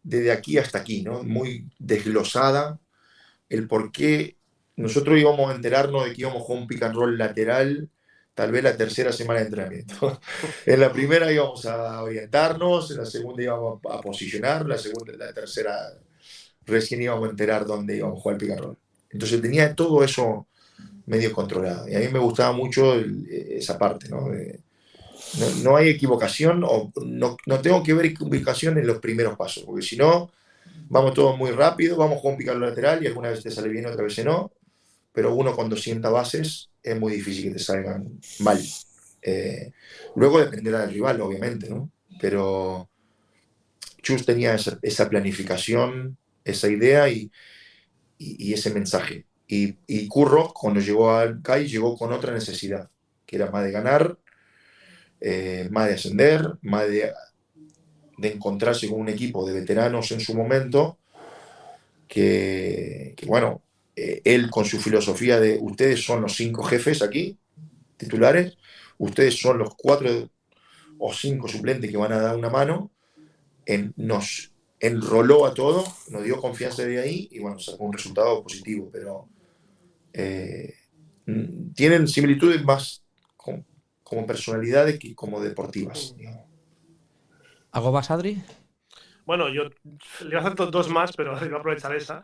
desde 0.02 0.32
aquí 0.32 0.58
hasta 0.58 0.78
aquí, 0.78 1.02
¿no? 1.02 1.22
Muy 1.22 1.70
desglosada. 1.78 2.78
El 3.48 3.66
por 3.68 3.92
qué 3.92 4.36
nosotros 4.76 5.18
íbamos 5.18 5.50
a 5.50 5.54
enterarnos 5.54 6.04
de 6.04 6.12
que 6.12 6.22
íbamos 6.22 6.44
con 6.46 6.58
un 6.58 6.66
pick 6.66 6.82
and 6.82 6.94
roll 6.94 7.16
lateral 7.16 7.88
tal 8.34 8.52
vez 8.52 8.62
la 8.62 8.76
tercera 8.76 9.12
semana 9.12 9.40
de 9.40 9.46
entrenamiento. 9.46 10.20
en 10.66 10.80
la 10.80 10.92
primera 10.92 11.30
íbamos 11.30 11.66
a 11.66 12.02
orientarnos, 12.02 12.90
en 12.90 12.98
la 12.98 13.06
segunda 13.06 13.42
íbamos 13.42 13.80
a 13.90 14.00
posicionar, 14.00 14.66
la 14.66 14.78
segunda, 14.78 15.12
la 15.16 15.32
tercera 15.32 15.76
recién 16.64 17.02
íbamos 17.02 17.28
a 17.28 17.30
enterar 17.30 17.66
dónde 17.66 17.96
íbamos 17.96 18.18
a 18.18 18.22
jugar 18.22 18.34
el 18.34 18.40
pick 18.40 18.50
and 18.52 18.60
roll. 18.60 18.78
Entonces 19.10 19.42
tenía 19.42 19.74
todo 19.74 20.02
eso 20.02 20.46
medio 21.06 21.32
controlado. 21.32 21.88
Y 21.88 21.94
a 21.94 21.98
mí 21.98 22.08
me 22.08 22.18
gustaba 22.18 22.52
mucho 22.52 22.94
esa 23.28 23.76
parte, 23.76 24.08
¿no? 24.08 24.28
No, 25.62 25.76
hay 25.76 25.90
equivocación 25.90 26.64
o 26.64 26.92
no, 27.04 27.36
no, 27.46 27.60
tengo 27.60 27.82
que 27.82 27.94
ver 27.94 28.06
equivocación 28.06 28.78
en 28.78 28.86
los 28.86 28.98
primeros 28.98 29.36
pasos, 29.36 29.64
porque 29.64 29.82
si 29.82 29.96
no, 29.96 30.30
vamos 30.88 31.14
todos 31.14 31.38
muy 31.38 31.50
rápido, 31.50 31.96
vamos 31.96 32.20
con 32.20 32.34
un 32.34 32.60
lateral 32.60 33.02
y 33.02 33.06
alguna 33.06 33.30
vez 33.30 33.42
te 33.42 33.50
sale 33.50 33.68
bien, 33.68 33.86
otra 33.86 34.02
vez 34.02 34.24
no, 34.24 34.52
pero 35.12 35.34
uno 35.34 35.54
cuando 35.54 35.76
sienta 35.76 36.10
bases 36.10 36.70
es 36.82 36.98
muy 36.98 37.14
difícil 37.14 37.44
que 37.44 37.50
te 37.50 37.58
salgan 37.58 38.20
mal. 38.40 38.60
Eh, 39.22 39.72
luego 40.16 40.40
dependerá 40.40 40.80
del 40.80 40.94
rival, 40.94 41.20
obviamente, 41.20 41.68
¿no? 41.68 41.90
Pero 42.20 42.88
Chus 44.02 44.24
tenía 44.24 44.54
esa, 44.54 45.08
planificación, 45.08 46.16
esa 46.44 46.68
idea 46.68 47.08
y, 47.08 47.30
y, 48.18 48.52
ese 48.52 48.70
mensaje. 48.70 49.26
Y, 49.46 49.76
y, 49.86 50.08
Curro, 50.08 50.52
cuando 50.54 50.80
llegó 50.80 51.12
al 51.12 51.42
CAI, 51.42 51.66
llegó 51.66 51.96
con 51.96 52.12
otra 52.12 52.32
necesidad, 52.32 52.88
que 53.26 53.36
era 53.36 53.50
más 53.50 53.64
de 53.64 53.72
ganar 53.72 54.16
eh, 55.20 55.68
más 55.70 55.88
de 55.88 55.94
ascender, 55.94 56.54
más 56.62 56.88
de, 56.88 57.12
encontrarse 58.22 58.88
con 58.88 59.00
un 59.00 59.08
equipo 59.08 59.46
de 59.46 59.54
veteranos 59.54 60.10
en 60.12 60.20
su 60.20 60.34
momento, 60.34 60.98
que, 62.06 63.14
bueno, 63.26 63.62
eh, 63.96 64.20
él 64.24 64.50
con 64.50 64.64
su 64.64 64.78
filosofía 64.78 65.40
de 65.40 65.58
ustedes 65.60 66.04
son 66.04 66.22
los 66.22 66.36
cinco 66.36 66.62
jefes 66.62 67.02
aquí, 67.02 67.38
titulares, 67.96 68.56
ustedes 68.98 69.40
son 69.40 69.58
los 69.58 69.74
cuatro 69.74 70.30
o 70.98 71.14
cinco 71.14 71.48
suplentes 71.48 71.90
que 71.90 71.96
van 71.96 72.12
a 72.12 72.20
dar 72.20 72.36
una 72.36 72.50
mano, 72.50 72.90
en, 73.64 73.94
nos 73.96 74.52
enroló 74.80 75.46
a 75.46 75.54
todo, 75.54 75.84
nos 76.08 76.24
dio 76.24 76.40
confianza 76.40 76.84
de 76.84 77.00
ahí 77.00 77.28
y 77.30 77.38
bueno, 77.38 77.58
sacó 77.58 77.84
un 77.84 77.92
resultado 77.92 78.42
positivo, 78.42 78.88
pero 78.90 79.28
eh, 80.12 80.74
tienen 81.74 82.08
similitudes 82.08 82.64
más 82.64 83.04
como 84.10 84.26
personalidades 84.26 84.98
que 84.98 85.14
como 85.14 85.40
deportivas. 85.40 86.16
¿Algo 87.70 87.92
más, 87.92 88.10
Adri? 88.10 88.42
Bueno, 89.24 89.48
yo 89.48 89.70
le 90.22 90.26
voy 90.26 90.34
a 90.34 90.38
hacer 90.40 90.56
dos 90.56 90.88
más, 90.88 91.12
pero 91.16 91.32
voy 91.38 91.48
a 91.48 91.56
aprovechar 91.56 91.94
esa. 91.94 92.20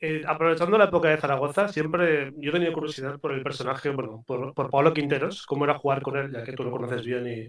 Eh, 0.00 0.22
aprovechando 0.26 0.76
la 0.76 0.86
época 0.86 1.10
de 1.10 1.16
Zaragoza, 1.16 1.68
siempre 1.68 2.32
yo 2.38 2.50
he 2.50 2.52
tenido 2.52 2.72
curiosidad 2.72 3.20
por 3.20 3.30
el 3.30 3.44
personaje, 3.44 3.90
bueno, 3.90 4.24
por, 4.26 4.52
por 4.52 4.68
Pablo 4.68 4.92
Quinteros, 4.92 5.46
cómo 5.46 5.64
era 5.64 5.78
jugar 5.78 6.02
con 6.02 6.16
él, 6.16 6.32
ya 6.32 6.42
que 6.42 6.54
tú 6.54 6.64
lo 6.64 6.72
conoces 6.72 7.04
bien 7.04 7.24
y 7.28 7.48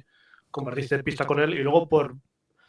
compartiste 0.52 1.04
pista 1.04 1.26
con 1.26 1.40
él, 1.40 1.56
y 1.56 1.64
luego 1.64 1.90
por 1.90 2.16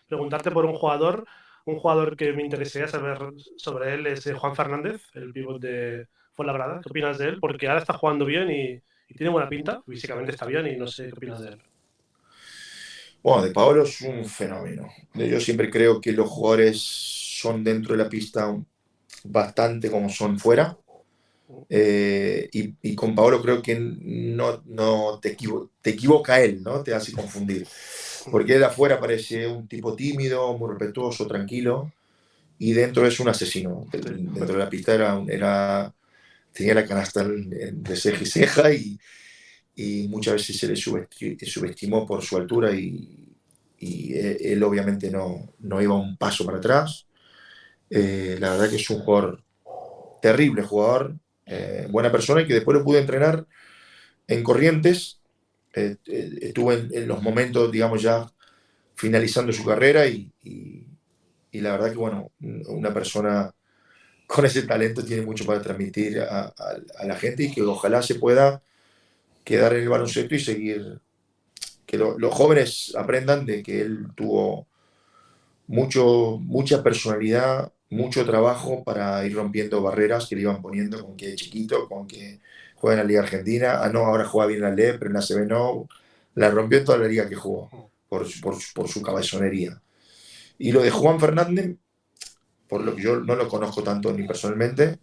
preguntarte 0.08 0.50
por 0.50 0.64
un 0.64 0.74
jugador, 0.74 1.26
un 1.66 1.78
jugador 1.78 2.16
que 2.16 2.32
me 2.32 2.42
interesaría 2.44 2.88
saber 2.88 3.18
sobre 3.58 3.92
él 3.92 4.06
es 4.06 4.26
eh, 4.26 4.32
Juan 4.32 4.56
Fernández, 4.56 5.02
el 5.12 5.32
pívot 5.34 5.60
de 5.60 6.08
Fuenlabrada. 6.32 6.80
¿Qué 6.82 6.88
opinas 6.88 7.18
de 7.18 7.28
él? 7.28 7.38
Porque 7.40 7.68
ahora 7.68 7.80
está 7.80 7.92
jugando 7.92 8.24
bien 8.24 8.50
y 8.50 8.82
y 9.10 9.14
tiene 9.14 9.32
buena 9.32 9.48
pinta, 9.48 9.82
físicamente 9.86 10.32
está 10.32 10.46
bien 10.46 10.66
y 10.68 10.76
no 10.76 10.86
sé 10.86 11.06
qué 11.06 11.12
opinas 11.12 11.40
de 11.40 11.48
él. 11.48 11.58
Bueno, 13.22 13.44
de 13.44 13.50
Paolo 13.50 13.82
es 13.82 14.00
un 14.00 14.24
fenómeno. 14.24 14.88
Yo 15.14 15.40
siempre 15.40 15.70
creo 15.70 16.00
que 16.00 16.12
los 16.12 16.28
jugadores 16.28 16.80
son 16.80 17.62
dentro 17.62 17.94
de 17.94 18.02
la 18.02 18.08
pista 18.08 18.56
bastante 19.24 19.90
como 19.90 20.08
son 20.08 20.38
fuera. 20.38 20.76
Eh, 21.68 22.48
y, 22.52 22.94
con 22.94 23.14
Paolo 23.14 23.42
creo 23.42 23.60
que 23.60 23.78
no, 23.78 24.62
no 24.66 25.18
te, 25.20 25.36
te 25.82 25.90
equivoca 25.90 26.40
él, 26.40 26.62
¿no? 26.62 26.82
Te 26.82 26.94
hace 26.94 27.12
confundir. 27.12 27.66
Porque 28.30 28.54
él 28.54 28.64
afuera 28.64 29.00
parece 29.00 29.46
un 29.46 29.66
tipo 29.66 29.94
tímido, 29.94 30.56
muy 30.56 30.70
respetuoso, 30.70 31.26
tranquilo, 31.26 31.92
y 32.58 32.72
dentro 32.72 33.06
es 33.06 33.18
un 33.20 33.28
asesino. 33.28 33.86
Dentro 33.90 34.46
de 34.46 34.58
la 34.58 34.70
pista 34.70 34.94
era, 34.94 35.22
era 35.28 35.92
tenía 36.52 36.74
la 36.74 36.86
canasta 36.86 37.24
de 37.24 37.96
ceja 37.96 38.22
y 38.22 38.26
ceja 38.26 38.72
y, 38.72 38.98
muchas 40.08 40.34
veces 40.34 40.58
se 40.58 40.68
le 40.68 40.76
subestimó 40.76 42.06
por 42.06 42.22
su 42.22 42.36
altura 42.36 42.70
y, 42.70 43.30
y 43.78 44.12
él 44.14 44.62
obviamente 44.62 45.10
no, 45.10 45.54
no, 45.58 45.80
iba 45.80 45.94
un 45.94 46.18
paso 46.18 46.44
para 46.44 46.58
atrás. 46.58 47.06
Eh, 47.88 48.36
la 48.38 48.50
verdad 48.52 48.68
que 48.70 48.76
es 48.76 48.90
un 48.90 49.00
jugador 49.00 49.42
terrible, 50.20 50.62
jugador, 50.62 51.16
eh, 51.46 51.88
buena 51.90 52.12
persona 52.12 52.42
y 52.42 52.46
que 52.46 52.54
después 52.54 52.78
lo 52.78 52.84
pude 52.84 53.00
entrenar 53.00 53.46
en 54.28 54.42
Corrientes. 54.42 55.20
Eh, 55.74 55.96
estuve 56.42 56.88
en, 56.92 57.08
los 57.08 57.22
momentos, 57.22 57.72
digamos, 57.72 58.02
ya 58.02 58.30
finalizando 58.94 59.52
su 59.52 59.64
carrera 59.64 60.06
y, 60.06 60.30
y, 60.42 61.60
la 61.60 61.72
verdad 61.72 61.90
que, 61.90 61.96
bueno, 61.96 62.30
una 62.40 62.92
persona 62.92 63.52
con 64.30 64.46
ese 64.46 64.62
talento 64.62 65.04
tiene 65.04 65.22
mucho 65.22 65.44
para 65.44 65.60
transmitir 65.60 66.20
a, 66.20 66.54
la 67.04 67.16
gente 67.16 67.42
y 67.42 67.50
que 67.50 67.62
ojalá 67.62 68.00
se 68.00 68.14
pueda 68.14 68.62
quedar 69.42 69.72
en 69.72 69.82
el 69.82 69.88
baloncesto 69.88 70.36
y 70.36 70.38
seguir, 70.38 71.00
que 71.84 71.98
los 71.98 72.32
jóvenes 72.32 72.94
aprendan 72.96 73.44
de 73.44 73.60
que 73.64 73.80
él 73.80 74.06
tuvo 74.14 74.68
mucho, 75.66 76.38
mucha 76.40 76.80
personalidad, 76.80 77.72
mucho 77.88 78.24
trabajo 78.24 78.84
para 78.84 79.26
ir 79.26 79.34
rompiendo 79.34 79.82
barreras 79.82 80.28
que 80.28 80.36
le 80.36 80.42
iban 80.42 80.62
poniendo 80.62 81.04
con 81.04 81.16
que 81.16 81.30
es 81.30 81.36
chiquito, 81.36 81.88
con 81.88 82.06
que 82.06 82.38
juega 82.76 83.00
en 83.00 83.06
la 83.06 83.08
Liga 83.08 83.22
Argentina, 83.22 83.82
ah 83.82 83.88
no, 83.88 84.04
ahora 84.04 84.26
juega 84.26 84.46
bien 84.46 84.62
en 84.62 84.70
la 84.70 84.76
LE, 84.76 84.94
pero 84.94 85.06
en 85.06 85.14
la 85.14 85.22
CB 85.22 85.48
no, 85.48 85.88
la 86.36 86.50
rompió 86.50 86.78
en 86.78 86.84
toda 86.84 86.98
la 86.98 87.08
liga 87.08 87.28
que 87.28 87.34
jugó 87.34 87.90
por, 88.08 88.24
por 88.74 88.88
su 88.88 89.02
cabezonería. 89.02 89.82
Y 90.56 90.70
lo 90.70 90.82
de 90.82 90.90
Juan 90.90 91.18
Fernández 91.18 91.78
por 92.70 92.84
lo 92.84 92.94
que 92.94 93.02
yo 93.02 93.20
no 93.20 93.34
lo 93.34 93.48
conozco 93.48 93.82
tanto 93.82 94.12
ni 94.12 94.26
personalmente, 94.26 95.00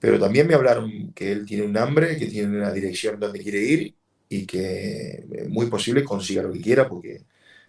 pero 0.00 0.20
también 0.20 0.46
me 0.46 0.54
hablaron 0.54 1.12
que 1.14 1.32
él 1.32 1.44
tiene 1.44 1.64
un 1.64 1.76
hambre, 1.76 2.16
que 2.16 2.26
tiene 2.26 2.56
una 2.56 2.72
dirección 2.72 3.18
donde 3.18 3.42
quiere 3.42 3.58
ir 3.58 3.96
y 4.28 4.46
que 4.46 5.24
es 5.32 5.48
muy 5.48 5.66
posible 5.66 6.04
consiga 6.04 6.42
lo 6.42 6.52
que 6.52 6.60
quiera 6.60 6.88
porque 6.88 7.24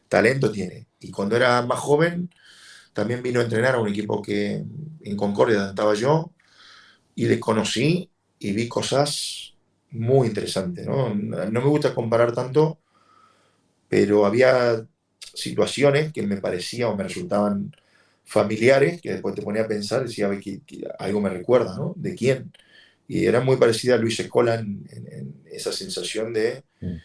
talento 0.08 0.52
tiene. 0.52 0.88
Y 1.00 1.12
cuando 1.12 1.36
era 1.36 1.62
más 1.64 1.80
joven, 1.80 2.30
también 2.94 3.24
vino 3.24 3.40
a 3.40 3.44
entrenar 3.44 3.76
a 3.76 3.80
un 3.80 3.90
equipo 3.90 4.22
que 4.22 4.64
en 5.02 5.18
Concordia 5.18 5.70
estaba 5.70 5.96
yo 5.96 6.32
y 7.16 7.26
le 7.28 7.40
conocí 7.40 8.12
y 8.40 8.52
vi 8.54 8.68
cosas 8.68 9.54
muy 9.92 10.28
interesantes. 10.28 10.86
¿no? 10.86 11.16
no 11.16 11.62
me 11.62 11.70
gusta 11.70 11.96
comparar 11.96 12.34
tanto, 12.34 12.80
pero 13.90 14.26
había 14.26 14.86
situaciones 15.34 16.14
que 16.14 16.24
me 16.24 16.38
parecían 16.38 16.90
o 16.90 16.96
me 16.96 17.04
resultaban 17.04 17.72
familiares 18.28 19.02
que 19.02 19.14
después 19.14 19.34
te 19.34 19.42
ponía 19.42 19.64
a 19.64 19.68
pensar, 19.68 20.04
decía, 20.04 20.30
que, 20.40 20.62
algo 21.00 21.22
me 21.22 21.30
recuerda, 21.30 21.76
¿no? 21.78 21.94
¿De 21.96 22.14
quién? 22.14 22.52
Y 23.08 23.26
era 23.26 23.40
muy 23.40 23.56
parecida 23.56 23.96
a 23.96 23.98
Luis 23.98 24.20
Escola 24.20 24.56
en, 24.56 24.86
esa 25.46 25.72
sensación 25.72 26.34
de, 26.34 26.62
mm. 26.82 26.96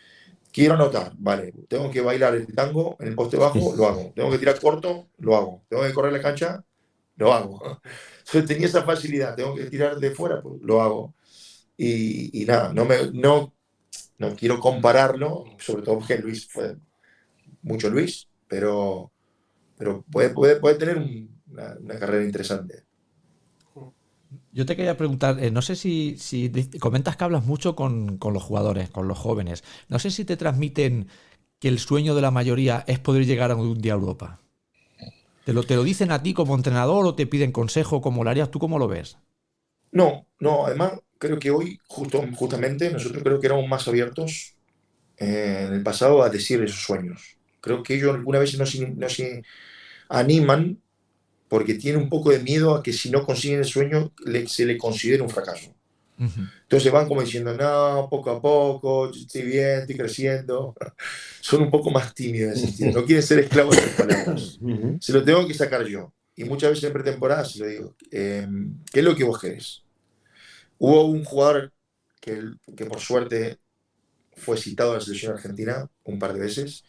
quiero 0.53 0.75
anotar, 0.75 1.13
vale, 1.17 1.55
tengo 1.69 1.91
que 1.93 2.01
bailar 2.01 2.35
el 2.35 2.53
tango 2.53 2.97
en 2.99 3.09
el 3.09 3.15
poste 3.15 3.37
bajo, 3.37 3.75
lo 3.77 3.87
hago. 3.87 4.13
Tengo 4.17 4.31
que 4.33 4.39
tirar 4.39 4.61
corto, 4.61 5.09
lo 5.19 5.37
hago. 5.37 5.63
Tengo 5.69 5.85
que 5.85 5.93
correr 5.93 6.13
la 6.13 6.21
cancha, 6.21 6.65
lo 7.17 7.33
hago. 7.33 7.81
Entonces 8.19 8.47
tenía 8.47 8.67
esa 8.67 8.83
facilidad, 8.83 9.37
tengo 9.37 9.55
que 9.55 9.67
tirar 9.67 10.01
de 10.01 10.11
fuera, 10.11 10.43
pues 10.43 10.61
lo 10.61 10.83
hago. 10.83 11.15
Y, 11.77 12.43
y 12.43 12.45
nada, 12.45 12.73
no, 12.75 12.85
me, 12.85 13.13
no, 13.13 13.55
no 14.19 14.35
quiero 14.35 14.59
compararlo, 14.59 15.45
sobre 15.59 15.83
todo 15.83 16.01
porque 16.01 16.19
Luis 16.19 16.49
fue 16.49 16.77
mucho 17.63 17.89
Luis, 17.89 18.29
pero 18.49 19.13
pero 19.83 20.05
puede, 20.13 20.31
puede, 20.31 20.57
puede 20.61 20.77
tener 20.77 20.97
una, 20.97 21.99
carrera 21.99 22.25
interesante. 22.25 22.85
Yo 24.53 24.65
te 24.65 24.77
quería 24.77 24.97
preguntar, 24.97 25.43
eh, 25.43 25.51
no 25.51 25.61
sé 25.61 25.75
si, 25.75 26.17
si, 26.19 26.53
comentas 26.79 27.17
que 27.17 27.25
hablas 27.25 27.45
mucho 27.45 27.75
con, 27.75 28.17
con, 28.19 28.33
los 28.33 28.45
jugadores, 28.45 28.91
con 28.91 29.09
los 29.09 29.19
jóvenes. 29.19 29.65
No 29.89 29.99
sé 29.99 30.13
si 30.13 30.25
te 30.25 30.37
transmiten 30.37 31.09
que 31.59 31.67
el 31.67 31.81
sueño 31.81 32.15
de 32.15 32.23
la 32.23 32.31
mayoría 32.31 32.85
es 32.87 33.01
poder 33.01 33.27
llegar 33.27 33.51
a 33.51 33.57
un 33.57 33.81
día 33.81 33.95
a 33.95 33.97
Europa. 33.97 34.39
¿Te 35.45 35.53
lo, 35.53 35.65
¿Te 35.65 35.75
lo 35.75 35.83
dicen 35.83 36.13
a 36.13 36.23
ti 36.23 36.33
como 36.33 36.55
entrenador 36.55 37.05
o 37.05 37.17
te 37.17 37.27
piden 37.27 37.51
consejo? 37.51 38.01
¿Cómo 38.01 38.23
lo 38.23 38.31
harías? 38.31 38.53
¿Tú 38.53 38.61
cómo 38.61 38.79
lo 38.79 38.87
ves? 38.87 39.19
No, 39.91 40.29
no, 40.39 40.65
además 40.65 40.93
creo 41.19 41.41
que 41.41 41.51
hoy, 41.51 41.81
justo, 41.89 42.25
justamente, 42.37 42.89
nosotros 42.93 43.21
creo 43.25 43.41
que 43.41 43.49
éramos 43.49 43.67
más 43.67 43.89
abiertos 43.89 44.55
eh, 45.17 45.65
en 45.67 45.73
el 45.73 45.83
pasado 45.83 46.23
a 46.23 46.31
decir 46.31 46.63
esos 46.63 46.85
sueños. 46.85 47.37
Creo 47.61 47.83
que 47.83 47.95
ellos 47.95 48.15
alguna 48.15 48.39
vez 48.39 48.57
no 48.57 48.65
no 48.97 49.09
se 49.09 49.43
animan 50.13 50.79
porque 51.49 51.75
tienen 51.75 52.03
un 52.03 52.09
poco 52.09 52.31
de 52.31 52.39
miedo 52.39 52.75
a 52.75 52.83
que 52.83 52.93
si 52.93 53.11
no 53.11 53.25
consiguen 53.27 53.59
el 53.59 53.65
sueño 53.65 54.13
se 54.47 54.65
le 54.65 54.79
considere 54.79 55.23
un 55.23 55.31
fracaso. 55.31 55.75
Entonces 56.17 56.93
van 56.93 57.09
como 57.09 57.21
diciendo, 57.21 57.53
no, 57.55 58.07
poco 58.09 58.31
a 58.31 58.41
poco, 58.41 59.11
estoy 59.11 59.43
bien, 59.43 59.81
estoy 59.81 59.97
creciendo. 59.97 60.75
Son 61.41 61.63
un 61.63 61.71
poco 61.71 61.91
más 61.91 62.15
tímidos. 62.15 62.81
No 62.81 63.05
quieren 63.05 63.23
ser 63.23 63.41
esclavos 63.41 63.75
de 63.75 63.83
los 63.83 63.91
palabras. 63.91 64.59
Se 65.01 65.13
lo 65.13 65.25
tengo 65.25 65.47
que 65.47 65.55
sacar 65.55 65.85
yo. 65.85 66.13
Y 66.37 66.45
muchas 66.45 66.71
veces 66.71 66.85
en 66.85 66.93
pretemporada 66.93 67.45
se 67.45 67.59
lo 67.59 67.67
digo, 67.67 67.97
em, 68.11 68.79
¿qué 68.91 69.01
es 69.01 69.05
lo 69.05 69.15
que 69.15 69.25
vos 69.25 69.39
querés? 69.39 69.83
Hubo 70.79 71.05
un 71.05 71.25
jugador 71.25 71.73
que, 72.21 72.43
que 72.75 72.87
por 72.87 73.01
suerte 73.01 73.59
fue 74.37 74.57
citado 74.57 74.93
a 74.93 74.95
la 74.95 75.01
selección 75.03 75.35
argentina 75.35 75.87
un 76.05 76.19
par 76.19 76.33
de 76.33 76.41
veces, 76.41 76.85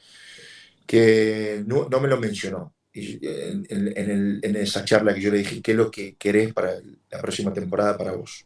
que 0.88 1.62
no, 1.68 1.90
no 1.90 2.00
me 2.00 2.08
lo 2.08 2.18
mencionó 2.18 2.73
en, 2.94 4.42
en, 4.44 4.56
esa 4.56 4.86
charla 4.86 5.14
que 5.14 5.22
yo 5.22 5.32
le 5.32 5.40
dije, 5.40 5.62
¿qué 5.62 5.72
es 5.72 5.78
lo 5.78 5.90
que 5.90 6.16
querés 6.16 6.54
para 6.54 6.74
la 7.10 7.22
próxima 7.22 7.52
temporada 7.52 7.98
para 7.98 8.12
vos? 8.12 8.46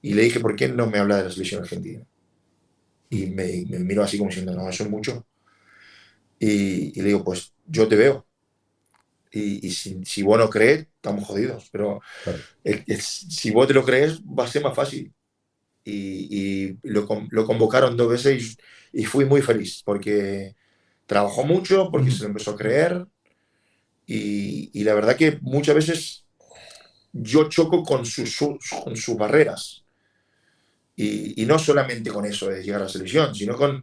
Y 0.00 0.14
le 0.14 0.22
dije, 0.22 0.40
¿por 0.40 0.56
qué 0.56 0.68
no 0.68 0.86
me 0.86 0.98
habla 0.98 1.18
de 1.18 1.24
la 1.24 1.30
selección 1.30 1.62
argentina? 1.62 2.04
Y 3.10 3.26
me, 3.26 3.64
me 3.68 3.78
miró 3.80 4.02
así 4.02 4.16
como 4.16 4.30
diciendo, 4.30 4.54
no, 4.54 4.68
eso 4.68 4.84
es 4.84 4.90
mucho. 4.90 5.26
Y, 6.38 6.98
le 6.98 7.08
digo, 7.08 7.22
pues 7.22 7.52
yo 7.66 7.86
te 7.86 7.96
veo. 7.96 8.26
Y, 9.30 9.66
y 9.66 9.70
si, 9.70 10.02
si, 10.04 10.22
vos 10.22 10.38
no 10.38 10.48
crees, 10.48 10.86
estamos 10.96 11.24
jodidos. 11.24 11.68
Pero 11.70 12.00
si 12.98 13.50
vos 13.50 13.68
te 13.68 13.74
lo 13.74 13.84
crees, 13.84 14.20
va 14.22 14.44
a 14.44 14.48
ser 14.48 14.62
más 14.62 14.74
fácil. 14.74 15.12
Y, 15.84 16.28
y 16.30 16.78
lo, 16.82 17.06
lo, 17.30 17.46
convocaron 17.46 17.96
dos 17.96 18.10
veces 18.10 18.58
y, 18.92 19.00
y, 19.02 19.04
fui 19.04 19.24
muy 19.24 19.42
feliz 19.42 19.82
porque 19.84 20.54
trabajó 21.06 21.44
mucho, 21.44 21.90
porque 21.90 22.10
se 22.10 22.22
lo 22.22 22.28
empezó 22.28 22.52
a 22.52 22.56
creer 22.56 23.06
y, 24.06 24.84
la 24.84 24.94
verdad 24.94 25.16
que 25.16 25.38
muchas 25.40 25.74
veces 25.74 26.26
yo 27.12 27.48
choco 27.48 27.82
con 27.82 28.04
sus, 28.04 28.36
con 28.84 28.96
sus 28.96 29.16
barreras. 29.16 29.84
Y, 30.96 31.44
no 31.46 31.58
solamente 31.58 32.10
con 32.10 32.24
eso 32.26 32.48
de 32.48 32.62
llegar 32.62 32.82
a 32.82 32.84
la 32.84 32.90
selección, 32.90 33.34
sino 33.34 33.56
con, 33.56 33.82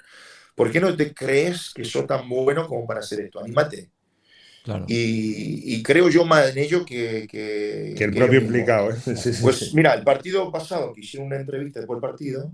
¿por 0.55 0.71
qué 0.71 0.79
no 0.79 0.95
te 0.95 1.13
crees 1.13 1.71
que 1.73 1.83
sos 1.83 2.05
tan 2.07 2.27
bueno 2.27 2.67
como 2.67 2.85
para 2.85 2.99
hacer 2.99 3.21
esto? 3.21 3.39
Anímate. 3.39 3.89
Y, 4.87 5.81
creo 5.83 6.09
yo 6.09 6.25
más 6.25 6.51
en 6.51 6.59
ello 6.59 6.85
que... 6.85 7.27
Que, 7.27 7.95
el 7.97 8.13
propio 8.13 8.41
implicado. 8.41 8.91
¿eh? 8.91 8.95
pues 9.41 9.73
mira, 9.73 9.93
el 9.93 10.03
partido 10.03 10.51
pasado, 10.51 10.93
que 10.93 11.01
hicieron 11.01 11.27
una 11.27 11.37
entrevista 11.37 11.79
después 11.79 11.97
del 11.97 12.09
partido, 12.09 12.53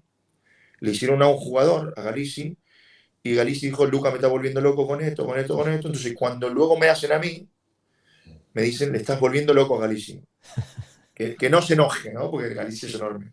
le 0.79 0.91
hicieron 0.91 1.21
a 1.21 1.27
un 1.27 1.37
jugador, 1.37 1.93
a 1.97 2.01
Galici, 2.01 2.57
y 3.23 3.33
Galici 3.33 3.67
dijo, 3.67 3.85
Luca 3.87 4.11
me 4.11 4.17
está 4.17 4.27
volviendo 4.27 4.61
loco 4.61 4.85
con 4.87 5.01
esto, 5.01 5.25
con 5.25 5.39
esto, 5.39 5.57
con 5.57 5.71
esto. 5.71 5.87
Entonces 5.87 6.13
cuando 6.15 6.47
luego 6.47 6.77
me 6.77 6.89
hacen 6.89 7.11
a 7.11 7.17
mí, 7.17 7.47
me 8.55 8.63
dicen, 8.63 8.91
le 8.91 8.97
estás 8.97 9.19
volviendo 9.19 9.53
loco 9.53 9.77
a 9.77 9.81
Galicia. 9.81 10.19
Que, 11.13 11.35
que 11.35 11.49
no 11.49 11.61
se 11.61 11.73
enoje, 11.73 12.11
¿no? 12.11 12.31
Porque 12.31 12.53
Galicia 12.53 12.89
es 12.89 12.95
enorme. 12.95 13.31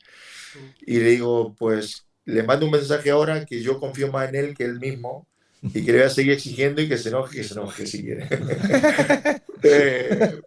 Y 0.87 0.99
le 0.99 1.11
digo, 1.11 1.55
pues 1.59 2.07
le 2.25 2.43
mando 2.43 2.67
un 2.67 2.73
mensaje 2.73 3.11
ahora 3.11 3.45
que 3.47 3.63
yo 3.63 3.81
confío 3.81 4.11
más 4.13 4.29
en 4.29 4.37
él 4.37 4.57
que 4.57 4.65
él 4.65 4.79
mismo 4.79 5.27
y 5.63 5.85
que 5.85 5.93
le 5.93 5.99
voy 5.99 6.07
a 6.07 6.11
seguir 6.11 6.33
exigiendo 6.33 6.83
y 6.83 6.89
que 6.89 6.99
se 6.99 7.09
enoje, 7.09 7.37
que 7.39 7.45
se 7.45 7.55
enoje 7.55 7.87
si 7.87 8.03
quiere. 8.03 8.29
Eh, 9.65 10.41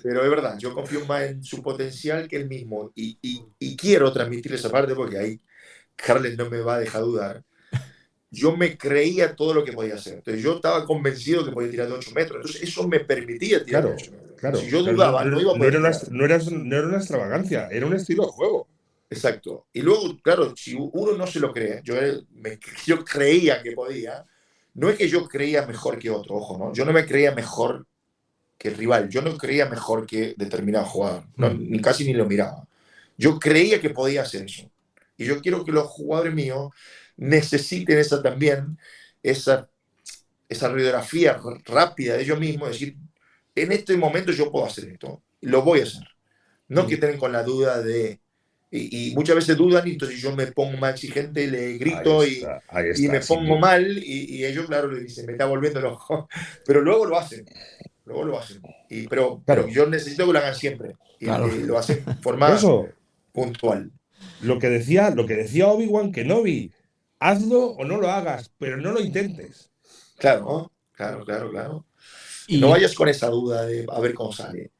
pero 0.00 0.22
es 0.22 0.30
verdad, 0.30 0.56
yo 0.60 0.72
confío 0.72 1.04
más 1.06 1.24
en 1.24 1.42
su 1.42 1.60
potencial 1.60 2.28
que 2.28 2.36
él 2.36 2.46
mismo 2.46 2.92
y, 2.94 3.18
y, 3.20 3.44
y 3.58 3.76
quiero 3.76 4.12
transmitir 4.12 4.54
esa 4.54 4.70
parte 4.70 4.94
porque 4.94 5.18
ahí 5.18 5.40
Carles 5.96 6.38
no 6.38 6.48
me 6.48 6.60
va 6.60 6.76
a 6.76 6.78
dejar 6.78 7.02
dudar 7.02 7.44
yo 8.34 8.56
me 8.56 8.76
creía 8.76 9.36
todo 9.36 9.54
lo 9.54 9.64
que 9.64 9.72
podía 9.72 9.94
hacer. 9.94 10.14
Entonces 10.14 10.42
yo 10.42 10.56
estaba 10.56 10.84
convencido 10.84 11.44
que 11.44 11.52
podía 11.52 11.70
tirar 11.70 11.88
de 11.88 11.94
8 11.94 12.10
metros. 12.14 12.36
Entonces 12.38 12.62
eso 12.62 12.86
me 12.88 13.00
permitía 13.00 13.64
tirar 13.64 13.84
de 13.84 13.94
8 13.94 14.10
metros. 14.10 14.40
Claro, 14.40 14.58
si 14.58 14.68
yo 14.68 14.82
dudaba, 14.82 15.24
no, 15.24 15.40
iba 15.40 15.52
a 15.52 15.54
poder. 15.54 15.72
No 15.72 15.78
era, 15.78 16.36
una, 16.36 16.44
no, 16.50 16.76
era, 16.76 16.86
una 16.86 16.96
extravagancia, 16.98 17.68
era 17.70 17.86
un 17.86 17.94
estilo 17.94 18.26
de 18.26 18.32
juego. 18.32 18.68
Exacto. 19.08 19.66
Y 19.72 19.80
luego, 19.82 20.18
claro, 20.20 20.54
si 20.56 20.74
uno 20.74 21.12
no 21.16 21.26
se 21.26 21.40
lo 21.40 21.52
cree, 21.52 21.80
yo, 21.84 21.94
me, 22.32 22.58
yo 22.86 23.04
creía 23.04 23.62
que 23.62 23.72
podía, 23.72 24.24
no 24.74 24.90
es 24.90 24.98
que 24.98 25.08
yo 25.08 25.26
creía 25.28 25.64
mejor 25.66 25.98
que 25.98 26.10
otro, 26.10 26.34
ojo, 26.34 26.58
¿no? 26.58 26.74
Yo 26.74 26.84
no 26.84 26.92
me 26.92 27.06
creía 27.06 27.32
mejor 27.32 27.86
que 28.58 28.68
el 28.68 28.76
rival, 28.76 29.08
yo 29.08 29.22
no 29.22 29.36
creía 29.38 29.66
mejor 29.66 30.06
que 30.06 30.34
determinado 30.36 30.86
jugador, 30.86 31.24
mm. 31.36 31.70
ni 31.70 31.80
casi 31.80 32.04
ni 32.04 32.12
lo 32.12 32.26
miraba. 32.26 32.66
Yo 33.16 33.38
creía 33.38 33.80
que 33.80 33.90
podía 33.90 34.22
hacer 34.22 34.44
eso. 34.44 34.68
Y 35.16 35.24
yo 35.24 35.40
quiero 35.40 35.64
que 35.64 35.72
los 35.72 35.86
jugadores 35.86 36.34
míos 36.34 36.70
necesiten 37.16 37.98
esa 37.98 38.22
también, 38.22 38.78
esa, 39.22 39.68
esa 40.48 40.68
radiografía 40.68 41.38
rápida 41.64 42.16
de 42.16 42.22
ellos 42.22 42.38
mismos, 42.38 42.70
decir, 42.70 42.96
en 43.54 43.72
este 43.72 43.96
momento 43.96 44.32
yo 44.32 44.50
puedo 44.50 44.66
hacer 44.66 44.88
esto, 44.88 45.22
lo 45.40 45.62
voy 45.62 45.80
a 45.80 45.82
hacer. 45.84 46.02
No 46.68 46.86
que 46.86 46.94
estén 46.94 47.18
con 47.18 47.32
la 47.32 47.42
duda 47.42 47.82
de... 47.82 48.20
Y, 48.76 49.12
muchas 49.14 49.36
veces 49.36 49.56
dudan 49.56 49.86
y 49.86 49.92
entonces 49.92 50.20
yo 50.20 50.34
me 50.34 50.48
pongo 50.48 50.76
más 50.78 50.94
exigente, 50.94 51.46
le 51.46 51.78
grito 51.78 52.26
y, 52.26 52.44
y, 52.96 53.06
me 53.06 53.20
pongo 53.20 53.56
mal 53.56 53.98
y, 54.02 54.44
ellos, 54.44 54.66
claro, 54.66 54.90
le 54.90 55.00
dicen, 55.00 55.26
me 55.26 55.32
está 55.32 55.44
volviendo 55.44 55.80
loco. 55.80 56.28
Pero 56.66 56.80
luego 56.80 57.06
lo 57.06 57.16
hacen. 57.16 57.46
Luego 58.04 58.24
lo 58.24 58.38
hacen. 58.38 58.60
Y, 58.90 59.06
pero, 59.06 59.42
pero 59.46 59.68
yo 59.68 59.86
necesito 59.86 60.26
que 60.26 60.32
lo 60.32 60.38
hagan 60.40 60.54
siempre. 60.54 60.96
Y, 61.20 61.26
lo 61.26 61.78
hacen 61.78 62.04
de 62.04 62.14
forma 62.16 62.54
puntual. 63.32 63.92
Lo 64.42 64.58
que 64.58 64.68
decía, 64.68 65.10
lo 65.10 65.24
que 65.24 65.34
decía 65.34 65.68
Obi-Wan 65.68 66.12
Kenobi, 66.12 66.72
hazlo 67.24 67.68
o 67.70 67.84
no 67.84 67.96
lo 67.98 68.10
hagas, 68.10 68.52
pero 68.58 68.76
no 68.76 68.92
lo 68.92 69.00
intentes. 69.00 69.70
Claro, 70.18 70.70
claro, 70.92 71.24
claro, 71.24 71.50
claro. 71.50 71.86
Y 72.46 72.58
no 72.58 72.68
vayas 72.68 72.94
con 72.94 73.08
esa 73.08 73.28
duda 73.28 73.64
de 73.64 73.86
a 73.90 74.00
ver 74.00 74.12
cómo 74.14 74.32
sale. 74.32 74.70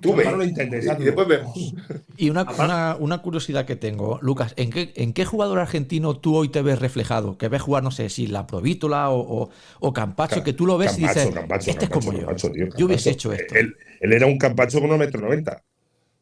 Tú 0.00 0.14
ve, 0.14 0.24
lo 0.24 0.44
intentes, 0.44 0.86
y 0.86 1.02
después 1.02 1.28
vemos. 1.28 1.52
Y 2.16 2.30
una, 2.30 2.96
una, 3.00 3.18
curiosidad 3.18 3.66
que 3.66 3.76
tengo, 3.76 4.18
Lucas, 4.22 4.54
¿en 4.56 4.70
qué, 4.70 4.92
¿en 4.94 5.12
qué 5.12 5.24
jugador 5.24 5.58
argentino 5.58 6.16
tú 6.16 6.36
hoy 6.36 6.48
te 6.48 6.62
ves 6.62 6.78
reflejado? 6.78 7.36
Que 7.36 7.48
ves 7.48 7.60
jugar, 7.60 7.82
no 7.82 7.90
sé, 7.90 8.08
si 8.08 8.26
la 8.26 8.46
Provítola 8.46 9.10
o, 9.10 9.50
o, 9.80 9.92
Campacho, 9.92 10.42
que 10.42 10.52
tú 10.52 10.64
lo 10.64 10.78
ves 10.78 10.96
y 10.96 11.02
dices, 11.02 11.30
este 11.66 11.84
es 11.84 11.90
como 11.90 12.12
yo. 12.12 12.28
yo 12.76 12.86
hubiese 12.86 13.10
hecho 13.10 13.32
esto. 13.32 13.54
Él, 13.56 13.74
él, 14.00 14.12
era 14.12 14.26
un 14.26 14.38
Campacho 14.38 14.80
con 14.80 14.90
1,90 14.90 15.32
m. 15.32 15.44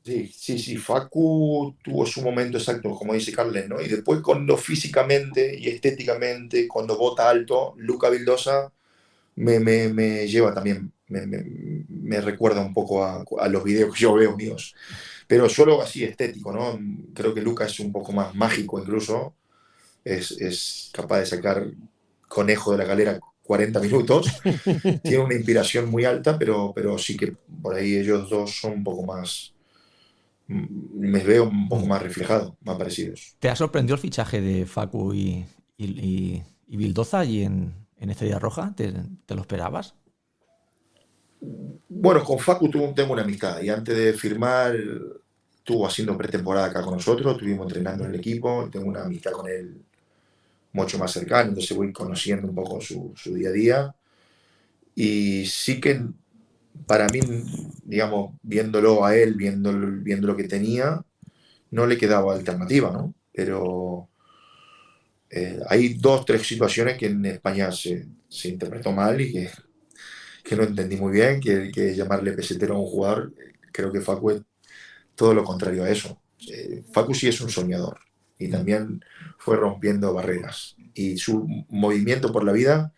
Sí, 0.04 0.32
sí, 0.36 0.58
sí, 0.58 0.76
Facu 0.78 1.76
tuvo 1.82 2.04
su 2.06 2.22
momento 2.22 2.58
exacto, 2.58 2.90
como 2.90 3.14
dice 3.14 3.32
Carles, 3.32 3.68
¿no? 3.68 3.80
Y 3.80 3.86
después 3.88 4.20
cuando 4.20 4.56
físicamente 4.56 5.56
y 5.56 5.68
estéticamente, 5.68 6.66
cuando 6.66 6.98
vota 6.98 7.28
alto, 7.30 7.74
Luca 7.76 8.10
Vildosa 8.10 8.72
me, 9.36 9.60
me, 9.60 9.88
me 9.90 10.26
lleva 10.26 10.52
también, 10.52 10.92
me, 11.08 11.26
me, 11.26 12.20
recuerda 12.20 12.60
un 12.60 12.74
poco 12.74 13.04
a, 13.04 13.24
a, 13.38 13.48
los 13.48 13.62
videos 13.62 13.94
que 13.94 14.00
yo 14.00 14.14
veo 14.14 14.36
míos. 14.36 14.74
Pero 15.28 15.48
solo 15.48 15.80
así 15.80 16.02
estético, 16.04 16.52
¿no? 16.52 16.78
Creo 17.14 17.32
que 17.32 17.40
Luca 17.40 17.66
es 17.66 17.78
un 17.80 17.92
poco 17.92 18.12
más 18.12 18.34
mágico 18.34 18.80
incluso, 18.80 19.34
es, 20.04 20.32
es 20.32 20.90
capaz 20.92 21.20
de 21.20 21.26
sacar 21.26 21.66
conejo 22.28 22.72
de 22.72 22.78
la 22.78 22.84
galera 22.84 23.20
40 23.44 23.80
minutos, 23.80 24.26
tiene 25.02 25.18
una 25.18 25.34
inspiración 25.34 25.88
muy 25.90 26.04
alta, 26.04 26.38
pero, 26.38 26.72
pero 26.74 26.98
sí 26.98 27.16
que 27.16 27.34
por 27.62 27.76
ahí 27.76 27.96
ellos 27.96 28.28
dos 28.28 28.58
son 28.60 28.72
un 28.72 28.84
poco 28.84 29.04
más 29.04 29.51
me 30.48 31.20
veo 31.24 31.44
un 31.48 31.68
poco 31.68 31.86
más 31.86 32.02
reflejado, 32.02 32.56
más 32.62 32.76
parecidos. 32.78 33.36
¿Te 33.38 33.48
ha 33.50 33.56
sorprendido 33.56 33.94
el 33.96 34.00
fichaje 34.00 34.40
de 34.40 34.66
Facu 34.66 35.12
y, 35.14 35.44
y, 35.76 36.42
y 36.68 36.76
Bildoza 36.76 37.20
allí 37.20 37.42
en, 37.42 37.74
en 37.96 38.10
Estrella 38.10 38.38
Roja? 38.38 38.72
¿Te, 38.76 38.92
¿Te, 39.26 39.34
lo 39.34 39.40
esperabas? 39.42 39.94
Bueno, 41.88 42.24
con 42.24 42.38
Facu 42.38 42.68
tengo 42.94 43.12
una 43.12 43.22
amistad 43.22 43.60
y 43.62 43.68
antes 43.68 43.96
de 43.96 44.12
firmar 44.14 44.74
estuvo 45.56 45.86
haciendo 45.86 46.16
pretemporada 46.16 46.66
acá 46.66 46.82
con 46.82 46.94
nosotros, 46.94 47.32
estuvimos 47.32 47.66
entrenando 47.66 48.04
en 48.04 48.10
el 48.10 48.16
equipo, 48.20 48.68
tengo 48.70 48.86
una 48.88 49.02
amistad 49.04 49.32
con 49.32 49.48
él 49.48 49.80
mucho 50.72 50.98
más 50.98 51.12
cercana, 51.12 51.48
entonces 51.50 51.76
voy 51.76 51.92
conociendo 51.92 52.48
un 52.48 52.54
poco 52.54 52.80
su, 52.80 53.12
su 53.16 53.34
día 53.34 53.48
a 53.50 53.52
día. 53.52 53.94
Y 54.94 55.46
sí 55.46 55.80
que 55.80 56.02
para 56.86 57.06
mí, 57.08 57.20
digamos, 57.84 58.34
viéndolo 58.42 59.04
a 59.04 59.16
él, 59.16 59.34
viendo, 59.34 59.72
viendo 60.02 60.26
lo 60.26 60.36
que 60.36 60.44
tenía, 60.44 61.02
no 61.70 61.86
le 61.86 61.96
quedaba 61.98 62.34
alternativa, 62.34 62.90
¿no? 62.90 63.14
Pero 63.32 64.08
eh, 65.30 65.60
hay 65.68 65.94
dos, 65.94 66.24
tres 66.26 66.42
situaciones 66.42 66.98
que 66.98 67.06
en 67.06 67.24
España 67.24 67.72
se, 67.72 68.06
se 68.28 68.48
interpretó 68.48 68.92
mal 68.92 69.20
y 69.20 69.32
que, 69.32 69.50
que, 70.44 70.56
no 70.56 70.64
entendí 70.64 70.96
muy 70.96 71.12
bien, 71.12 71.40
que, 71.40 71.70
que, 71.72 71.94
llamarle 71.94 72.32
pesetero 72.32 72.76
a 72.76 72.80
un 72.80 72.86
jugador, 72.86 73.32
creo 73.72 73.90
que 73.90 74.00
Facu 74.00 74.30
es 74.30 74.42
todo 75.14 75.34
lo 75.34 75.44
contrario 75.44 75.84
a 75.84 75.90
eso. 75.90 76.20
Eh, 76.50 76.82
Facu 76.92 77.14
sí 77.14 77.28
es 77.28 77.40
un 77.40 77.48
soñador 77.48 77.98
y 78.38 78.48
también 78.48 79.02
fue 79.38 79.56
rompiendo 79.56 80.12
barreras. 80.12 80.76
Y 80.94 81.16
su 81.16 81.46
movimiento 81.68 82.32
por 82.32 82.44
la 82.44 82.52
vida 82.52 82.92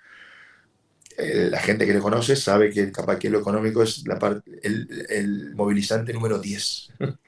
la 1.16 1.60
gente 1.60 1.86
que 1.86 1.94
le 1.94 2.00
conoce 2.00 2.34
sabe 2.34 2.70
que 2.70 2.90
capaz 2.90 3.18
que 3.18 3.30
lo 3.30 3.38
económico 3.38 3.82
es 3.82 4.06
la 4.06 4.18
parte, 4.18 4.50
el, 4.62 5.06
el, 5.08 5.54
movilizante 5.54 6.12
número 6.12 6.38
10. 6.38 6.92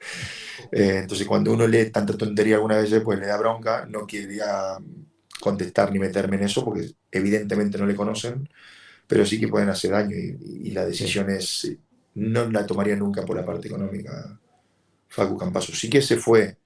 Eh, 0.71 0.97
entonces, 0.97 1.25
cuando 1.27 1.53
uno 1.53 1.67
lee 1.67 1.91
tanta 1.91 2.17
tontería 2.17 2.55
alguna 2.55 2.77
vez, 2.77 2.91
pues 3.03 3.19
le 3.19 3.27
da 3.27 3.37
bronca. 3.37 3.85
No 3.85 4.05
quería 4.05 4.75
contestar 5.39 5.91
ni 5.91 5.99
meterme 5.99 6.35
en 6.37 6.43
eso 6.43 6.65
porque 6.65 6.91
evidentemente 7.11 7.77
no 7.77 7.85
le 7.85 7.95
conocen, 7.95 8.49
pero 9.05 9.25
sí 9.25 9.39
que 9.39 9.47
pueden 9.47 9.69
hacer 9.69 9.91
daño 9.91 10.15
y, 10.15 10.71
la 10.71 10.85
decisión 10.85 11.29
es, 11.29 11.71
no 12.15 12.49
la 12.49 12.65
tomaría 12.65 12.95
nunca 12.95 13.23
por 13.23 13.37
la 13.37 13.45
parte 13.45 13.67
económica 13.67 14.37
Facu 15.07 15.37
Campaso. 15.37 15.73
Sí 15.73 15.89
que 15.89 16.01
se 16.01 16.17
fue 16.17 16.57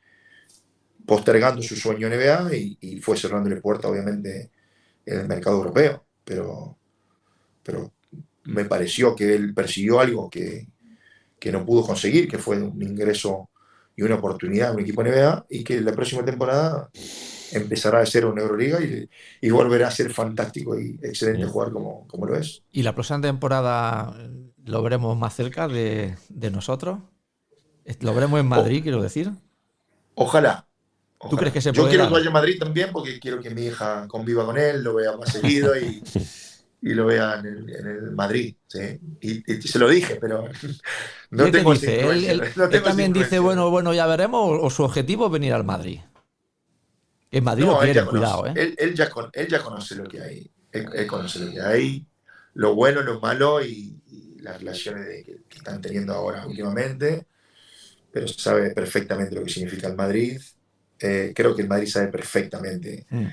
postergando 1.05 1.61
su 1.61 1.76
sueño 1.76 2.09
NBA 2.09 2.55
y, 2.55 2.78
y 2.82 3.01
fue 3.01 3.17
cerrándole 3.17 3.57
puerta, 3.57 3.89
obviamente, 3.89 4.51
en 5.05 5.19
el 5.19 5.28
mercado 5.28 5.57
europeo, 5.57 6.05
pero 6.24 6.78
pero 7.64 7.91
me 8.43 8.66
pareció 8.66 9.16
que 9.16 9.36
él 9.36 9.53
persiguió 9.53 9.99
algo 9.99 10.30
que, 10.30 10.68
que 11.39 11.51
no 11.51 11.66
pudo 11.66 11.84
conseguir, 11.84 12.28
que 12.28 12.38
fue 12.38 12.62
un 12.62 12.82
ingreso 12.82 13.49
y 13.95 14.03
una 14.03 14.16
oportunidad 14.16 14.70
en 14.70 14.76
un 14.76 14.82
equipo 14.82 15.03
NBA, 15.03 15.45
y 15.49 15.64
que 15.64 15.82
la 15.82 15.91
próxima 15.91 16.24
temporada 16.24 16.89
empezará 17.51 17.99
a 17.99 18.05
ser 18.05 18.26
una 18.26 18.41
Euroliga 18.41 18.82
y, 18.82 19.09
y 19.41 19.49
volverá 19.49 19.88
a 19.88 19.91
ser 19.91 20.12
fantástico 20.14 20.80
y 20.80 20.99
excelente 21.01 21.45
jugar 21.45 21.72
como, 21.72 22.07
como 22.07 22.26
lo 22.26 22.36
es. 22.36 22.64
¿Y 22.72 22.84
la 22.84 22.93
próxima 22.93 23.22
temporada 23.22 24.16
lo 24.66 24.84
veremos 24.84 25.18
más 25.18 25.36
cerca 25.36 25.68
de, 25.68 26.16
de 26.30 26.51
nosotros? 26.51 26.99
¿Lo 27.99 28.14
veremos 28.14 28.39
en 28.39 28.47
Madrid, 28.47 28.84
quiero 28.84 29.01
decir? 29.01 29.32
Ojalá. 30.16 30.68
¿Tú 31.30 31.36
crees 31.36 31.53
que 31.53 31.62
se 31.62 31.72
puede 31.72 31.84
Yo 31.84 31.89
quiero 31.89 32.07
que 32.07 32.14
vaya 32.14 32.30
a 32.30 32.34
Madrid 32.34 32.57
también 32.59 32.89
porque 32.91 33.20
quiero 33.20 33.39
que 33.39 33.49
mi 33.51 33.66
hija 33.66 34.07
conviva 34.07 34.45
con 34.45 34.57
él, 34.57 34.84
lo 34.84 34.95
vea 34.95 35.16
más 35.18 35.32
seguido 35.32 35.78
y, 35.78 36.01
y 36.82 36.93
lo 36.93 37.05
vea 37.05 37.39
en 37.39 37.45
el, 37.69 38.11
Madrid. 38.11 38.55
¿sí? 38.67 38.99
Y, 39.21 39.61
se 39.61 39.77
lo 39.77 39.88
dije, 39.88 40.17
pero 40.19 40.49
no 41.29 41.51
tengo 41.51 41.73
dice? 41.73 42.01
Él, 42.32 42.41
también 42.84 43.13
dice, 43.13 43.39
bueno, 43.39 43.69
bueno, 43.69 43.93
ya 43.93 44.07
veremos, 44.07 44.59
o 44.61 44.69
su 44.69 44.84
objetivo 44.84 45.27
es 45.27 45.32
venir 45.32 45.53
al 45.53 45.63
Madrid. 45.63 45.99
En 47.29 47.43
Madrid 47.43 47.65
lo 47.65 47.79
quiere, 47.79 48.03
cuidado. 48.05 48.47
¿eh? 48.47 48.53
Él, 48.77 48.93
ya 48.93 49.09
él 49.34 49.47
ya 49.47 49.61
conoce 49.61 49.95
lo 49.95 50.03
que 50.03 50.21
hay. 50.21 50.51
Él, 50.71 51.07
conoce 51.07 51.39
lo 51.39 51.51
que 51.51 51.61
hay, 51.61 52.05
lo 52.55 52.75
bueno, 52.75 53.01
lo 53.01 53.19
malo 53.19 53.63
y, 53.63 53.97
las 54.41 54.57
relaciones 54.59 55.23
que, 55.23 55.39
están 55.55 55.79
teniendo 55.79 56.13
ahora 56.13 56.45
últimamente. 56.45 57.25
Pero 58.11 58.27
sabe 58.27 58.71
perfectamente 58.71 59.36
lo 59.36 59.43
que 59.43 59.51
significa 59.51 59.88
el 59.88 59.95
Madrid. 59.95 60.41
Eh, 60.99 61.32
creo 61.34 61.55
que 61.55 61.61
el 61.61 61.69
Madrid 61.69 61.88
sabe 61.88 62.07
perfectamente. 62.07 63.05
Mm 63.09 63.27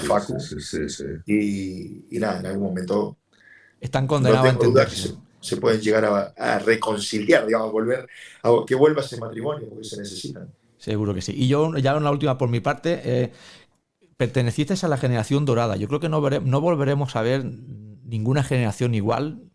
Facu. 0.00 0.36
Y, 1.26 2.18
nada, 2.18 2.40
en 2.40 2.46
algún 2.46 2.68
momento. 2.68 3.16
Están 3.80 4.06
condenados 4.06 4.76
a 4.76 4.88
Se, 5.40 5.56
pueden 5.56 5.80
llegar 5.80 6.04
a, 6.36 6.58
reconciliar, 6.58 7.46
digamos, 7.46 7.70
volver 7.70 8.08
a 8.42 8.50
que 8.66 8.74
vuelva 8.74 9.02
ese 9.02 9.18
matrimonio, 9.18 9.68
porque 9.68 9.84
se 9.84 9.98
necesitan. 9.98 10.52
Seguro 10.76 11.14
que 11.14 11.22
sí. 11.22 11.32
Y 11.36 11.48
yo, 11.48 11.76
ya 11.76 11.96
una 11.96 12.10
última 12.10 12.38
por 12.38 12.48
mi 12.48 12.60
parte, 12.60 13.00
eh, 13.04 13.32
perteneciste 14.16 14.74
a 14.80 14.88
la 14.88 14.96
generación 14.96 15.44
dorada. 15.44 15.76
Yo 15.76 15.88
creo 15.88 16.00
que 16.00 16.08
no, 16.08 16.20
no 16.20 16.60
volveremos 16.60 17.16
a 17.16 17.22
ver 17.22 17.44
ninguna 18.04 18.42
generación 18.42 18.94
igual 18.94 19.47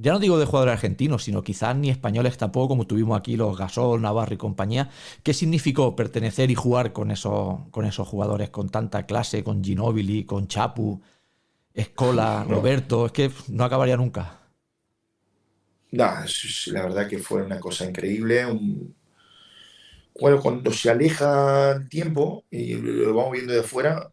ya 0.00 0.12
no 0.12 0.20
digo 0.20 0.38
de 0.38 0.46
jugadores 0.46 0.74
argentinos, 0.74 1.24
sino 1.24 1.42
quizás 1.42 1.76
ni 1.76 1.90
españoles 1.90 2.36
tampoco, 2.36 2.68
como 2.68 2.86
tuvimos 2.86 3.18
aquí 3.18 3.36
los 3.36 3.58
Gasol, 3.58 4.00
Navarro 4.00 4.34
y 4.34 4.36
compañía. 4.36 4.90
¿Qué 5.24 5.34
significó 5.34 5.96
pertenecer 5.96 6.50
y 6.50 6.54
jugar 6.54 6.92
con 6.92 7.10
esos, 7.10 7.68
con 7.70 7.84
esos 7.84 8.06
jugadores 8.06 8.50
con 8.50 8.68
tanta 8.68 9.06
clase, 9.06 9.42
con 9.42 9.62
Ginobili, 9.62 10.24
con 10.24 10.46
Chapu, 10.46 11.02
Escola, 11.74 12.44
Roberto? 12.48 13.06
Es 13.06 13.12
que 13.12 13.30
no 13.48 13.64
acabaría 13.64 13.96
nunca. 13.96 14.38
la 15.90 16.82
verdad 16.82 17.08
que 17.08 17.18
fue 17.18 17.42
una 17.42 17.58
cosa 17.58 17.84
increíble. 17.84 18.44
Bueno, 20.20 20.40
cuando 20.40 20.72
se 20.72 20.90
aleja 20.90 21.72
el 21.72 21.88
tiempo 21.88 22.44
y 22.50 22.74
lo 22.74 23.14
vamos 23.14 23.32
viendo 23.32 23.52
de 23.52 23.60
afuera, 23.60 24.12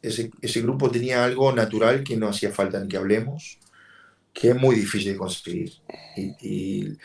ese, 0.00 0.30
ese 0.40 0.62
grupo 0.62 0.90
tenía 0.90 1.22
algo 1.22 1.52
natural 1.52 2.02
que 2.02 2.16
no 2.16 2.28
hacía 2.28 2.50
falta 2.50 2.80
ni 2.80 2.88
que 2.88 2.96
hablemos 2.96 3.58
que 4.38 4.50
es 4.50 4.56
muy 4.56 4.76
difícil 4.76 5.12
de 5.12 5.18
conseguir. 5.18 5.72
Y, 6.16 6.96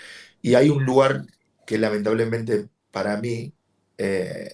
y, 0.44 0.56
hay 0.56 0.70
un 0.70 0.86
lugar 0.86 1.26
que 1.66 1.80
lamentablemente 1.80 2.68
para 2.92 3.18
mí, 3.18 3.52
eh, 3.98 4.54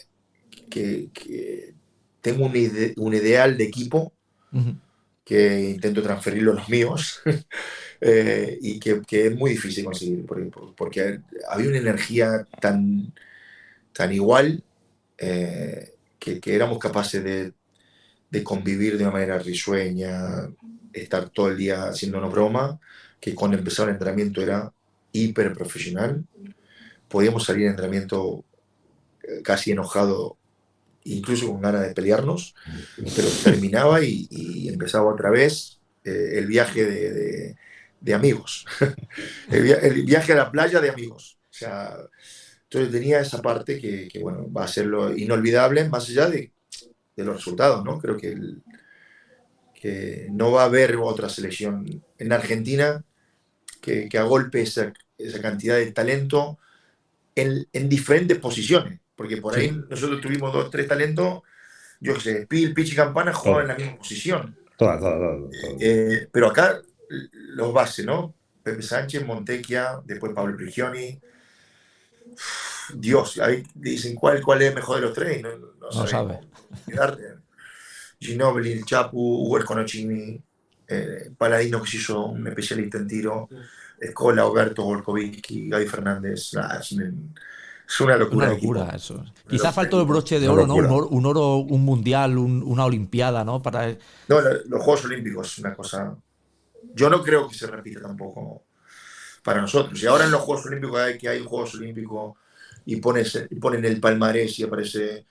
que, 0.70 1.10
que, 1.14 1.74
tengo 2.22 2.46
un, 2.46 2.54
un, 2.96 3.14
ideal 3.14 3.58
de 3.58 3.66
equipo 3.66 4.14
que 5.26 5.72
intento 5.72 6.02
transferirlo 6.02 6.54
a 6.54 6.56
los 6.56 6.70
míos 6.70 7.22
eh, 8.02 8.58
y 8.62 8.80
que, 8.80 9.02
que, 9.02 9.28
es 9.28 9.36
muy 9.36 9.52
difícil 9.52 9.84
conseguir, 9.84 10.26
porque, 10.26 10.50
porque, 10.78 11.20
había 11.50 11.70
una 11.70 11.80
energía 11.80 12.48
tan, 12.62 13.14
tan 13.92 14.14
igual, 14.14 14.64
eh, 15.18 15.96
que, 16.18 16.40
que, 16.40 16.56
éramos 16.56 16.80
capaces 16.80 17.22
de, 17.22 17.52
de, 18.30 18.44
convivir 18.44 18.98
de 18.98 19.04
una 19.04 19.12
manera 19.12 19.38
risueña, 19.38 20.50
estar 21.04 21.30
todo 21.30 21.50
el 21.50 21.58
día 21.58 21.90
haciendo 21.90 22.20
broma, 22.30 22.80
que 23.20 23.36
cuando 23.36 23.58
empezaba 23.58 23.90
el 23.90 23.96
entrenamiento 23.96 24.42
era 24.42 24.72
hiper 25.12 25.54
profesional. 25.54 26.26
Podíamos 27.08 27.46
salir 27.46 27.64
de 27.64 27.70
entrenamiento 27.72 28.46
eh, 29.24 29.42
casi 29.44 29.72
enojado, 29.72 30.38
incluso 31.04 31.48
con 31.48 31.62
ganas 31.62 31.82
de 31.82 31.94
pelearnos, 31.94 32.56
pero 33.16 33.28
terminaba 33.44 34.04
y, 34.04 34.28
y 34.30 34.70
empezaba 34.70 35.12
otra 35.14 35.30
vez 35.30 35.80
eh, 36.04 36.40
el 36.40 36.48
viaje 36.48 36.86
de, 36.86 37.14
de, 37.14 37.56
de 38.00 38.14
amigos, 38.14 38.66
el, 39.52 39.64
via 39.64 39.76
el, 39.78 40.04
viaje 40.04 40.34
a 40.34 40.38
la 40.38 40.52
playa 40.52 40.80
de 40.80 40.90
amigos. 40.90 41.38
O 41.50 41.54
sea, 41.54 41.98
entonces 42.64 42.92
tenía 42.92 43.20
esa 43.20 43.42
parte 43.42 43.80
que, 43.80 44.08
que, 44.08 44.20
bueno, 44.20 44.52
va 44.52 44.64
a 44.64 44.68
ser 44.68 44.86
lo 44.86 45.16
inolvidable 45.16 45.90
más 45.90 46.08
allá 46.10 46.30
de, 46.30 46.52
de 47.16 47.26
los 47.26 47.36
resultados, 47.36 47.84
¿no? 47.84 48.00
Creo 48.00 48.16
que, 48.16 48.30
el, 48.30 48.62
que, 49.80 50.28
no 50.32 50.52
va 50.52 50.64
a 50.64 50.66
haber 50.66 50.98
otra 50.98 51.30
selección 51.30 52.04
en 52.18 52.32
Argentina 52.32 53.04
que, 53.82 54.10
que 54.10 54.18
agolpe 54.18 54.62
esa, 54.62 54.94
esa, 55.18 55.42
cantidad 55.42 55.76
de 55.76 55.92
talento 55.92 56.60
en, 57.36 57.68
en, 57.72 57.88
diferentes 57.88 58.38
posiciones, 58.38 59.00
porque 59.16 59.38
por 59.38 59.56
ahí 59.56 59.70
sí. 59.70 59.82
nosotros 59.90 60.22
tuvimos 60.22 60.52
dos, 60.52 60.70
tres 60.70 60.88
talentos, 60.88 61.42
yo 62.00 62.14
qué 62.16 62.20
sé, 62.20 62.48
Pil, 62.48 62.74
Pitch 62.74 62.94
y 62.94 62.96
Campana 62.96 63.34
jugaban 63.34 63.64
en 63.64 63.68
la 63.70 63.76
misma 63.76 63.98
posición. 63.98 64.58
Toda, 64.78 65.00
toda, 65.00 65.18
toda, 65.18 65.50
eh, 65.80 66.28
pero 66.32 66.48
acá 66.48 66.82
los 67.10 67.74
bases, 67.74 68.06
¿no? 68.06 68.34
Pepe 68.64 68.82
Sánchez, 68.82 69.26
Montequia, 69.26 70.02
después 70.06 70.34
Pablo 70.34 70.56
Prigioni. 70.56 71.20
Dios, 72.94 73.40
ahí 73.40 73.64
dicen 73.74 74.16
cuál, 74.16 74.42
cuál 74.42 74.62
es 74.62 74.70
el 74.70 74.76
mejor 74.76 74.98
de 74.98 75.02
los 75.02 75.14
tres. 75.14 75.42
No, 75.42 75.58
no, 75.58 75.68
no 75.80 76.08
sabe. 76.08 76.40
Ginobili, 78.20 78.72
el 78.72 78.86
Chapu, 78.86 79.20
Hugo 79.20 79.64
Conocini, 79.66 80.42
eh, 80.88 81.32
Paladino 81.38 81.82
que 81.82 81.90
se 81.90 81.98
hizo 81.98 82.26
un 82.26 82.48
especialista 82.48 82.98
en 82.98 83.08
tiro, 83.08 83.50
Escola, 84.00 84.44
Alberto 84.44 84.84
Volkovicki, 84.84 85.70
Gaby 85.70 85.86
Fernández. 85.88 86.54
Nah, 86.54 86.80
es, 86.80 86.92
un, 86.94 87.34
es, 87.88 88.00
una 88.02 88.18
locura. 88.18 88.48
Una 88.48 88.56
locura 88.56 88.90
eso. 88.96 89.24
Quizá 89.48 89.72
faltó 89.72 90.00
el 90.00 90.08
broche 90.08 90.40
de 90.40 90.50
oro, 90.50 90.68
¿no? 90.68 90.76
Un 90.76 90.86
oro, 90.86 91.08
un 91.08 91.26
oro, 91.26 91.56
un 91.58 91.86
mundial, 91.86 92.38
un, 92.38 92.64
una 92.64 92.86
olimpiada, 92.86 93.44
¿no? 93.44 93.62
Para... 93.62 93.90
No, 94.28 94.42
los 94.42 94.84
Juegos 94.84 95.06
Olímpicos 95.06 95.52
es 95.52 95.60
una 95.60 95.74
cosa 95.74 96.16
yo 96.94 97.10
no 97.10 97.24
creo 97.24 97.48
que 97.48 97.56
se 97.56 97.68
repita 97.68 98.02
tampoco 98.02 98.64
para 99.44 99.62
nosotros. 99.62 100.02
Y 100.02 100.08
ahora 100.08 100.26
en 100.26 100.32
los 100.32 100.42
Juegos 100.42 100.66
Olímpicos 100.66 101.00
hay 101.00 101.18
que 101.18 101.30
hay 101.30 101.44
Juegos 101.44 101.76
Olímpicos 101.76 102.38
y, 102.86 102.98
pones, 102.98 103.48
y 103.50 103.56
ponen 103.56 103.86
el 103.86 104.00
palmarés 104.00 104.60
y 104.60 104.64
aparece 104.64 105.26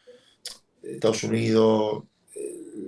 Estados 0.82 1.22
Unidos, 1.24 2.04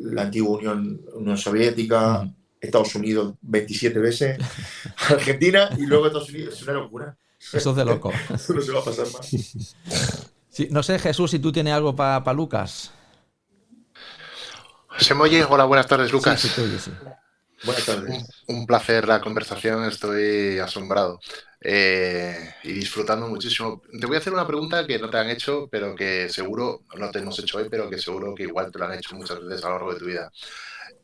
la 0.01 0.23
antigua 0.23 0.59
Unión, 0.59 1.01
Unión 1.15 1.39
Soviética, 1.39 2.25
mm. 2.25 2.35
Estados 2.61 2.95
Unidos 2.95 3.35
27 3.41 3.99
veces, 3.99 4.39
Argentina 5.09 5.71
y 5.79 5.87
luego 5.87 6.07
Estados 6.07 6.31
Unidos. 6.31 6.55
Es 6.55 6.63
una 6.63 6.75
locura. 6.75 7.17
Eso 7.53 7.71
es 7.71 7.77
de 7.77 7.85
loco. 7.85 8.13
No 8.29 8.61
se 8.61 8.73
va 8.73 8.81
a 8.81 8.85
pasar 8.85 9.07
más. 9.13 9.75
Sí, 10.49 10.69
no 10.71 10.83
sé, 10.83 10.99
Jesús, 10.99 11.31
si 11.31 11.39
tú 11.39 11.53
tienes 11.53 11.73
algo 11.73 11.95
para 11.95 12.23
pa 12.23 12.33
Lucas. 12.33 12.91
¿Se 14.99 15.15
me 15.15 15.23
oye? 15.23 15.45
Hola, 15.45 15.65
buenas 15.65 15.87
tardes, 15.87 16.13
Lucas. 16.13 16.41
Sí, 16.41 16.49
sí, 16.49 16.61
oye, 16.61 16.79
sí. 16.79 16.91
Buenas 17.65 17.87
tardes. 17.87 18.25
Un, 18.49 18.57
un, 18.57 18.67
placer 18.67 19.07
la 19.07 19.21
conversación, 19.21 19.85
estoy 19.85 20.59
asombrado 20.59 21.21
eh, 21.63 22.55
y 22.65 22.73
disfrutando 22.73 23.29
muchísimo. 23.29 23.83
Te 23.99 24.07
voy 24.07 24.17
a 24.17 24.19
hacer 24.19 24.33
una 24.33 24.47
pregunta 24.47 24.87
que 24.87 24.99
no 24.99 25.11
te 25.11 25.19
han 25.19 25.31
hecho, 25.31 25.69
pero 25.71 25.95
que 25.95 26.29
seguro, 26.29 26.83
no 26.97 27.11
te 27.11 27.19
hemos 27.19 27.39
hecho 27.39 27.59
hoy, 27.59 27.69
pero 27.71 27.91
que 27.91 27.99
seguro 27.99 28.35
que 28.35 28.45
igual 28.45 28.71
te 28.71 28.79
lo 28.79 28.87
han 28.87 28.95
hecho 28.95 29.15
muchas 29.15 29.45
veces 29.45 29.65
a 29.65 29.69
lo 29.69 29.75
largo 29.75 29.93
de 29.93 29.99
tu 29.99 30.07
vida. 30.07 30.33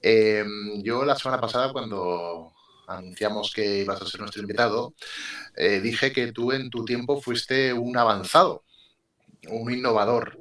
Eh, 0.03 0.45
yo 0.83 1.05
la 1.05 1.17
semana 1.17 1.41
pasada, 1.41 1.73
cuando 1.73 2.53
anunciamos 2.87 3.53
que 3.53 3.79
ibas 3.79 4.01
a 4.01 4.07
ser 4.07 4.21
nuestro 4.21 4.43
invitado, 4.43 4.95
eh, 5.57 5.81
dije 5.81 6.13
que 6.13 6.33
tú 6.33 6.53
en 6.53 6.71
tu 6.71 6.85
tiempo 6.85 7.21
fuiste 7.21 7.73
un 7.73 7.97
avanzado, 7.97 8.65
un 9.49 9.73
innovador. 9.73 10.39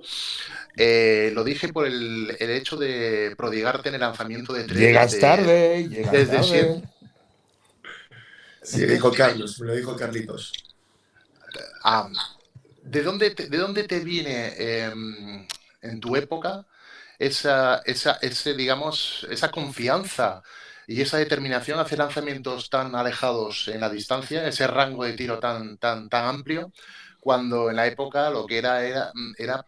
Eh, 0.78 1.32
lo 1.34 1.44
dije 1.44 1.72
por 1.74 1.88
el, 1.88 2.36
el, 2.40 2.50
hecho 2.50 2.78
de 2.78 3.34
prodigarte 3.38 3.90
en 3.90 3.96
el 3.96 4.02
lanzamiento 4.02 4.54
de. 4.54 4.68
Llegas 4.68 5.12
desde, 5.12 5.22
tarde, 5.22 5.88
llegas 5.90 6.12
desde 6.12 6.36
tarde. 6.36 6.44
Siempre. 6.44 6.95
Sí, 8.66 8.82
me 8.82 8.94
dijo 8.94 9.12
Carlos, 9.12 9.60
me 9.60 9.68
lo 9.68 9.76
dijo 9.76 9.96
Carlitos. 9.96 10.54
Ah, 11.84 12.10
¿de, 12.82 13.04
dónde 13.04 13.30
te, 13.32 13.48
¿De 13.48 13.58
dónde 13.58 13.84
te 13.84 14.00
viene 14.00 14.54
eh, 14.58 14.92
en 15.82 16.00
tu 16.00 16.16
época 16.16 16.66
esa, 17.20 17.82
esa, 17.86 18.14
ese, 18.22 18.56
digamos, 18.56 19.26
esa 19.30 19.52
confianza 19.52 20.42
y 20.88 21.02
esa 21.02 21.18
determinación 21.18 21.78
a 21.78 21.84
hacer 21.84 22.00
lanzamientos 22.00 22.70
tan 22.70 22.96
alejados 22.96 23.68
en 23.68 23.82
la 23.82 23.90
distancia, 23.90 24.48
ese 24.48 24.68
rango 24.68 25.04
de 25.04 25.14
tiro 25.14 25.40
tan, 25.40 25.78
tan, 25.78 26.10
tan 26.10 26.26
amplio, 26.26 26.72
cuando 27.20 27.70
en 27.70 27.76
la 27.76 27.88
época 27.88 28.30
lo 28.32 28.46
que 28.46 28.58
era 28.58 28.84
era, 28.84 29.12
era 29.38 29.66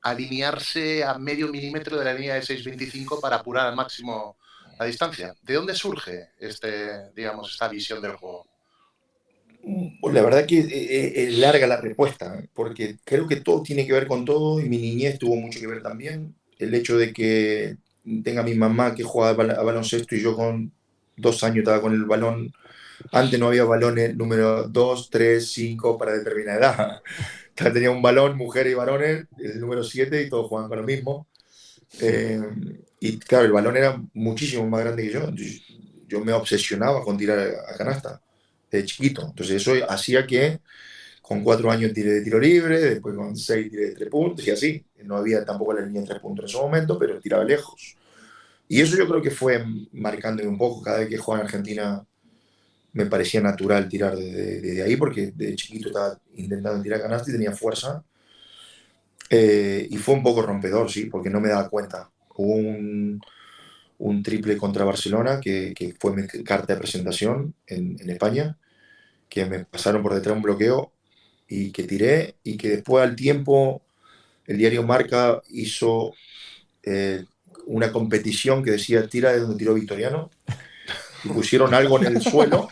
alinearse 0.00 1.04
a 1.04 1.18
medio 1.18 1.48
milímetro 1.48 1.98
de 1.98 2.04
la 2.04 2.14
línea 2.14 2.34
de 2.34 2.42
6.25 2.42 3.20
para 3.20 3.36
apurar 3.36 3.66
al 3.66 3.76
máximo 3.76 4.36
la 4.82 4.88
distancia. 4.88 5.34
¿De 5.42 5.54
dónde 5.54 5.74
surge 5.74 6.30
este, 6.38 7.10
digamos, 7.14 7.52
esta 7.52 7.68
visión 7.68 8.00
del 8.02 8.12
juego? 8.12 8.46
Pues 10.00 10.14
la 10.14 10.22
verdad 10.22 10.44
que 10.44 10.58
es 10.58 11.38
larga 11.38 11.66
la 11.68 11.80
respuesta, 11.80 12.42
porque 12.52 12.96
creo 13.04 13.28
que 13.28 13.36
todo 13.36 13.62
tiene 13.62 13.86
que 13.86 13.92
ver 13.92 14.08
con 14.08 14.24
todo 14.24 14.60
y 14.60 14.68
mi 14.68 14.78
niñez 14.78 15.18
tuvo 15.18 15.36
mucho 15.36 15.60
que 15.60 15.68
ver 15.68 15.82
también. 15.82 16.34
El 16.58 16.74
hecho 16.74 16.98
de 16.98 17.12
que 17.12 17.76
tenga 18.24 18.42
mi 18.42 18.54
mamá 18.54 18.94
que 18.94 19.04
jugaba 19.04 19.44
a 19.54 19.62
baloncesto 19.62 20.16
y 20.16 20.22
yo 20.22 20.34
con 20.34 20.72
dos 21.16 21.44
años 21.44 21.58
estaba 21.58 21.80
con 21.80 21.92
el 21.92 22.04
balón. 22.04 22.52
Antes 23.12 23.38
no 23.38 23.48
había 23.48 23.64
balones 23.64 24.16
número 24.16 24.68
2, 24.68 25.10
3, 25.10 25.52
5 25.52 25.96
para 25.96 26.12
determinada 26.12 26.58
edad 26.58 27.02
tenía 27.72 27.90
un 27.90 28.02
balón, 28.02 28.36
mujeres 28.36 28.72
y 28.72 28.74
varones, 28.74 29.26
el 29.38 29.60
número 29.60 29.84
7 29.84 30.22
y 30.22 30.28
todos 30.28 30.48
jugaban 30.48 30.68
con 30.68 30.78
lo 30.78 30.84
mismo. 30.84 31.26
Eh, 32.00 32.40
y 33.04 33.18
claro, 33.18 33.46
el 33.46 33.50
balón 33.50 33.76
era 33.76 34.00
muchísimo 34.14 34.64
más 34.68 34.82
grande 34.82 35.02
que 35.02 35.12
yo. 35.12 35.28
Yo, 36.06 36.24
me 36.24 36.32
obsesionaba 36.32 37.02
con 37.02 37.18
tirar 37.18 37.36
a 37.68 37.76
canasta 37.76 38.22
de 38.70 38.84
chiquito. 38.84 39.26
Entonces 39.26 39.56
eso 39.56 39.72
hacía 39.88 40.24
que 40.24 40.60
con 41.20 41.42
cuatro 41.42 41.68
años 41.68 41.92
tiré 41.92 42.12
de 42.12 42.20
tiro 42.22 42.38
libre, 42.38 42.80
después 42.80 43.16
con 43.16 43.36
seis 43.36 43.68
tiré 43.68 43.86
de 43.86 43.94
tres 43.96 44.08
puntos 44.08 44.46
y 44.46 44.52
así. 44.52 44.86
No 45.02 45.16
había 45.16 45.44
tampoco 45.44 45.72
la 45.72 45.80
línea 45.80 46.02
de 46.02 46.06
tres 46.06 46.20
puntos 46.20 46.44
en 46.44 46.48
ese 46.50 46.58
momento, 46.58 46.96
pero 46.96 47.18
tiraba 47.18 47.42
lejos. 47.42 47.96
Y 48.68 48.80
eso 48.80 48.96
yo 48.96 49.08
creo 49.08 49.20
que 49.20 49.32
fue 49.32 49.64
marcándome 49.90 50.48
un 50.48 50.56
poco. 50.56 50.80
Cada 50.80 51.00
vez 51.00 51.08
que 51.08 51.18
jugaba 51.18 51.40
en 51.40 51.46
Argentina 51.46 52.06
me 52.92 53.06
parecía 53.06 53.40
natural 53.40 53.88
tirar 53.88 54.14
desde, 54.14 54.80
ahí 54.80 54.94
porque 54.94 55.32
de 55.32 55.56
chiquito 55.56 55.88
estaba 55.88 56.20
intentando 56.36 56.80
tirar 56.80 57.02
canasta 57.02 57.30
y 57.30 57.34
tenía 57.34 57.50
fuerza. 57.50 58.04
Eh, 59.28 59.88
y 59.90 59.96
fue 59.96 60.14
un 60.14 60.22
poco 60.22 60.42
rompedor, 60.42 60.88
sí, 60.88 61.06
porque 61.06 61.30
no 61.30 61.40
me 61.40 61.48
daba 61.48 61.68
cuenta. 61.68 62.11
Hubo 62.36 62.54
un, 63.98 64.22
triple 64.22 64.56
contra 64.56 64.84
Barcelona, 64.84 65.40
que, 65.40 65.94
fue 65.98 66.14
mi 66.14 66.26
carta 66.44 66.74
de 66.74 66.80
presentación 66.80 67.54
en, 67.66 67.98
España, 68.10 68.56
que 69.28 69.46
me 69.46 69.64
pasaron 69.64 70.02
por 70.02 70.14
detrás 70.14 70.36
un 70.36 70.42
bloqueo 70.42 70.92
y 71.48 71.70
que 71.70 71.84
tiré 71.84 72.36
y 72.44 72.56
que 72.56 72.68
después 72.68 73.04
al 73.04 73.16
tiempo 73.16 73.82
el 74.46 74.58
diario 74.58 74.82
Marca 74.82 75.40
hizo 75.50 76.12
eh, 76.82 77.24
una 77.66 77.92
competición 77.92 78.62
que 78.62 78.72
decía 78.72 79.06
tira 79.06 79.32
de 79.32 79.40
donde 79.40 79.56
tiró 79.56 79.74
Victoriano 79.74 80.30
y 81.24 81.28
pusieron 81.28 81.72
algo 81.74 81.98
en 81.98 82.16
el 82.16 82.22
suelo 82.22 82.68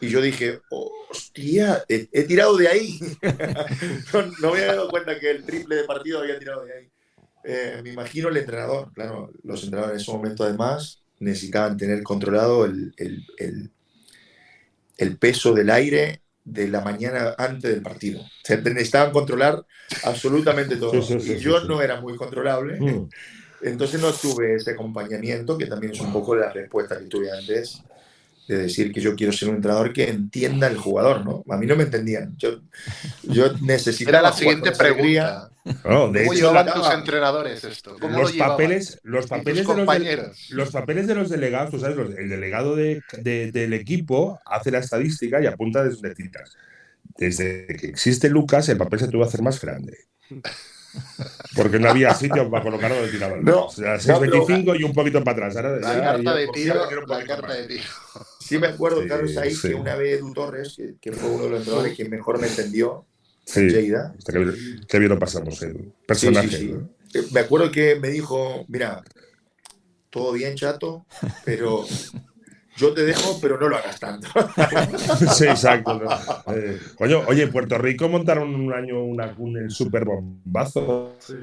y 0.00 0.08
yo 0.08 0.20
dije, 0.22 0.60
hostia, 0.70 1.84
he, 1.88 2.08
he 2.12 2.24
tirado 2.24 2.56
de 2.56 2.68
ahí. 2.68 2.98
no, 4.12 4.22
no, 4.40 4.52
me 4.52 4.60
había 4.60 4.74
dado 4.74 4.88
cuenta 4.88 5.18
que 5.18 5.30
el 5.30 5.44
triple 5.44 5.76
de 5.76 5.84
partido 5.84 6.20
había 6.20 6.38
tirado 6.38 6.64
de 6.64 6.72
ahí. 6.72 6.88
Eh, 7.44 7.80
me 7.82 7.90
imagino 7.90 8.28
el 8.28 8.36
entrenador, 8.36 8.92
claro, 8.92 9.30
los 9.42 9.64
entrenadores 9.64 9.96
en 9.96 10.02
ese 10.02 10.12
momento 10.12 10.44
además 10.44 11.02
necesitaban 11.18 11.76
tener 11.76 12.02
controlado 12.02 12.64
el, 12.64 12.94
el, 12.96 13.26
el, 13.38 13.70
el 14.98 15.16
peso 15.16 15.54
del 15.54 15.70
aire 15.70 16.22
de 16.44 16.68
la 16.68 16.80
mañana 16.80 17.34
antes 17.38 17.70
del 17.70 17.82
partido. 17.82 18.20
O 18.20 18.28
sea, 18.44 18.56
necesitaban 18.58 19.12
controlar 19.12 19.64
absolutamente 20.04 20.76
todo. 20.76 21.02
Sí, 21.02 21.02
sí, 21.02 21.20
sí, 21.20 21.32
y 21.34 21.38
yo 21.38 21.60
no 21.64 21.80
era 21.80 22.00
muy 22.00 22.16
controlable. 22.16 22.80
Mm. 22.80 23.08
Entonces 23.62 24.00
no 24.00 24.10
tuve 24.12 24.56
ese 24.56 24.70
acompañamiento, 24.70 25.58
que 25.58 25.66
también 25.66 25.92
es 25.92 26.00
un 26.00 26.12
poco 26.12 26.34
la 26.34 26.50
respuesta 26.50 26.98
que 26.98 27.04
tuve 27.06 27.30
antes, 27.30 27.82
de 28.50 28.62
decir 28.62 28.92
que 28.92 29.00
yo 29.00 29.14
quiero 29.14 29.32
ser 29.32 29.48
un 29.48 29.56
entrenador 29.56 29.92
que 29.92 30.08
entienda 30.08 30.66
al 30.66 30.76
jugador, 30.76 31.24
¿no? 31.24 31.44
A 31.48 31.56
mí 31.56 31.66
no 31.66 31.76
me 31.76 31.84
entendían. 31.84 32.36
Yo, 32.36 32.60
yo 33.22 33.52
necesitaba... 33.62 34.18
Era 34.18 34.28
la 34.28 34.32
siguiente 34.36 34.72
pregunta. 34.72 35.50
No, 35.84 36.10
de 36.10 36.24
¿Cómo 36.24 36.32
hecho, 36.32 36.64
tus 36.74 36.90
entrenadores 36.90 37.62
esto? 37.62 37.96
¿Cómo 38.00 38.18
los, 38.18 38.34
lo 38.34 38.38
papeles, 38.44 38.98
los, 39.04 39.26
papeles 39.26 39.68
de 39.68 39.74
los, 39.76 39.86
de, 39.86 40.32
los 40.48 40.70
papeles 40.70 41.06
de 41.06 41.14
los 41.14 41.28
delegados, 41.28 41.70
tú 41.70 41.78
sabes, 41.78 41.96
los, 41.96 42.10
el 42.16 42.28
delegado 42.28 42.74
de, 42.74 43.02
de, 43.18 43.52
del 43.52 43.72
equipo 43.74 44.40
hace 44.46 44.72
la 44.72 44.78
estadística 44.78 45.40
y 45.40 45.46
apunta 45.46 45.84
desde 45.84 46.14
citas. 46.16 46.56
Desde 47.16 47.66
que 47.66 47.86
existe 47.86 48.28
Lucas, 48.30 48.68
el 48.68 48.78
papel 48.78 48.98
se 48.98 49.08
tuvo 49.08 49.22
que 49.22 49.28
hacer 49.28 49.42
más 49.42 49.60
grande. 49.60 49.96
Porque 51.54 51.78
no 51.78 51.90
había 51.90 52.14
sitio 52.14 52.50
para 52.50 52.64
colocarlo 52.64 53.00
de 53.02 53.08
tirador. 53.08 53.44
No, 53.44 53.66
o 53.66 53.70
sea, 53.70 53.96
no, 54.06 54.20
pero- 54.20 54.46
6.25 54.46 54.80
y 54.80 54.84
un 54.84 54.92
poquito 54.92 55.22
para 55.22 55.46
atrás. 55.46 55.56
Ahora, 55.56 55.76
La 55.78 55.94
ya- 55.94 56.00
carta 56.02 56.34
de 56.34 56.48
tiro, 56.48 57.06
la 57.06 57.24
carta 57.24 57.54
de 57.54 57.66
tiro. 57.66 57.84
Sí 58.50 58.58
me 58.58 58.66
acuerdo, 58.66 59.00
Sí, 59.02 59.08
Carlos, 59.08 59.36
ahí 59.36 59.54
sí. 59.54 59.68
que 59.68 59.74
una 59.76 59.94
vez 59.94 60.18
Edu 60.18 60.32
Torres, 60.34 60.74
que, 60.76 60.96
que 61.00 61.12
fue 61.12 61.30
uno 61.30 61.44
de 61.44 61.50
los 61.50 61.58
entrenadores 61.60 61.96
que 61.96 62.08
mejor 62.08 62.40
me 62.40 62.48
entendió, 62.48 63.06
Sí, 63.44 63.60
Lleida. 63.68 64.12
hasta 64.18 64.32
que, 64.32 64.52
que 64.88 64.98
bien 64.98 65.08
lo 65.10 65.18
pasamos, 65.20 65.62
el 65.62 65.74
Sí, 65.76 65.92
personaje. 66.04 66.48
sí, 66.48 66.56
sí. 66.56 66.72
¿no? 66.72 66.88
Eh, 67.14 67.26
Me 67.32 67.40
acuerdo 67.40 67.70
que 67.70 67.94
me 68.00 68.08
dijo, 68.08 68.64
mira, 68.66 69.02
todo 70.10 70.32
bien, 70.32 70.56
chato, 70.56 71.06
pero 71.44 71.84
yo 72.76 72.92
te 72.92 73.04
dejo, 73.04 73.38
pero 73.40 73.56
no 73.58 73.68
lo 73.68 73.76
hagas 73.76 74.00
tanto. 74.00 74.26
Sí, 75.34 75.44
exacto. 75.44 75.94
¿no? 76.00 76.10
Eh, 76.54 76.78
coño, 76.96 77.22
oye, 77.28 77.44
en 77.44 77.52
Puerto 77.52 77.78
Rico 77.78 78.08
montaron 78.08 78.52
un 78.52 78.72
año 78.72 79.02
una, 79.04 79.32
un 79.38 79.56
el 79.58 79.70
super 79.70 80.04
bombazo. 80.04 81.14
Sí. 81.20 81.36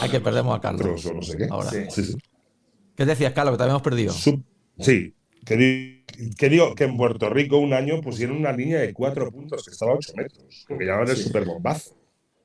Hay 0.00 0.10
que 0.10 0.20
perdemos 0.20 0.56
a 0.58 0.60
Carlos. 0.60 1.06
o 1.06 1.14
no 1.14 1.22
sé 1.22 1.36
qué. 1.36 1.46
Ahora. 1.50 1.70
Sí. 1.70 1.84
Sí, 1.90 2.04
sí. 2.04 2.16
¿Qué 2.96 3.04
decías, 3.04 3.32
Carlos? 3.32 3.54
Que 3.54 3.58
te 3.58 3.62
habíamos 3.64 3.82
perdido. 3.82 4.12
Sub- 4.12 4.44
sí, 4.78 5.14
que, 5.44 5.56
di- 5.56 6.04
que 6.36 6.48
digo 6.48 6.74
que 6.74 6.84
en 6.84 6.96
Puerto 6.96 7.28
Rico 7.30 7.58
un 7.58 7.72
año 7.72 8.00
pusieron 8.00 8.36
una 8.36 8.52
línea 8.52 8.80
de 8.80 8.92
cuatro 8.92 9.30
puntos 9.30 9.64
que 9.64 9.70
estaba 9.70 9.92
a 9.92 9.96
8 9.96 10.12
metros, 10.16 10.64
que 10.68 10.84
llamaban 10.84 11.08
el 11.08 11.16
Sí. 11.16 11.22
super 11.24 11.44
bombazo. 11.44 11.96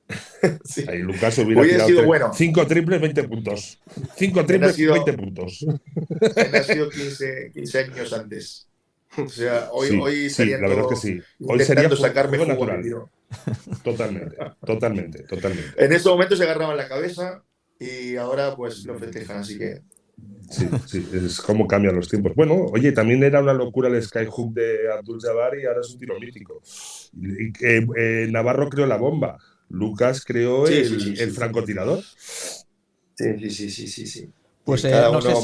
Sí. 0.64 0.86
Ahí 0.88 1.00
Lucas 1.00 1.38
hubiera 1.40 1.62
tirado 1.64 1.88
sido 1.88 1.98
tres- 2.00 2.08
bueno. 2.08 2.32
cinco 2.34 2.66
triples, 2.66 3.02
20 3.02 3.24
puntos. 3.26 3.80
Cinco 4.16 4.46
triples, 4.46 4.76
sido- 4.76 4.94
20 4.94 5.14
puntos. 5.14 5.66
He 6.36 6.50
nacido 6.50 6.90
15, 6.90 7.52
15 7.54 7.80
años 7.80 8.14
antes. 8.14 8.68
O 9.18 9.28
sea, 9.28 9.70
hoy, 9.72 9.88
sí, 9.90 10.00
hoy 10.02 10.16
sí, 10.16 10.26
estarían 10.28 10.62
la 10.62 10.68
verdad 10.70 10.86
es 10.94 11.02
que 11.02 11.08
sí. 11.08 11.20
Hoy 11.46 11.60
sería 11.62 11.90
sacarme 11.96 12.38
juego 12.38 12.54
jugo 12.54 12.72
al 12.72 12.78
natural. 12.82 13.06
Totalmente, 13.84 14.38
totalmente, 14.66 15.24
totalmente. 15.24 15.84
En 15.84 15.92
ese 15.92 16.08
momento 16.08 16.36
se 16.38 16.44
agarraban 16.44 16.78
la 16.78 16.88
cabeza 16.88 17.44
y 17.80 18.16
ahora 18.16 18.56
pues 18.56 18.86
lo 18.86 18.98
festejan, 18.98 19.38
así 19.38 19.58
que 19.58 19.82
Sí, 20.50 20.66
sí, 20.86 21.06
es 21.12 21.42
como 21.42 21.68
cambian 21.68 21.96
los 21.96 22.08
tiempos. 22.08 22.34
Bueno, 22.36 22.56
oye, 22.72 22.94
también 22.94 23.22
era 23.24 23.42
una 23.42 23.54
locura 23.54 23.90
el 23.90 24.02
skyhook 24.02 24.54
de 24.54 24.90
Abdul 24.92 25.20
Jabbar 25.22 25.58
y 25.60 25.66
ahora 25.66 25.82
es 25.82 25.90
un 25.92 26.00
tiro 26.00 26.18
mítico. 26.20 26.62
Eh, 27.62 27.86
eh, 27.98 28.28
Navarro 28.32 28.70
creó 28.70 28.86
la 28.86 28.98
bomba. 28.98 29.38
Lucas 29.70 30.24
creó 30.26 30.66
Sí, 30.66 30.74
el, 30.74 30.86
sí, 30.86 31.00
sí, 31.00 31.16
sí. 31.16 31.24
el 31.24 31.32
francotirador. 31.32 32.02
sí, 33.16 33.50
sí, 33.50 33.50
sí, 33.50 33.70
sí, 33.70 33.88
sí, 33.88 34.08
sí. 34.08 34.34
Pues 34.64 34.84
eh, 34.84 35.08
no 35.10 35.22
sé 35.22 35.36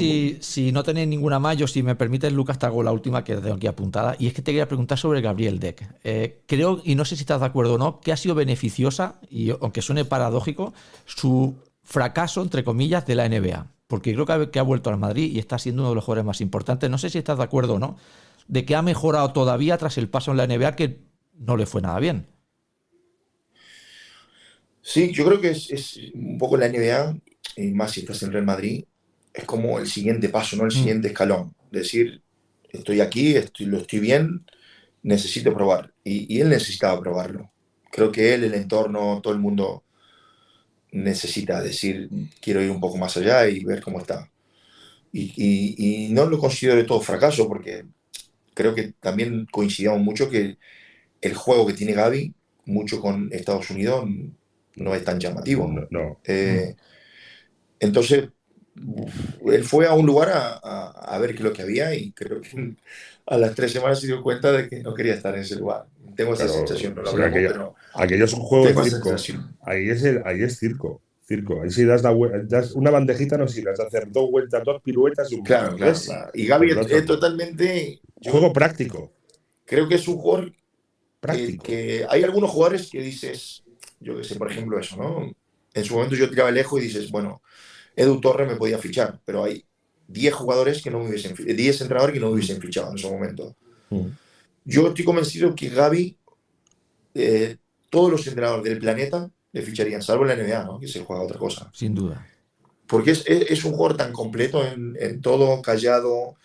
si 0.41 0.71
no 0.73 0.83
tenéis 0.83 1.07
ninguna 1.07 1.39
más, 1.39 1.55
yo 1.55 1.65
si 1.65 1.81
me 1.81 1.95
permites, 1.95 2.33
Lucas, 2.33 2.59
te 2.59 2.65
hago 2.65 2.83
la 2.83 2.91
última 2.91 3.23
que 3.23 3.35
tengo 3.37 3.55
aquí 3.55 3.67
apuntada. 3.67 4.15
Y 4.19 4.27
es 4.27 4.33
que 4.33 4.41
te 4.41 4.51
quería 4.51 4.67
preguntar 4.67 4.97
sobre 4.97 5.21
Gabriel 5.21 5.59
Deck. 5.59 5.81
Eh, 6.03 6.41
creo, 6.45 6.81
y 6.83 6.95
no 6.95 7.05
sé 7.05 7.15
si 7.15 7.21
estás 7.21 7.39
de 7.39 7.45
acuerdo 7.45 7.75
o 7.75 7.77
no, 7.77 8.01
que 8.01 8.11
ha 8.11 8.17
sido 8.17 8.35
beneficiosa, 8.35 9.21
y 9.29 9.51
aunque 9.51 9.81
suene 9.81 10.03
paradójico, 10.03 10.73
su 11.05 11.55
fracaso, 11.83 12.41
entre 12.41 12.65
comillas, 12.65 13.05
de 13.05 13.15
la 13.15 13.25
NBA. 13.25 13.67
Porque 13.93 14.13
creo 14.13 14.25
que 14.25 14.33
ha, 14.33 14.51
que 14.51 14.59
ha 14.59 14.63
vuelto 14.63 14.89
al 14.89 14.97
Madrid 14.97 15.31
y 15.33 15.39
está 15.39 15.57
siendo 15.59 15.81
uno 15.83 15.89
de 15.91 15.95
los 15.95 16.03
jugadores 16.05 16.25
más 16.25 16.41
importantes. 16.41 16.89
No 16.89 16.97
sé 16.97 17.09
si 17.09 17.17
estás 17.19 17.37
de 17.37 17.43
acuerdo 17.43 17.75
o 17.75 17.79
no, 17.79 17.97
de 18.47 18.65
que 18.65 18.75
ha 18.75 18.81
mejorado 18.81 19.33
todavía 19.33 19.77
tras 19.77 19.97
el 19.97 20.09
paso 20.09 20.31
en 20.31 20.37
la 20.37 20.45
NBA, 20.45 20.75
que 20.75 21.01
no 21.37 21.57
le 21.57 21.65
fue 21.65 21.81
nada 21.81 21.99
bien. 21.99 22.27
Sí, 24.81 25.11
yo 25.13 25.25
creo 25.25 25.39
que 25.41 25.51
es, 25.51 25.69
es 25.71 25.97
un 26.13 26.37
poco 26.37 26.57
la 26.57 26.65
NBA, 26.67 27.15
y 27.55 27.71
más 27.71 27.91
si 27.91 28.01
estás 28.01 28.21
en 28.23 28.31
Real 28.31 28.45
Madrid, 28.45 28.83
es 29.33 29.45
como 29.45 29.79
el 29.79 29.87
siguiente 29.87 30.29
paso, 30.29 30.55
¿no? 30.57 30.65
El 30.65 30.71
Mm. 30.73 30.73
siguiente 30.73 31.07
escalón. 31.09 31.55
Decir, 31.71 32.21
estoy 32.69 32.99
aquí, 33.01 33.35
estoy, 33.35 33.65
lo 33.67 33.77
estoy 33.77 33.99
bien, 33.99 34.45
necesito 35.03 35.53
probar. 35.53 35.93
Y, 36.03 36.33
y 36.35 36.41
él 36.41 36.49
necesitaba 36.49 36.99
probarlo. 37.01 37.51
Creo 37.91 38.11
que 38.11 38.33
él, 38.35 38.45
el 38.45 38.53
entorno, 38.55 39.21
todo 39.23 39.33
el 39.33 39.39
mundo 39.39 39.85
necesita 40.93 41.61
decir, 41.61 42.11
quiero 42.41 42.61
ir 42.63 42.71
un 42.71 42.81
poco 42.81 42.97
más 42.97 43.17
allá 43.17 43.47
y 43.49 43.63
ver 43.65 43.81
cómo 43.83 43.99
está. 43.99 44.31
Y, 45.11 45.33
y- 45.37 46.07
y 46.07 46.13
no 46.13 46.25
lo 46.27 46.39
considero 46.39 46.77
de 46.77 46.85
todo 46.85 47.01
fracaso, 47.01 47.47
porque 47.47 47.85
creo 48.55 48.75
que 48.75 48.93
también 49.01 49.47
coincidimos 49.51 50.01
mucho 50.01 50.29
que 50.29 50.57
el 51.21 51.35
juego 51.35 51.67
que 51.67 51.73
tiene 51.73 51.93
Gaby, 51.93 52.33
mucho 52.65 53.01
con 53.01 53.29
Estados 53.33 53.69
Unidos, 53.71 54.05
no 54.75 54.95
es 54.95 55.03
tan 55.05 55.19
llamativo. 55.19 55.67
No, 55.67 55.87
no. 55.91 56.19
Eh, 56.25 56.75
entonces, 57.79 58.29
él 59.45 59.63
fue 59.63 59.85
a 59.87 59.93
un 59.93 60.05
lugar 60.05 60.29
a, 60.29 60.53
a- 60.63 61.15
a 61.15 61.17
ver 61.19 61.31
qué 61.31 61.37
es 61.37 61.41
lo 61.43 61.53
que 61.53 61.61
había 61.61 61.93
y 61.95 62.11
creo 62.13 62.41
que 62.41 62.75
a 63.27 63.37
las 63.37 63.55
tres 63.55 63.71
semanas 63.71 63.99
se 63.99 64.07
dio 64.07 64.21
cuenta 64.23 64.51
de 64.51 64.69
que 64.69 64.81
no 64.81 64.93
quería 64.93 65.13
estar 65.13 65.33
en 65.35 65.41
ese 65.41 65.55
lugar. 65.57 65.87
Tengo 66.15 66.33
esa 66.33 66.43
Pero, 66.45 66.53
sensación, 66.57 66.95
no 66.95 67.01
lo 67.01 67.09
hablamos, 67.09 67.33
que- 67.37 67.47
pero 67.47 67.75
Aquello 67.93 68.25
es 68.25 68.33
un 68.33 68.39
juego 68.41 68.65
de 68.83 68.89
circo. 68.89 69.15
Ahí 69.61 69.89
es, 69.89 70.03
el- 70.03 70.21
ahí 70.25 70.43
es 70.43 70.57
circo. 70.59 71.01
Circo. 71.25 71.61
Ahí 71.61 71.69
si 71.71 71.85
das, 71.85 72.03
la 72.03 72.13
das 72.45 72.73
una 72.73 72.91
bandejita, 72.91 73.37
no. 73.37 73.45
Has 73.45 73.55
de 73.55 73.69
hacer 73.87 74.11
dos 74.11 74.29
vueltas, 74.29 74.61
dos 74.65 74.81
piruetas 74.81 75.31
y 75.31 75.35
un 75.35 75.43
Claro, 75.43 75.75
claro. 75.77 75.93
claro. 76.05 76.31
Y 76.33 76.45
Gaby 76.45 76.71
es, 76.71 76.91
es 76.91 77.05
totalmente, 77.05 78.01
yo 78.19 78.31
Juego 78.31 78.51
práctico. 78.51 79.11
creo 79.65 79.87
que 79.87 79.95
es 79.95 80.07
un 80.07 80.17
jugador 80.17 80.51
que, 80.51 80.57
Práctico. 81.21 81.63
que 81.63 82.05
hay 82.09 82.23
algunos 82.23 82.51
jugadores 82.51 82.89
que 82.91 83.01
dices, 83.01 83.63
yo 84.01 84.17
que 84.17 84.23
sé, 84.25 84.35
por 84.35 84.51
ejemplo 84.51 84.77
eso, 84.77 84.97
¿no? 84.97 85.31
En 85.73 85.83
su 85.85 85.93
momento 85.95 86.15
yo 86.15 86.29
tiraba 86.29 86.51
lejos 86.51 86.81
y 86.81 86.83
dices, 86.87 87.09
bueno, 87.09 87.41
Edu 87.95 88.19
Torre 88.19 88.45
me 88.45 88.57
podía 88.57 88.77
fichar, 88.77 89.19
pero 89.23 89.45
hay 89.45 89.63
10 90.07 90.33
jugadores 90.33 90.81
que 90.83 90.91
no 90.91 90.99
me 90.99 91.07
hubiesen, 91.09 91.35
fi- 91.37 91.45
10 91.53 91.79
entrenadores 91.81 92.13
que 92.13 92.19
no 92.19 92.27
me 92.27 92.33
hubiesen 92.33 92.59
fichado 92.61 92.91
en 92.91 92.97
ese 92.97 93.09
momento. 93.09 93.55
Mm. 93.89 94.07
Yo 94.65 94.87
estoy 94.87 95.05
convencido 95.05 95.55
que 95.55 95.69
Gaby, 95.69 96.17
eh, 97.15 97.57
todos 97.89 98.11
los 98.11 98.27
entrenadores 98.27 98.63
del 98.65 98.79
planeta 98.79 99.29
le 99.51 99.61
ficharían, 99.61 100.01
salvo 100.01 100.25
la 100.25 100.33
NBA, 100.33 100.63
¿no? 100.63 100.79
Que 100.79 100.87
se 100.87 101.03
juega 101.03 101.23
otra 101.23 101.37
cosa. 101.37 101.69
Sin 101.73 101.93
duda. 101.93 102.25
Porque 102.87 103.11
es, 103.11 103.23
es- 103.27 103.51
es 103.51 103.65
un 103.65 103.73
jugador 103.73 103.97
tan 103.97 104.11
completo 104.11 104.65
en, 104.65 104.95
en 104.99 105.21
todo, 105.21 105.61
callado, 105.61 106.35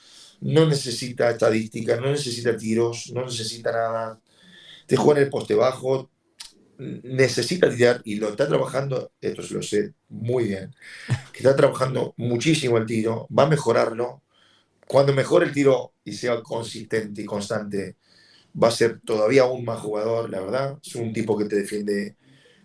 no 0.41 0.66
necesita 0.66 1.31
estadísticas, 1.31 2.01
no 2.01 2.11
necesita 2.11 2.57
tiros, 2.57 3.11
no 3.14 3.25
necesita 3.25 3.73
nada. 3.73 4.21
Te 4.87 4.97
juega 4.97 5.21
en 5.21 5.27
el 5.27 5.31
poste 5.31 5.55
bajo, 5.55 6.11
necesita 6.79 7.71
tirar 7.71 8.01
y 8.05 8.16
lo 8.16 8.29
está 8.31 8.47
trabajando, 8.49 9.12
esto 9.21 9.43
se 9.43 9.55
lo 9.55 9.62
sé 9.62 9.95
muy 10.09 10.45
bien, 10.45 10.75
que 11.33 11.39
está 11.39 11.57
trabajando 11.57 12.14
muchísimo 12.16 12.79
el 12.79 12.87
tiro, 12.87 13.29
va 13.37 13.45
a 13.45 13.49
mejorarlo. 13.49 14.23
Cuando 14.87 15.12
mejore 15.14 15.47
el 15.47 15.53
tiro 15.53 15.95
y 16.05 16.12
sea 16.14 16.43
consistente 16.43 17.23
y 17.23 17.25
constante, 17.27 17.97
va 18.61 18.68
a 18.68 18.70
ser 18.70 19.01
todavía 19.05 19.42
aún 19.42 19.64
más 19.64 19.80
jugador, 19.80 20.30
la 20.30 20.40
verdad. 20.40 20.78
Es 20.84 20.94
un 20.96 21.12
tipo 21.12 21.36
que 21.38 21.44
te 21.46 21.57
defiende 21.57 22.16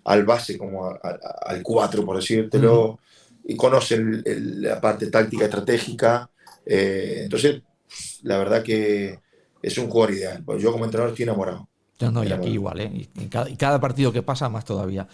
al 0.06 0.26
base 0.26 0.58
como 0.58 0.86
a- 0.88 1.00
a- 1.04 1.20
al 1.52 1.62
4, 1.64 2.06
por 2.06 2.18
decírtelo, 2.18 3.00
y 3.46 3.56
conoce 3.58 3.96
el- 3.96 4.24
el- 4.26 4.62
la 4.62 4.82
parte 4.82 5.08
táctica 5.10 5.46
estratégica. 5.46 6.30
eh, 6.66 7.22
entonces, 7.26 7.62
la 8.24 8.38
verdad 8.38 8.64
que 8.64 9.20
es 9.62 9.78
un 9.78 9.90
jugador 9.90 10.16
ideal. 10.16 10.44
Pues 10.46 10.62
yo 10.64 10.72
como 10.72 10.86
entrenador 10.86 11.12
estoy 11.12 11.24
enamorado. 11.24 11.70
No, 12.00 12.12
no, 12.12 12.24
y 12.24 12.32
aquí 12.34 12.50
igual, 12.52 12.82
¿eh? 12.82 12.92
Y, 12.94 13.10
y 13.24 13.28
cada, 13.30 13.50
y 13.50 13.56
cada 13.56 13.80
partido 13.80 14.12
que 14.12 14.22
pasa, 14.24 14.50
más 14.50 14.66
todavía. 14.66 15.08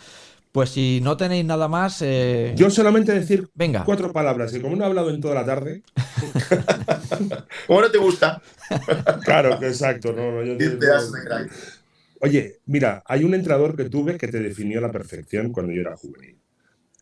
Pues 0.51 0.71
si 0.71 0.99
no 1.01 1.15
tenéis 1.15 1.45
nada 1.45 1.67
más, 1.67 2.01
eh, 2.01 2.53
Yo 2.55 2.69
solamente 2.71 3.11
decir 3.11 3.47
venga. 3.53 3.83
cuatro 3.85 4.11
palabras, 4.11 4.53
y 4.55 4.59
como 4.59 4.75
no 4.75 4.83
he 4.83 4.87
hablado 4.87 5.11
en 5.11 5.21
toda 5.21 5.35
la 5.35 5.45
tarde, 5.45 5.83
¿Cómo 7.67 7.81
no 7.81 7.91
te 7.91 7.97
gusta? 7.97 8.41
claro, 9.25 9.59
que 9.59 9.67
exacto. 9.67 10.11
No, 10.13 10.31
no, 10.31 10.43
yo- 10.43 10.57
crack. 10.57 11.51
Oye, 12.21 12.57
mira, 12.65 13.01
hay 13.05 13.23
un 13.23 13.33
entrenador 13.33 13.75
que 13.75 13.85
tuve 13.89 14.17
que 14.17 14.27
te 14.27 14.39
definió 14.39 14.79
a 14.79 14.81
la 14.81 14.91
perfección 14.91 15.51
cuando 15.51 15.71
yo 15.71 15.81
era 15.81 15.95
juvenil. 15.95 16.37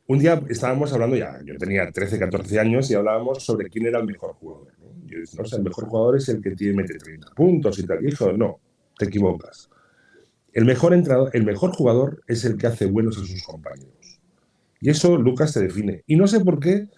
Un 0.08 0.20
día 0.20 0.41
estábamos 0.50 0.93
hablando 0.93 1.16
ya, 1.18 1.39
yo 1.43 1.58
tenía 1.58 1.89
13, 1.91 2.20
14 2.20 2.60
años 2.60 2.89
y 2.91 2.93
hablábamos 2.93 3.43
sobre 3.43 3.70
quién 3.70 3.88
era 3.88 4.00
el 4.00 4.06
mejor 4.06 4.34
jugador. 4.34 4.74
¿no? 4.80 4.88
Yo 5.06 5.20
dije, 5.20 5.36
no 5.38 5.45
sé, 5.45 5.56
el 5.58 5.64
mejor 5.64 5.86
jugador 5.88 6.18
es 6.18 6.30
el 6.30 6.41
que 6.41 6.52
tiene, 6.52 6.76
mete 6.82 6.98
30 6.98 7.32
puntos 7.32 7.80
y 7.80 7.86
tal. 7.88 8.02
Y 8.04 8.08
dijo, 8.12 8.32
no, 8.32 8.60
te 8.98 9.06
equivocas. 9.06 9.70
El 10.58 10.66
mejor, 10.66 10.91
el 11.34 11.43
mejor 11.43 11.72
jugador 11.76 12.24
es 12.26 12.43
el 12.43 12.58
que 12.58 12.66
hace 12.66 12.88
buenos 12.88 13.16
a 13.20 13.20
sus 13.24 13.43
compañeros. 13.43 14.20
Y 14.82 14.89
eso 14.89 15.16
Lucas 15.16 15.53
te 15.53 15.60
define. 15.60 16.01
Y 16.08 16.16
no 16.16 16.26
sé 16.26 16.39
por 16.39 16.60
qué, 16.60 16.89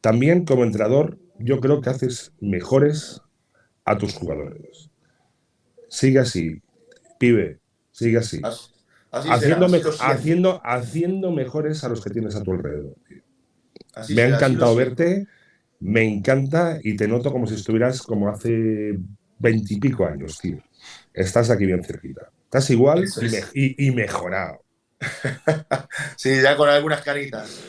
también 0.00 0.44
como 0.44 0.64
entrenador, 0.64 1.16
yo 1.38 1.60
creo 1.60 1.80
que 1.80 1.90
haces 1.90 2.32
mejores 2.40 3.22
a 3.84 3.96
tus 3.98 4.14
jugadores. 4.14 4.90
Sigue 5.88 6.18
así, 6.18 6.60
pibe, 7.20 7.60
sigue 7.92 8.18
así. 8.18 8.40
Así, 8.42 8.72
así 9.12 9.28
Haciendo, 9.28 9.68
será, 9.68 9.90
así 9.90 10.02
haciendo, 10.02 10.60
haciendo 10.64 11.30
mejores 11.30 11.84
a 11.84 11.90
los 11.90 12.02
que 12.02 12.10
tienes 12.10 12.34
a 12.34 12.42
tu 12.42 12.50
alrededor. 12.50 12.96
Así 13.94 14.12
Me 14.12 14.22
ha 14.22 14.24
será, 14.24 14.38
encantado 14.38 14.74
verte, 14.74 15.28
me 15.78 16.02
encanta 16.02 16.80
y 16.82 16.96
te 16.96 17.06
noto 17.06 17.30
como 17.30 17.46
si 17.46 17.54
estuvieras 17.54 18.02
como 18.02 18.28
hace 18.28 18.98
veintipico 19.38 20.04
años, 20.04 20.36
tío. 20.40 20.58
Estás 21.14 21.48
aquí 21.50 21.64
bien 21.64 21.84
cerquita. 21.84 22.32
Estás 22.48 22.70
igual 22.70 23.00
y, 23.00 23.04
es. 23.04 23.16
me- 23.32 23.44
y- 23.54 23.86
y 23.86 23.90
mejorado. 23.90 24.62
sí, 26.16 26.42
ya 26.42 26.56
con 26.56 26.68
algunas 26.68 27.02
caritas. 27.02 27.60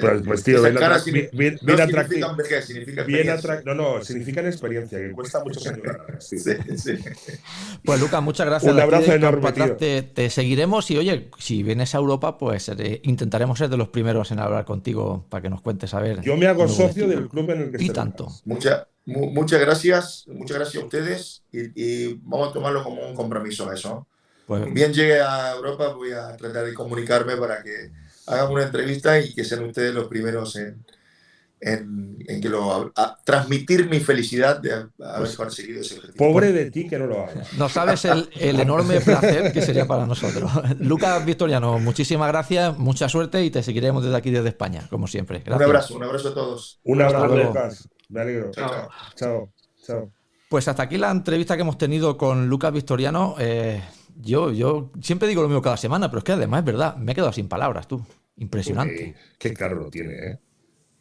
Pues, 0.00 0.22
pues 0.24 0.42
tío, 0.42 0.62
bien, 0.62 0.74
caras 0.76 1.04
bien, 1.04 1.28
bien, 1.32 1.58
no 1.60 1.74
bien 1.76 1.88
significan 1.88 2.30
atractivo. 2.30 2.36
vejez, 2.36 2.64
significa 2.64 3.02
Bien 3.04 3.28
experiencia. 3.28 3.60
atra- 3.60 3.64
no, 3.64 3.74
no, 3.74 4.04
significan 4.04 4.46
experiencia, 4.46 4.98
que 4.98 5.12
cuesta 5.12 5.42
años. 5.42 5.62
ganar, 5.64 6.16
sí. 6.20 6.38
Sí. 6.38 6.92
Pues 7.84 8.00
Lucas, 8.00 8.22
muchas 8.22 8.46
gracias. 8.46 8.72
Un 8.72 8.80
abrazo 8.80 9.12
enorme, 9.12 9.52
tío. 9.52 9.76
Te, 9.76 10.02
te 10.02 10.30
seguiremos 10.30 10.90
y 10.90 10.96
oye, 10.96 11.28
si 11.38 11.62
vienes 11.62 11.94
a 11.94 11.98
Europa, 11.98 12.38
pues 12.38 12.68
eh, 12.70 13.00
intentaremos 13.04 13.58
ser 13.58 13.68
de 13.68 13.76
los 13.76 13.88
primeros 13.88 14.30
en 14.30 14.38
hablar 14.38 14.64
contigo 14.64 15.26
para 15.28 15.42
que 15.42 15.50
nos 15.50 15.60
cuentes 15.60 15.92
a 15.92 16.00
ver. 16.00 16.20
Yo 16.22 16.36
me 16.36 16.46
hago 16.46 16.66
socio 16.68 17.06
del 17.08 17.28
club 17.28 17.50
en 17.50 17.60
el 17.62 17.72
que 17.76 17.84
Y 17.84 17.90
tanto. 17.90 18.24
Lucas. 18.24 18.42
Mucha- 18.46 18.88
mu- 19.04 19.30
muchas 19.30 19.60
gracias, 19.60 20.24
muchas 20.28 20.56
gracias 20.56 20.82
a 20.82 20.86
ustedes 20.86 21.42
y, 21.52 21.60
y 22.08 22.20
vamos 22.22 22.48
a 22.50 22.52
tomarlo 22.54 22.82
como 22.84 23.06
un 23.06 23.14
compromiso 23.14 23.70
eso. 23.72 24.06
Pues, 24.50 24.74
Bien 24.74 24.92
llegue 24.92 25.20
a 25.20 25.52
Europa, 25.54 25.92
voy 25.92 26.10
a 26.10 26.36
tratar 26.36 26.64
de 26.64 26.74
comunicarme 26.74 27.36
para 27.36 27.62
que 27.62 27.92
hagan 28.26 28.50
una 28.50 28.64
entrevista 28.64 29.16
y 29.20 29.32
que 29.32 29.44
sean 29.44 29.62
ustedes 29.62 29.94
los 29.94 30.08
primeros 30.08 30.56
en, 30.56 30.84
en, 31.60 32.16
en 32.26 32.40
que 32.40 32.48
lo 32.48 32.90
a- 32.96 33.16
transmitir 33.24 33.88
mi 33.88 34.00
felicidad 34.00 34.58
de 34.58 34.86
haber 35.04 35.34
conseguido 35.36 35.82
ese 35.82 35.98
objetivo. 35.98 36.16
Pobre 36.32 36.50
de 36.50 36.68
ti 36.72 36.88
que 36.88 36.98
no 36.98 37.06
lo 37.06 37.22
hagas. 37.22 37.52
no 37.52 37.68
sabes 37.68 38.04
el, 38.06 38.28
el 38.40 38.58
enorme 38.58 39.00
placer 39.00 39.52
que 39.52 39.62
sería 39.62 39.86
para 39.86 40.04
nosotros. 40.04 40.50
Lucas 40.80 41.24
Victoriano, 41.24 41.78
muchísimas 41.78 42.26
gracias, 42.26 42.76
mucha 42.76 43.08
suerte 43.08 43.44
y 43.44 43.50
te 43.52 43.62
seguiremos 43.62 44.02
desde 44.02 44.16
aquí, 44.16 44.32
desde 44.32 44.48
España, 44.48 44.84
como 44.90 45.06
siempre. 45.06 45.44
Un 45.46 45.62
abrazo, 45.62 45.94
un 45.94 46.02
abrazo 46.02 46.30
a 46.30 46.34
todos. 46.34 46.80
Un 46.82 47.02
abrazo. 47.02 47.36
Lucas. 47.36 47.88
Me 48.08 48.20
alegro. 48.22 48.50
Chao, 48.50 48.68
chao. 48.68 48.88
Chao. 49.14 49.52
Chao. 49.86 50.10
Pues 50.48 50.66
hasta 50.66 50.82
aquí 50.82 50.98
la 50.98 51.12
entrevista 51.12 51.54
que 51.54 51.62
hemos 51.62 51.78
tenido 51.78 52.16
con 52.18 52.48
Lucas 52.48 52.72
Victoriano. 52.72 53.36
Eh, 53.38 53.80
yo, 54.22 54.52
yo 54.52 54.92
siempre 55.00 55.28
digo 55.28 55.42
lo 55.42 55.48
mismo 55.48 55.62
cada 55.62 55.76
semana, 55.76 56.08
pero 56.08 56.18
es 56.18 56.24
que 56.24 56.32
además 56.32 56.60
es 56.60 56.64
verdad, 56.64 56.96
me 56.96 57.12
he 57.12 57.14
quedado 57.14 57.32
sin 57.32 57.48
palabras, 57.48 57.88
tú. 57.88 58.04
Impresionante. 58.36 59.14
Qué, 59.38 59.48
qué 59.50 59.54
claro 59.54 59.76
lo 59.76 59.90
tiene, 59.90 60.14
¿eh? 60.14 60.38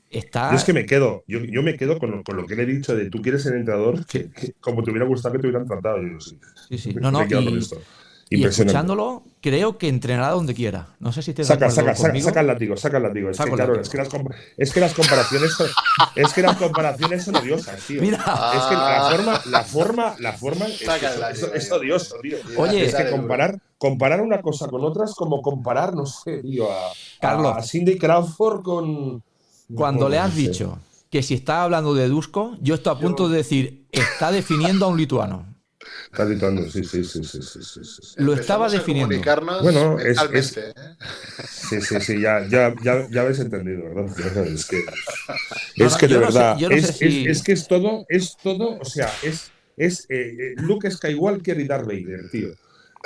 Está. 0.09 0.49
Yo 0.51 0.57
es 0.57 0.63
que 0.63 0.73
me 0.73 0.85
quedo, 0.85 1.23
yo, 1.27 1.39
yo 1.39 1.61
me 1.61 1.77
quedo 1.77 1.99
con 1.99 2.09
lo, 2.09 2.23
con 2.23 2.35
lo 2.35 2.47
que 2.47 2.55
le 2.55 2.63
he 2.63 2.65
dicho 2.65 2.95
de 2.95 3.11
tú 3.11 3.21
quieres 3.21 3.43
ser 3.43 3.55
entrenador, 3.55 4.05
que, 4.07 4.31
que 4.31 4.53
como 4.59 4.83
te 4.83 4.89
hubiera 4.89 5.05
gustado 5.05 5.33
que 5.33 5.39
te 5.39 5.47
hubieran 5.47 5.67
tratado. 5.67 6.01
Yo, 6.01 6.19
sí. 6.19 6.39
Sí, 6.67 6.77
sí. 6.79 6.93
No, 6.95 7.11
no, 7.11 7.23
y, 7.23 7.57
esto. 7.57 7.79
Y 8.29 8.43
escuchándolo, 8.43 9.23
creo 9.41 9.77
que 9.77 9.87
entrenará 9.87 10.29
donde 10.31 10.53
quiera. 10.53 10.89
No 10.99 11.11
sé 11.11 11.21
si 11.23 11.33
te 11.33 11.43
Saca, 11.43 11.69
saca, 11.71 11.95
saca, 11.95 12.19
saca 12.21 12.41
el 12.41 12.47
látigo, 12.47 12.77
saca 12.77 12.97
el 12.97 13.03
látigo. 13.03 13.29
Es 13.31 13.37
que, 13.37 13.43
el 13.43 13.55
claro, 13.55 13.73
látigo. 13.75 13.81
es 13.81 13.89
que, 13.89 13.97
las, 13.97 14.07
es 14.57 14.71
que 14.73 14.79
las 14.79 14.93
comparaciones 14.93 15.51
son, 15.53 15.67
es 16.15 16.33
que 16.33 16.41
las 16.43 16.57
comparaciones 16.57 17.23
son 17.23 17.35
odiosas, 17.37 17.81
tío. 17.87 18.01
Mira. 18.01 18.17
Es 18.17 18.61
que 18.63 18.75
la 18.75 19.09
forma, 19.11 19.41
la 19.45 19.63
forma, 19.63 20.15
la 20.19 20.33
forma 20.33 20.67
es, 20.67 20.81
es- 20.81 21.43
es 21.53 21.71
odioso, 21.71 22.15
tío. 22.21 22.37
Oye. 22.57 22.85
es 22.85 22.93
que 22.95 23.09
comparar, 23.09 23.59
comparar 23.79 24.21
una 24.21 24.41
cosa 24.41 24.67
con 24.67 24.83
otra 24.83 25.05
es 25.05 25.15
como 25.15 25.41
comparar, 25.41 25.95
no 25.95 26.05
sé, 26.05 26.39
tío, 26.43 26.71
a, 26.71 26.91
Carlos. 27.19 27.53
a 27.57 27.63
Cindy 27.63 27.97
Crawford 27.97 28.61
con. 28.61 29.23
Cuando 29.73 30.01
con- 30.05 30.11
le 30.11 30.19
has 30.19 30.29
no 30.29 30.35
sé. 30.35 30.41
dicho 30.41 30.79
que 31.09 31.23
si 31.23 31.33
está 31.33 31.63
hablando 31.63 31.95
de 31.95 32.07
Dusko, 32.07 32.55
yo 32.61 32.75
estoy 32.75 32.95
a 32.95 32.99
punto 32.99 33.27
de 33.29 33.37
decir, 33.37 33.85
está 33.91 34.31
definiendo 34.31 34.85
a 34.85 34.89
un 34.89 34.97
lituano. 34.97 35.45
Está 36.11 36.25
gritando, 36.25 36.67
sí, 36.69 36.83
sí, 36.83 37.03
sí, 37.03 37.23
sí, 37.23 37.41
sí, 37.41 37.63
sí, 37.63 37.83
sí. 37.83 38.01
Lo 38.23 38.33
estaba 38.33 38.69
definiendo. 38.69 39.21
Bueno, 39.61 39.99
es- 39.99 40.05
mentalmente, 40.05 40.69
¿eh? 40.69 40.95
Sí, 41.69 41.81
sí, 41.81 42.01
sí, 42.01 42.21
ya, 42.21 42.47
ya, 42.47 42.73
ya, 42.83 43.07
ya 43.11 43.21
habéis 43.21 43.39
entendido, 43.39 43.83
¿verdad? 43.83 44.47
Es 44.47 44.65
que, 44.65 44.83
es 45.77 45.97
que 45.97 46.07
de 46.07 46.17
verdad, 46.17 46.57
es, 46.69 47.01
es- 47.01 47.25
es 47.27 47.43
que 47.43 47.51
es 47.53 47.67
todo, 47.67 48.05
es 48.09 48.35
todo, 48.37 48.77
o 48.79 48.85
sea, 48.85 49.11
es, 49.23 49.51
es 49.77 50.05
eh, 50.09 50.35
eh, 50.39 50.53
Luke 50.57 50.89
Skywalker 50.89 51.59
y 51.59 51.67
Darth 51.67 51.85
Vader, 51.85 52.29
tío. 52.31 52.49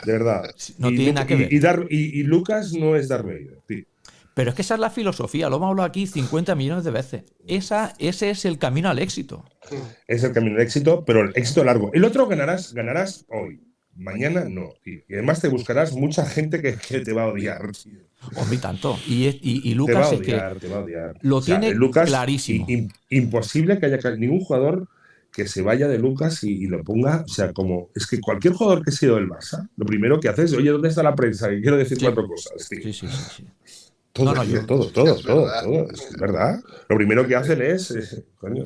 De 0.05 0.11
verdad. 0.11 0.53
No 0.79 0.89
y, 0.89 0.95
tiene 0.97 1.13
nada 1.13 1.27
que 1.27 1.36
ver. 1.36 1.53
Y, 1.53 1.57
y- 1.89 2.19
y 2.19 2.23
Lucas 2.23 2.73
no 2.73 2.95
es 2.95 3.07
Darth 3.07 3.25
Vader, 3.25 3.59
tío. 3.67 3.84
Pero 4.36 4.49
es 4.49 4.55
que 4.55 4.61
esa 4.63 4.73
es 4.73 4.79
la 4.79 4.89
filosofía, 4.89 5.49
lo 5.49 5.57
hemos 5.57 5.69
hablado 5.69 5.88
aquí 5.88 6.07
50 6.07 6.55
millones 6.55 6.84
de 6.84 6.91
veces. 6.91 7.23
Esa, 7.47 7.93
ese 7.99 8.31
es 8.31 8.45
el 8.45 8.57
camino 8.57 8.89
al 8.89 8.99
éxito. 8.99 9.45
Es 10.07 10.23
el 10.23 10.31
camino 10.31 10.55
del 10.57 10.63
éxito, 10.63 11.03
pero 11.05 11.21
el 11.21 11.31
éxito 11.36 11.63
largo. 11.63 11.91
El 11.93 12.03
otro 12.03 12.27
ganarás, 12.27 12.73
ganarás 12.73 13.25
hoy. 13.29 13.59
Mañana 13.95 14.45
no. 14.49 14.73
Y 14.84 15.03
además 15.13 15.39
te 15.39 15.49
buscarás 15.49 15.93
mucha 15.93 16.25
gente 16.25 16.61
que, 16.63 16.75
que 16.77 17.01
te 17.01 17.13
va 17.13 17.23
a 17.23 17.27
odiar. 17.27 17.61
Hombre, 18.36 18.57
tanto. 18.57 18.97
Y, 19.07 19.25
y- 19.27 19.39
y 19.43 19.75
te 19.86 19.93
va 19.93 19.99
a 19.99 20.09
Lucas 20.09 20.13
es 20.13 20.21
que 20.21 20.34
odiar, 20.34 20.55
te 20.59 20.67
va 20.67 20.77
a 20.77 20.79
odiar. 20.79 21.15
lo 21.21 21.41
tiene 21.41 21.73
Lucas, 21.75 22.07
clarísimo. 22.09 22.65
imposible 23.09 23.77
que 23.79 23.86
haya 23.86 23.99
ningún 24.15 24.39
jugador 24.39 24.88
que 25.31 25.47
se 25.47 25.61
vaya 25.63 25.88
de 25.88 25.97
Lucas 25.99 26.43
y, 26.43 26.63
y 26.63 26.67
lo 26.67 26.84
ponga. 26.84 27.23
O 27.23 27.27
sea, 27.27 27.53
como. 27.53 27.89
Es 27.95 28.07
que 28.07 28.19
cualquier 28.19 28.53
jugador 28.53 28.84
que 28.84 28.89
ha 28.91 28.93
sido 28.93 29.15
del 29.15 29.27
Barça, 29.27 29.67
lo 29.77 29.86
primero 29.86 30.19
que 30.19 30.29
hace 30.29 30.43
es, 30.43 30.53
oye, 30.53 30.69
¿dónde 30.71 30.89
está 30.89 31.03
la 31.03 31.15
prensa? 31.15 31.49
Que 31.49 31.61
quiero 31.61 31.77
decir 31.77 31.97
Sí. 31.97 32.05
cuatro 32.05 32.27
cosas. 32.27 32.53
Sí, 32.67 32.77
sí, 32.81 32.93
sí, 32.93 33.07
sí. 33.07 33.45
Todo, 34.14 34.26
No, 34.26 34.34
no, 34.36 34.41
tío, 34.43 34.61
yo- 34.61 34.66
todo, 34.68 34.91
todo, 34.91 35.16
Es 35.16 35.22
todo, 35.24 35.41
verdad. 35.45 35.64
todo. 35.64 35.89
Es 35.91 36.18
verdad. 36.18 36.59
Lo 36.89 36.95
primero 36.95 37.28
que 37.28 37.36
hacen 37.36 37.61
es. 37.61 37.91
eh, 37.91 38.26
coño. 38.38 38.64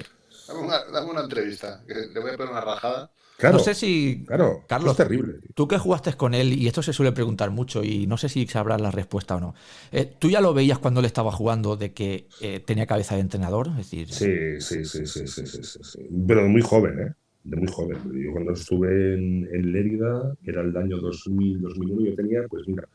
Dame 0.47 0.59
una, 0.61 0.77
dame 0.91 1.11
una 1.11 1.21
entrevista, 1.21 1.83
que 1.87 1.93
le 2.13 2.19
voy 2.19 2.31
a 2.31 2.37
poner 2.37 2.51
una 2.51 2.61
rajada. 2.61 3.11
Claro. 3.37 3.57
No 3.57 3.63
sé 3.63 3.73
si. 3.75 4.23
Claro. 4.27 4.65
Carlos. 4.67 4.91
Es 4.91 4.97
terrible. 4.97 5.33
tío. 5.33 5.51
Tú 5.53 5.67
que 5.67 5.77
jugaste 5.77 6.13
con 6.13 6.33
él, 6.33 6.53
y 6.53 6.67
esto 6.67 6.81
se 6.81 6.91
suele 6.91 7.11
preguntar 7.11 7.51
mucho, 7.51 7.83
y 7.83 8.07
no 8.07 8.17
sé 8.17 8.29
si 8.29 8.45
sabrás 8.47 8.81
la 8.81 8.91
respuesta 8.91 9.35
o 9.35 9.39
no. 9.39 9.53
Eh, 9.91 10.11
¿Tú 10.19 10.29
ya 10.29 10.41
lo 10.41 10.53
veías 10.53 10.79
cuando 10.79 10.99
él 11.01 11.05
estaba 11.05 11.31
jugando 11.31 11.77
de 11.77 11.93
que 11.93 12.27
eh, 12.41 12.59
tenía 12.61 12.85
cabeza 12.87 13.15
de 13.15 13.21
entrenador? 13.21 13.67
Es 13.69 13.77
decir, 13.77 14.09
Sí, 14.11 14.59
sí, 14.59 14.83
sí, 14.85 15.05
sí, 15.05 15.27
sí, 15.27 15.45
sí, 15.45 15.63
sí, 15.63 15.79
sí. 15.83 15.99
Pero 16.27 16.43
de 16.43 16.49
muy 16.49 16.61
joven, 16.61 16.99
¿eh? 16.99 17.13
De 17.43 17.55
muy 17.57 17.67
joven. 17.71 17.97
Yo 18.13 18.31
cuando 18.33 18.53
estuve 18.53 18.89
en, 19.13 19.47
en 19.53 19.71
Lérida, 19.71 20.33
que 20.43 20.51
era 20.51 20.61
el 20.61 20.75
año 20.75 20.97
2000, 20.97 21.61
2001, 21.61 22.05
yo 22.09 22.15
tenía, 22.15 22.41
pues 22.49 22.67
mira, 22.67 22.87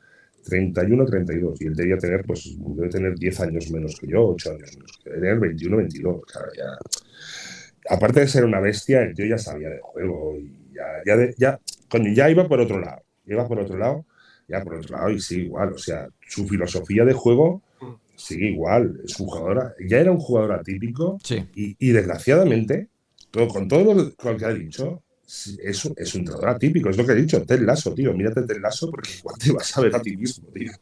31, 0.44 1.04
32. 1.06 1.60
Y 1.60 1.66
él 1.66 1.74
debía 1.74 1.96
tener, 1.98 2.24
pues, 2.24 2.56
debe 2.58 2.88
tener 2.88 3.14
10 3.16 3.40
años 3.40 3.70
menos 3.70 3.98
que 3.98 4.06
yo, 4.08 4.26
8 4.28 4.50
años 4.50 4.70
menos 4.76 4.98
que 5.02 5.10
yo. 5.10 5.14
Tenía 5.16 5.34
21, 5.34 5.76
22. 5.76 6.20
Claro, 6.26 6.48
ya. 6.56 7.94
Aparte 7.94 8.20
de 8.20 8.28
ser 8.28 8.44
una 8.44 8.60
bestia, 8.60 9.02
el 9.02 9.14
tío 9.14 9.26
ya 9.26 9.38
sabía 9.38 9.68
de 9.70 9.80
juego. 9.80 10.36
Y 10.38 10.74
ya, 10.74 10.84
ya, 11.06 11.16
de- 11.16 11.34
ya, 11.38 11.60
coño, 11.88 12.12
ya 12.12 12.30
iba 12.30 12.46
por 12.48 12.60
otro 12.60 12.80
lado. 12.80 13.02
Iba 13.26 13.46
por 13.46 13.60
otro 13.60 13.76
lado, 13.78 14.04
ya 14.48 14.62
por 14.62 14.74
otro 14.74 14.96
lado, 14.96 15.10
y 15.10 15.20
sí, 15.20 15.42
igual. 15.42 15.72
O 15.74 15.78
sea, 15.78 16.08
su 16.28 16.46
filosofía 16.46 17.04
de 17.04 17.12
juego 17.12 17.62
sigue 18.16 18.48
igual. 18.50 19.00
Es 19.04 19.18
un 19.20 19.26
jugador, 19.28 19.74
ya 19.88 19.98
era 19.98 20.12
un 20.12 20.18
jugador 20.18 20.52
atípico. 20.52 21.18
sí. 21.22 21.44
Y, 21.54 21.76
y 21.78 21.92
desgraciadamente, 21.92 22.88
todo, 23.30 23.48
con 23.48 23.68
todo 23.68 23.94
lo, 23.94 24.36
que 24.36 24.44
ha 24.44 24.52
dicho, 24.52 25.02
es, 25.62 25.84
un- 25.84 25.94
es 25.96 26.14
un 26.14 26.20
entrenador 26.20 26.50
atípico. 26.50 26.88
Es 26.90 26.96
lo 26.96 27.06
que 27.06 27.12
he 27.12 27.16
dicho, 27.16 27.42
Ted 27.44 27.60
Lasso, 27.62 27.94
tío. 27.94 28.12
Mírate 28.14 28.42
Ted 28.42 28.60
Lasso 28.60 28.90
porque 28.90 29.10
igual 29.18 29.36
te 29.38 29.52
vas 29.52 29.76
a 29.76 29.80
ver 29.80 29.96
a 29.96 30.02
ti 30.02 30.16
mismo, 30.16 30.48
tío. 30.48 30.72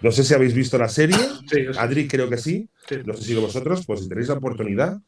No 0.00 0.10
sé 0.12 0.24
si 0.24 0.34
habéis 0.34 0.54
visto 0.54 0.78
la 0.78 0.88
serie. 0.88 1.16
Sí, 1.16 1.58
sí. 1.72 1.78
Adri 1.78 2.08
creo 2.08 2.28
que 2.28 2.36
sí. 2.38 2.68
Sí. 2.88 2.96
No 3.04 3.14
sé 3.14 3.24
si 3.24 3.34
vosotros, 3.34 3.84
pues 3.86 4.00
si 4.00 4.08
tenéis 4.08 4.28
la 4.28 4.34
oportunidad, 4.34 5.00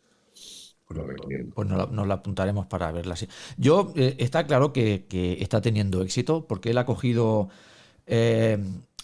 pues 0.87 0.99
lo 0.99 1.07
recomiendo. 1.07 1.55
Pues 1.55 1.69
nos 1.69 1.79
la, 1.79 1.87
nos 1.87 2.07
la 2.07 2.15
apuntaremos 2.15 2.67
para 2.67 2.93
verla 2.93 3.15
así. 3.15 3.29
Yo, 3.57 3.93
eh, 3.97 4.17
está 4.19 4.47
claro 4.47 4.73
que, 4.73 5.07
que 5.09 5.43
está 5.43 5.61
teniendo 5.61 6.03
éxito 6.03 6.47
porque 6.47 6.71
él 6.71 6.79
ha 6.79 6.87
cogido 6.87 7.49
eh, 8.07 8.59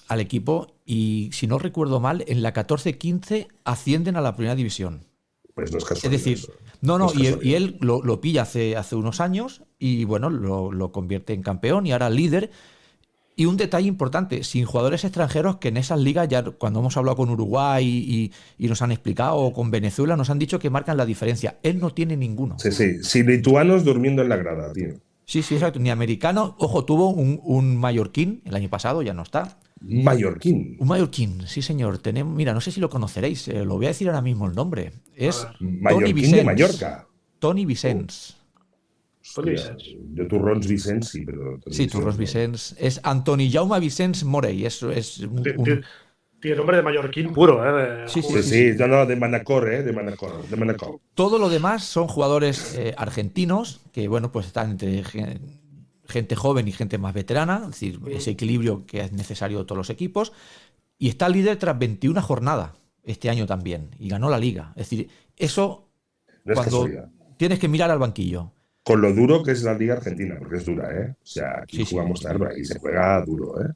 al 0.09 0.21
equipo 0.21 0.75
y, 0.87 1.31
si 1.33 1.47
no 1.47 1.59
recuerdo 1.59 2.01
mal, 2.01 2.25
en 2.29 2.43
la 2.43 2.53
14-15 2.53 3.49
ascienden 3.65 4.17
a 4.17 4.21
la 4.21 4.37
primera 4.37 4.55
división. 4.57 5.07
Pues 5.69 5.73
no 5.73 5.95
es 5.95 6.11
decir, 6.11 6.39
no, 6.81 6.99
no, 6.99 7.07
y, 7.15 7.27
él- 7.27 7.35
casualidad. 7.35 7.43
y 7.43 7.55
él 7.55 7.77
lo, 7.81 8.03
lo 8.03 8.21
pilla 8.21 8.43
hace, 8.43 8.77
hace 8.77 8.97
unos 8.97 9.21
años 9.21 9.63
y 9.79 10.05
bueno, 10.05 10.31
lo, 10.31 10.73
lo 10.73 10.93
convierte 10.93 11.33
en 11.33 11.43
campeón 11.43 11.87
y 11.87 11.93
ahora 11.93 12.09
líder. 12.11 12.51
Y 13.37 13.47
un 13.47 13.57
detalle 13.57 13.89
importante, 13.89 14.45
sin 14.45 14.67
jugadores 14.67 15.03
extranjeros 15.05 15.57
que 15.57 15.69
en 15.69 15.79
esas 15.79 15.99
ligas, 15.99 16.29
ya 16.29 16.43
cuando 16.45 16.81
hemos 16.81 16.97
hablado 16.99 17.17
con 17.17 17.31
Uruguay 17.31 17.87
y, 17.87 18.33
y 18.63 18.69
nos 18.69 18.83
han 18.83 18.93
explicado, 18.93 19.37
o 19.37 19.53
con 19.55 19.71
Venezuela, 19.71 20.15
nos 20.15 20.29
han 20.29 20.39
dicho 20.39 20.59
que 20.59 20.69
marcan 20.69 20.99
la 20.99 21.07
diferencia. 21.07 21.59
Él 21.63 21.79
no 21.81 21.91
tiene 21.91 22.19
ninguno. 22.19 22.59
Sí, 22.59 22.71
sí. 22.71 23.03
Sin 23.03 23.27
lituanos 23.27 23.83
durmiendo 23.85 24.21
en 24.21 24.29
la 24.29 24.37
grada, 24.37 24.71
tío. 24.75 24.89
Sí, 25.25 25.43
sí, 25.43 25.55
exacto. 25.55 25.79
Ni 25.79 25.89
americano. 25.89 26.55
Ojo, 26.59 26.85
tuvo 26.85 27.09
un, 27.11 27.41
un 27.43 27.79
mallorquín 27.79 28.43
el 28.45 28.55
año 28.57 28.69
pasado, 28.69 29.01
ya 29.01 29.15
no 29.15 29.23
está. 29.23 29.59
Mallorquín. 29.81 30.77
Un 30.79 30.89
mallorquín, 30.89 31.47
sí, 31.47 31.63
señor. 31.63 31.99
Tenemos, 31.99 32.35
mira, 32.35 32.53
no 32.53 32.61
sé 32.61 32.71
si 32.71 32.81
lo 32.81 32.91
conoceréis, 32.91 33.49
eh, 33.49 33.65
lo 33.65 33.77
voy 33.77 33.87
a 33.87 33.89
decir 33.89 34.09
ahora 34.09 34.21
mismo 34.23 34.47
el 34.47 34.55
nombre. 34.55 34.93
Es 35.15 35.47
Mallorquín 35.61 36.07
de 36.07 36.13
Vicens. 36.13 36.45
Mallorca. 36.45 37.07
Tony 37.39 37.65
Vicens. 37.65 38.37
Toni 39.35 39.55
Hostia, 39.55 39.73
Vicens. 39.75 39.97
De 40.15 40.25
Turrons 40.27 40.67
Vicens, 40.67 41.09
sí, 41.09 41.25
pero. 41.25 41.59
Sí, 41.71 41.87
Turros 41.87 42.17
Vicens. 42.17 42.75
Es 42.79 43.01
Antoni 43.05 43.51
Jaume 43.51 43.79
Vicens 43.81 44.25
Morey. 44.25 44.67
Es, 44.67 44.83
es 44.83 45.21
un- 45.21 45.43
Tie- 45.45 45.55
un- 45.57 45.65
tie- 45.65 45.85
Tiene 46.41 46.57
nombre 46.57 46.79
de 46.79 46.83
mallorquín 46.83 47.33
puro, 47.35 47.63
¿eh? 47.63 48.03
De- 48.03 48.09
Sí, 48.09 48.23
Sí, 48.23 48.43
sí, 48.43 48.73
no, 48.79 48.87
no, 48.87 49.05
de 49.05 49.15
Manacor, 49.15 49.71
¿eh? 49.73 49.83
De 49.83 49.93
Manacor. 49.93 50.49
De 50.49 50.57
Manacor. 50.57 50.99
Todo 51.15 51.39
lo 51.39 51.51
demás 51.51 51.85
son 51.85 52.09
jugadores 52.09 52.75
eh, 52.77 52.95
argentinos 52.97 53.81
que, 53.93 54.09
bueno, 54.09 54.33
pues 54.33 54.47
están 54.47 54.71
entre 54.71 55.05
gente 56.11 56.37
joven 56.37 56.69
y 56.69 56.73
gente 56.73 56.99
más 56.99 57.15
veterana, 57.15 57.61
es 57.65 57.71
decir, 57.71 58.01
ese 58.11 58.33
equilibrio 58.33 58.85
que 58.87 59.01
es 59.03 59.13
necesario 59.13 59.59
de 59.61 59.65
todos 59.65 59.79
los 59.79 59.91
equipos. 59.91 60.33
Y 60.99 61.09
está 61.09 61.29
líder 61.29 61.57
tras 61.57 61.79
21 61.79 62.21
jornadas 62.21 62.73
este 63.03 63.31
año 63.31 63.47
también 63.47 63.91
y 63.99 64.09
ganó 64.11 64.29
la 64.29 64.39
liga. 64.39 64.73
Es 64.77 64.91
decir, 64.91 65.09
eso 65.37 65.89
No 66.45 66.53
es 66.53 66.59
cuando 66.59 66.79
casualidad. 66.85 67.09
tienes 67.39 67.59
que 67.59 67.69
mirar 67.69 67.91
al 67.91 67.99
banquillo. 67.99 68.53
Con 68.83 69.01
lo 69.03 69.13
duro 69.15 69.43
que 69.43 69.53
es 69.53 69.63
la 69.63 69.75
Liga 69.75 69.95
Argentina, 69.95 70.37
porque 70.39 70.57
es 70.57 70.65
dura, 70.65 70.91
¿eh? 70.95 71.11
O 71.23 71.27
sea, 71.27 71.61
aquí 71.63 71.79
Sí, 71.79 71.85
sí. 71.85 71.95
jugamos 71.95 72.21
tarde, 72.21 72.47
aquí 72.51 72.65
se 72.65 72.79
juega 72.79 73.23
duro, 73.25 73.63
¿eh? 73.63 73.73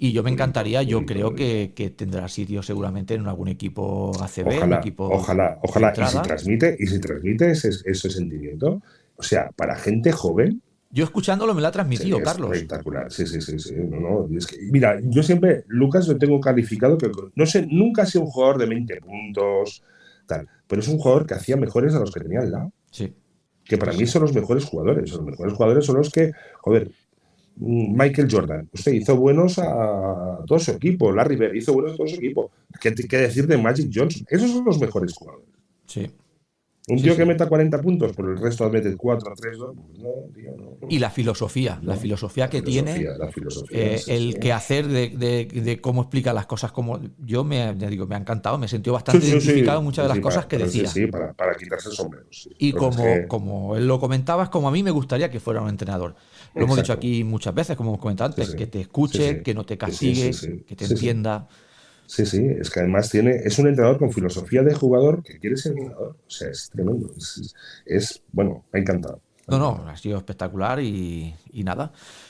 Y 0.00 0.12
yo 0.12 0.22
me 0.22 0.30
encantaría, 0.30 0.82
yo 0.84 1.04
creo 1.04 1.34
que, 1.34 1.72
que 1.74 1.90
tendrá 1.90 2.28
sitio 2.28 2.62
seguramente 2.62 3.14
en 3.14 3.26
algún 3.26 3.48
equipo 3.48 4.12
ACB, 4.22 4.46
un 4.46 4.54
Ojalá, 4.58 4.76
equipo. 4.78 5.08
ojalá, 5.08 5.58
ojalá. 5.62 5.92
Y 5.96 6.06
si 6.06 6.22
transmite, 6.22 6.76
y 6.78 6.86
si 6.86 7.00
transmite 7.00 7.50
ese, 7.50 7.70
ese 7.84 8.08
sentimiento, 8.10 8.80
o 9.16 9.22
sea, 9.24 9.50
para 9.56 9.74
gente 9.76 10.12
joven, 10.12 10.62
Yo 10.90 11.04
escuchándolo 11.04 11.52
me 11.54 11.60
lo 11.60 11.68
ha 11.68 11.70
transmitido, 11.72 12.16
Sí, 12.16 12.22
es 12.22 12.28
Carlos. 12.28 12.52
Espectacular, 12.52 13.12
sí, 13.12 13.26
sí, 13.26 13.40
sí, 13.42 13.58
sí. 13.58 13.74
No, 13.76 14.26
no, 14.26 14.38
es 14.38 14.46
que- 14.46 14.56
mira, 14.70 14.98
yo 15.02 15.22
siempre, 15.22 15.64
Lucas 15.66 16.08
lo 16.08 16.16
tengo 16.16 16.40
calificado 16.40 16.96
que 16.96 17.10
no 17.34 17.46
sé, 17.46 17.66
nunca 17.70 18.02
ha 18.02 18.06
sido 18.06 18.24
un 18.24 18.30
jugador 18.30 18.58
de 18.58 18.66
20 18.66 18.96
puntos, 19.00 19.82
tal, 20.26 20.48
pero 20.66 20.80
es 20.80 20.88
un 20.88 20.98
jugador 20.98 21.26
que 21.26 21.34
hacía 21.34 21.56
mejores 21.56 21.94
a 21.94 22.00
los 22.00 22.10
que 22.10 22.20
tenía 22.20 22.40
al 22.40 22.50
lado, 22.50 22.72
Sí. 22.90 23.12
que 23.64 23.76
para 23.76 23.92
mí 23.92 24.06
son 24.06 24.22
los 24.22 24.32
mejores 24.34 24.64
jugadores. 24.64 25.10
Los 25.12 25.22
mejores 25.22 25.52
jugadores 25.54 25.84
son 25.84 25.96
los 25.98 26.08
que, 26.10 26.32
joder, 26.62 26.90
mm, 27.56 27.94
Michael 27.94 28.28
Jordan, 28.30 28.68
usted 28.72 28.92
hizo 28.92 29.14
buenos 29.16 29.58
a 29.58 30.38
todo 30.46 30.58
su 30.58 30.70
equipo, 30.70 31.12
Larry 31.12 31.36
Bird 31.36 31.54
hizo 31.54 31.74
buenos 31.74 31.92
a 31.92 31.96
todo 31.98 32.06
su 32.06 32.16
equipo. 32.16 32.50
¿Qué, 32.80 32.94
qué 32.94 33.16
decir 33.18 33.46
de 33.46 33.58
Magic 33.58 33.90
Johnson? 33.94 34.24
Esos 34.30 34.50
son 34.52 34.64
los 34.64 34.80
mejores 34.80 35.12
jugadores. 35.14 35.48
Sí. 35.86 36.10
Un 36.90 36.96
Sí, 36.98 37.04
tío 37.04 37.12
sí. 37.12 37.18
que 37.18 37.26
meta 37.26 37.46
40 37.46 37.82
puntos, 37.82 38.12
pero 38.16 38.32
el 38.32 38.38
resto 38.38 38.68
mete 38.70 38.96
4, 38.96 39.32
3, 39.36 39.58
2, 39.58 39.76
pues 39.76 39.98
no, 39.98 40.08
tío, 40.34 40.50
no. 40.56 40.88
Y 40.88 40.98
la 40.98 41.10
filosofía, 41.10 41.78
la 41.82 41.96
filosofía 41.96 42.48
que 42.48 42.62
filosofía, 42.62 42.94
tiene, 42.94 43.18
la 43.18 43.28
filosofía, 43.30 43.78
eh, 43.78 43.98
sí, 43.98 44.10
el 44.12 44.32
sí. 44.32 44.38
que 44.40 44.52
hacer 44.54 44.88
de, 44.88 45.10
de- 45.10 45.44
de 45.60 45.80
cómo 45.82 46.00
explica 46.02 46.32
las 46.32 46.46
cosas, 46.46 46.72
como 46.72 46.98
yo 47.18 47.44
me, 47.44 47.74
ya 47.76 47.88
digo, 47.90 48.06
me 48.06 48.14
ha 48.14 48.18
encantado, 48.18 48.56
me 48.56 48.64
he 48.66 48.68
sentido 48.70 48.94
bastante 48.94 49.26
identificado 49.26 49.80
en 49.80 49.84
muchas 49.84 50.06
de 50.06 50.08
las 50.08 50.18
cosas 50.20 50.46
para- 50.46 50.48
que 50.48 50.58
decía. 50.64 50.88
Sí, 50.88 51.06
para, 51.08 51.34
para 51.34 51.54
quitarse 51.56 51.90
el 51.90 51.94
sombrero. 51.94 52.24
Y 52.58 52.68
es 52.70 52.74
como, 52.74 52.96
que- 52.96 53.26
como 53.28 53.76
él 53.76 53.86
lo 53.86 54.00
comentaba, 54.00 54.44
es 54.44 54.48
como 54.48 54.68
a 54.68 54.70
mí 54.70 54.82
me 54.82 54.90
gustaría 54.90 55.30
que 55.30 55.40
fuera 55.40 55.60
un 55.60 55.68
entrenador. 55.68 56.14
Lo 56.54 56.62
hemos 56.64 56.76
dicho 56.78 56.94
aquí 56.94 57.22
muchas 57.22 57.54
veces, 57.54 57.76
como 57.76 57.90
hemos 57.90 58.00
comentado 58.00 58.30
antes, 58.30 58.54
que 58.54 58.66
te 58.66 58.80
escuche, 58.80 59.42
que 59.42 59.52
no 59.52 59.66
te 59.66 59.76
castigue, 59.76 60.30
que 60.66 60.74
te 60.74 60.86
entienda. 60.86 61.48
Sí, 62.08 62.24
sí, 62.24 62.42
es 62.58 62.70
que 62.70 62.80
además 62.80 63.10
tiene, 63.10 63.36
es 63.44 63.58
un 63.58 63.68
entrenador 63.68 63.98
con 63.98 64.10
filosofía 64.10 64.62
de 64.62 64.74
jugador 64.74 65.22
que 65.22 65.38
quiere 65.38 65.58
ser 65.58 65.72
entrenador. 65.72 66.16
O 66.26 66.30
sea, 66.30 66.48
es 66.48 66.70
tremendo. 66.70 67.10
Es, 67.84 68.22
bueno, 68.32 68.64
ha 68.72 68.78
encantado. 68.78 69.20
No, 69.46 69.58
no, 69.58 69.86
ha 69.86 69.96
sido 69.96 70.16
espectacular 70.16 70.80
y 70.80 71.34
nada. 71.52 71.92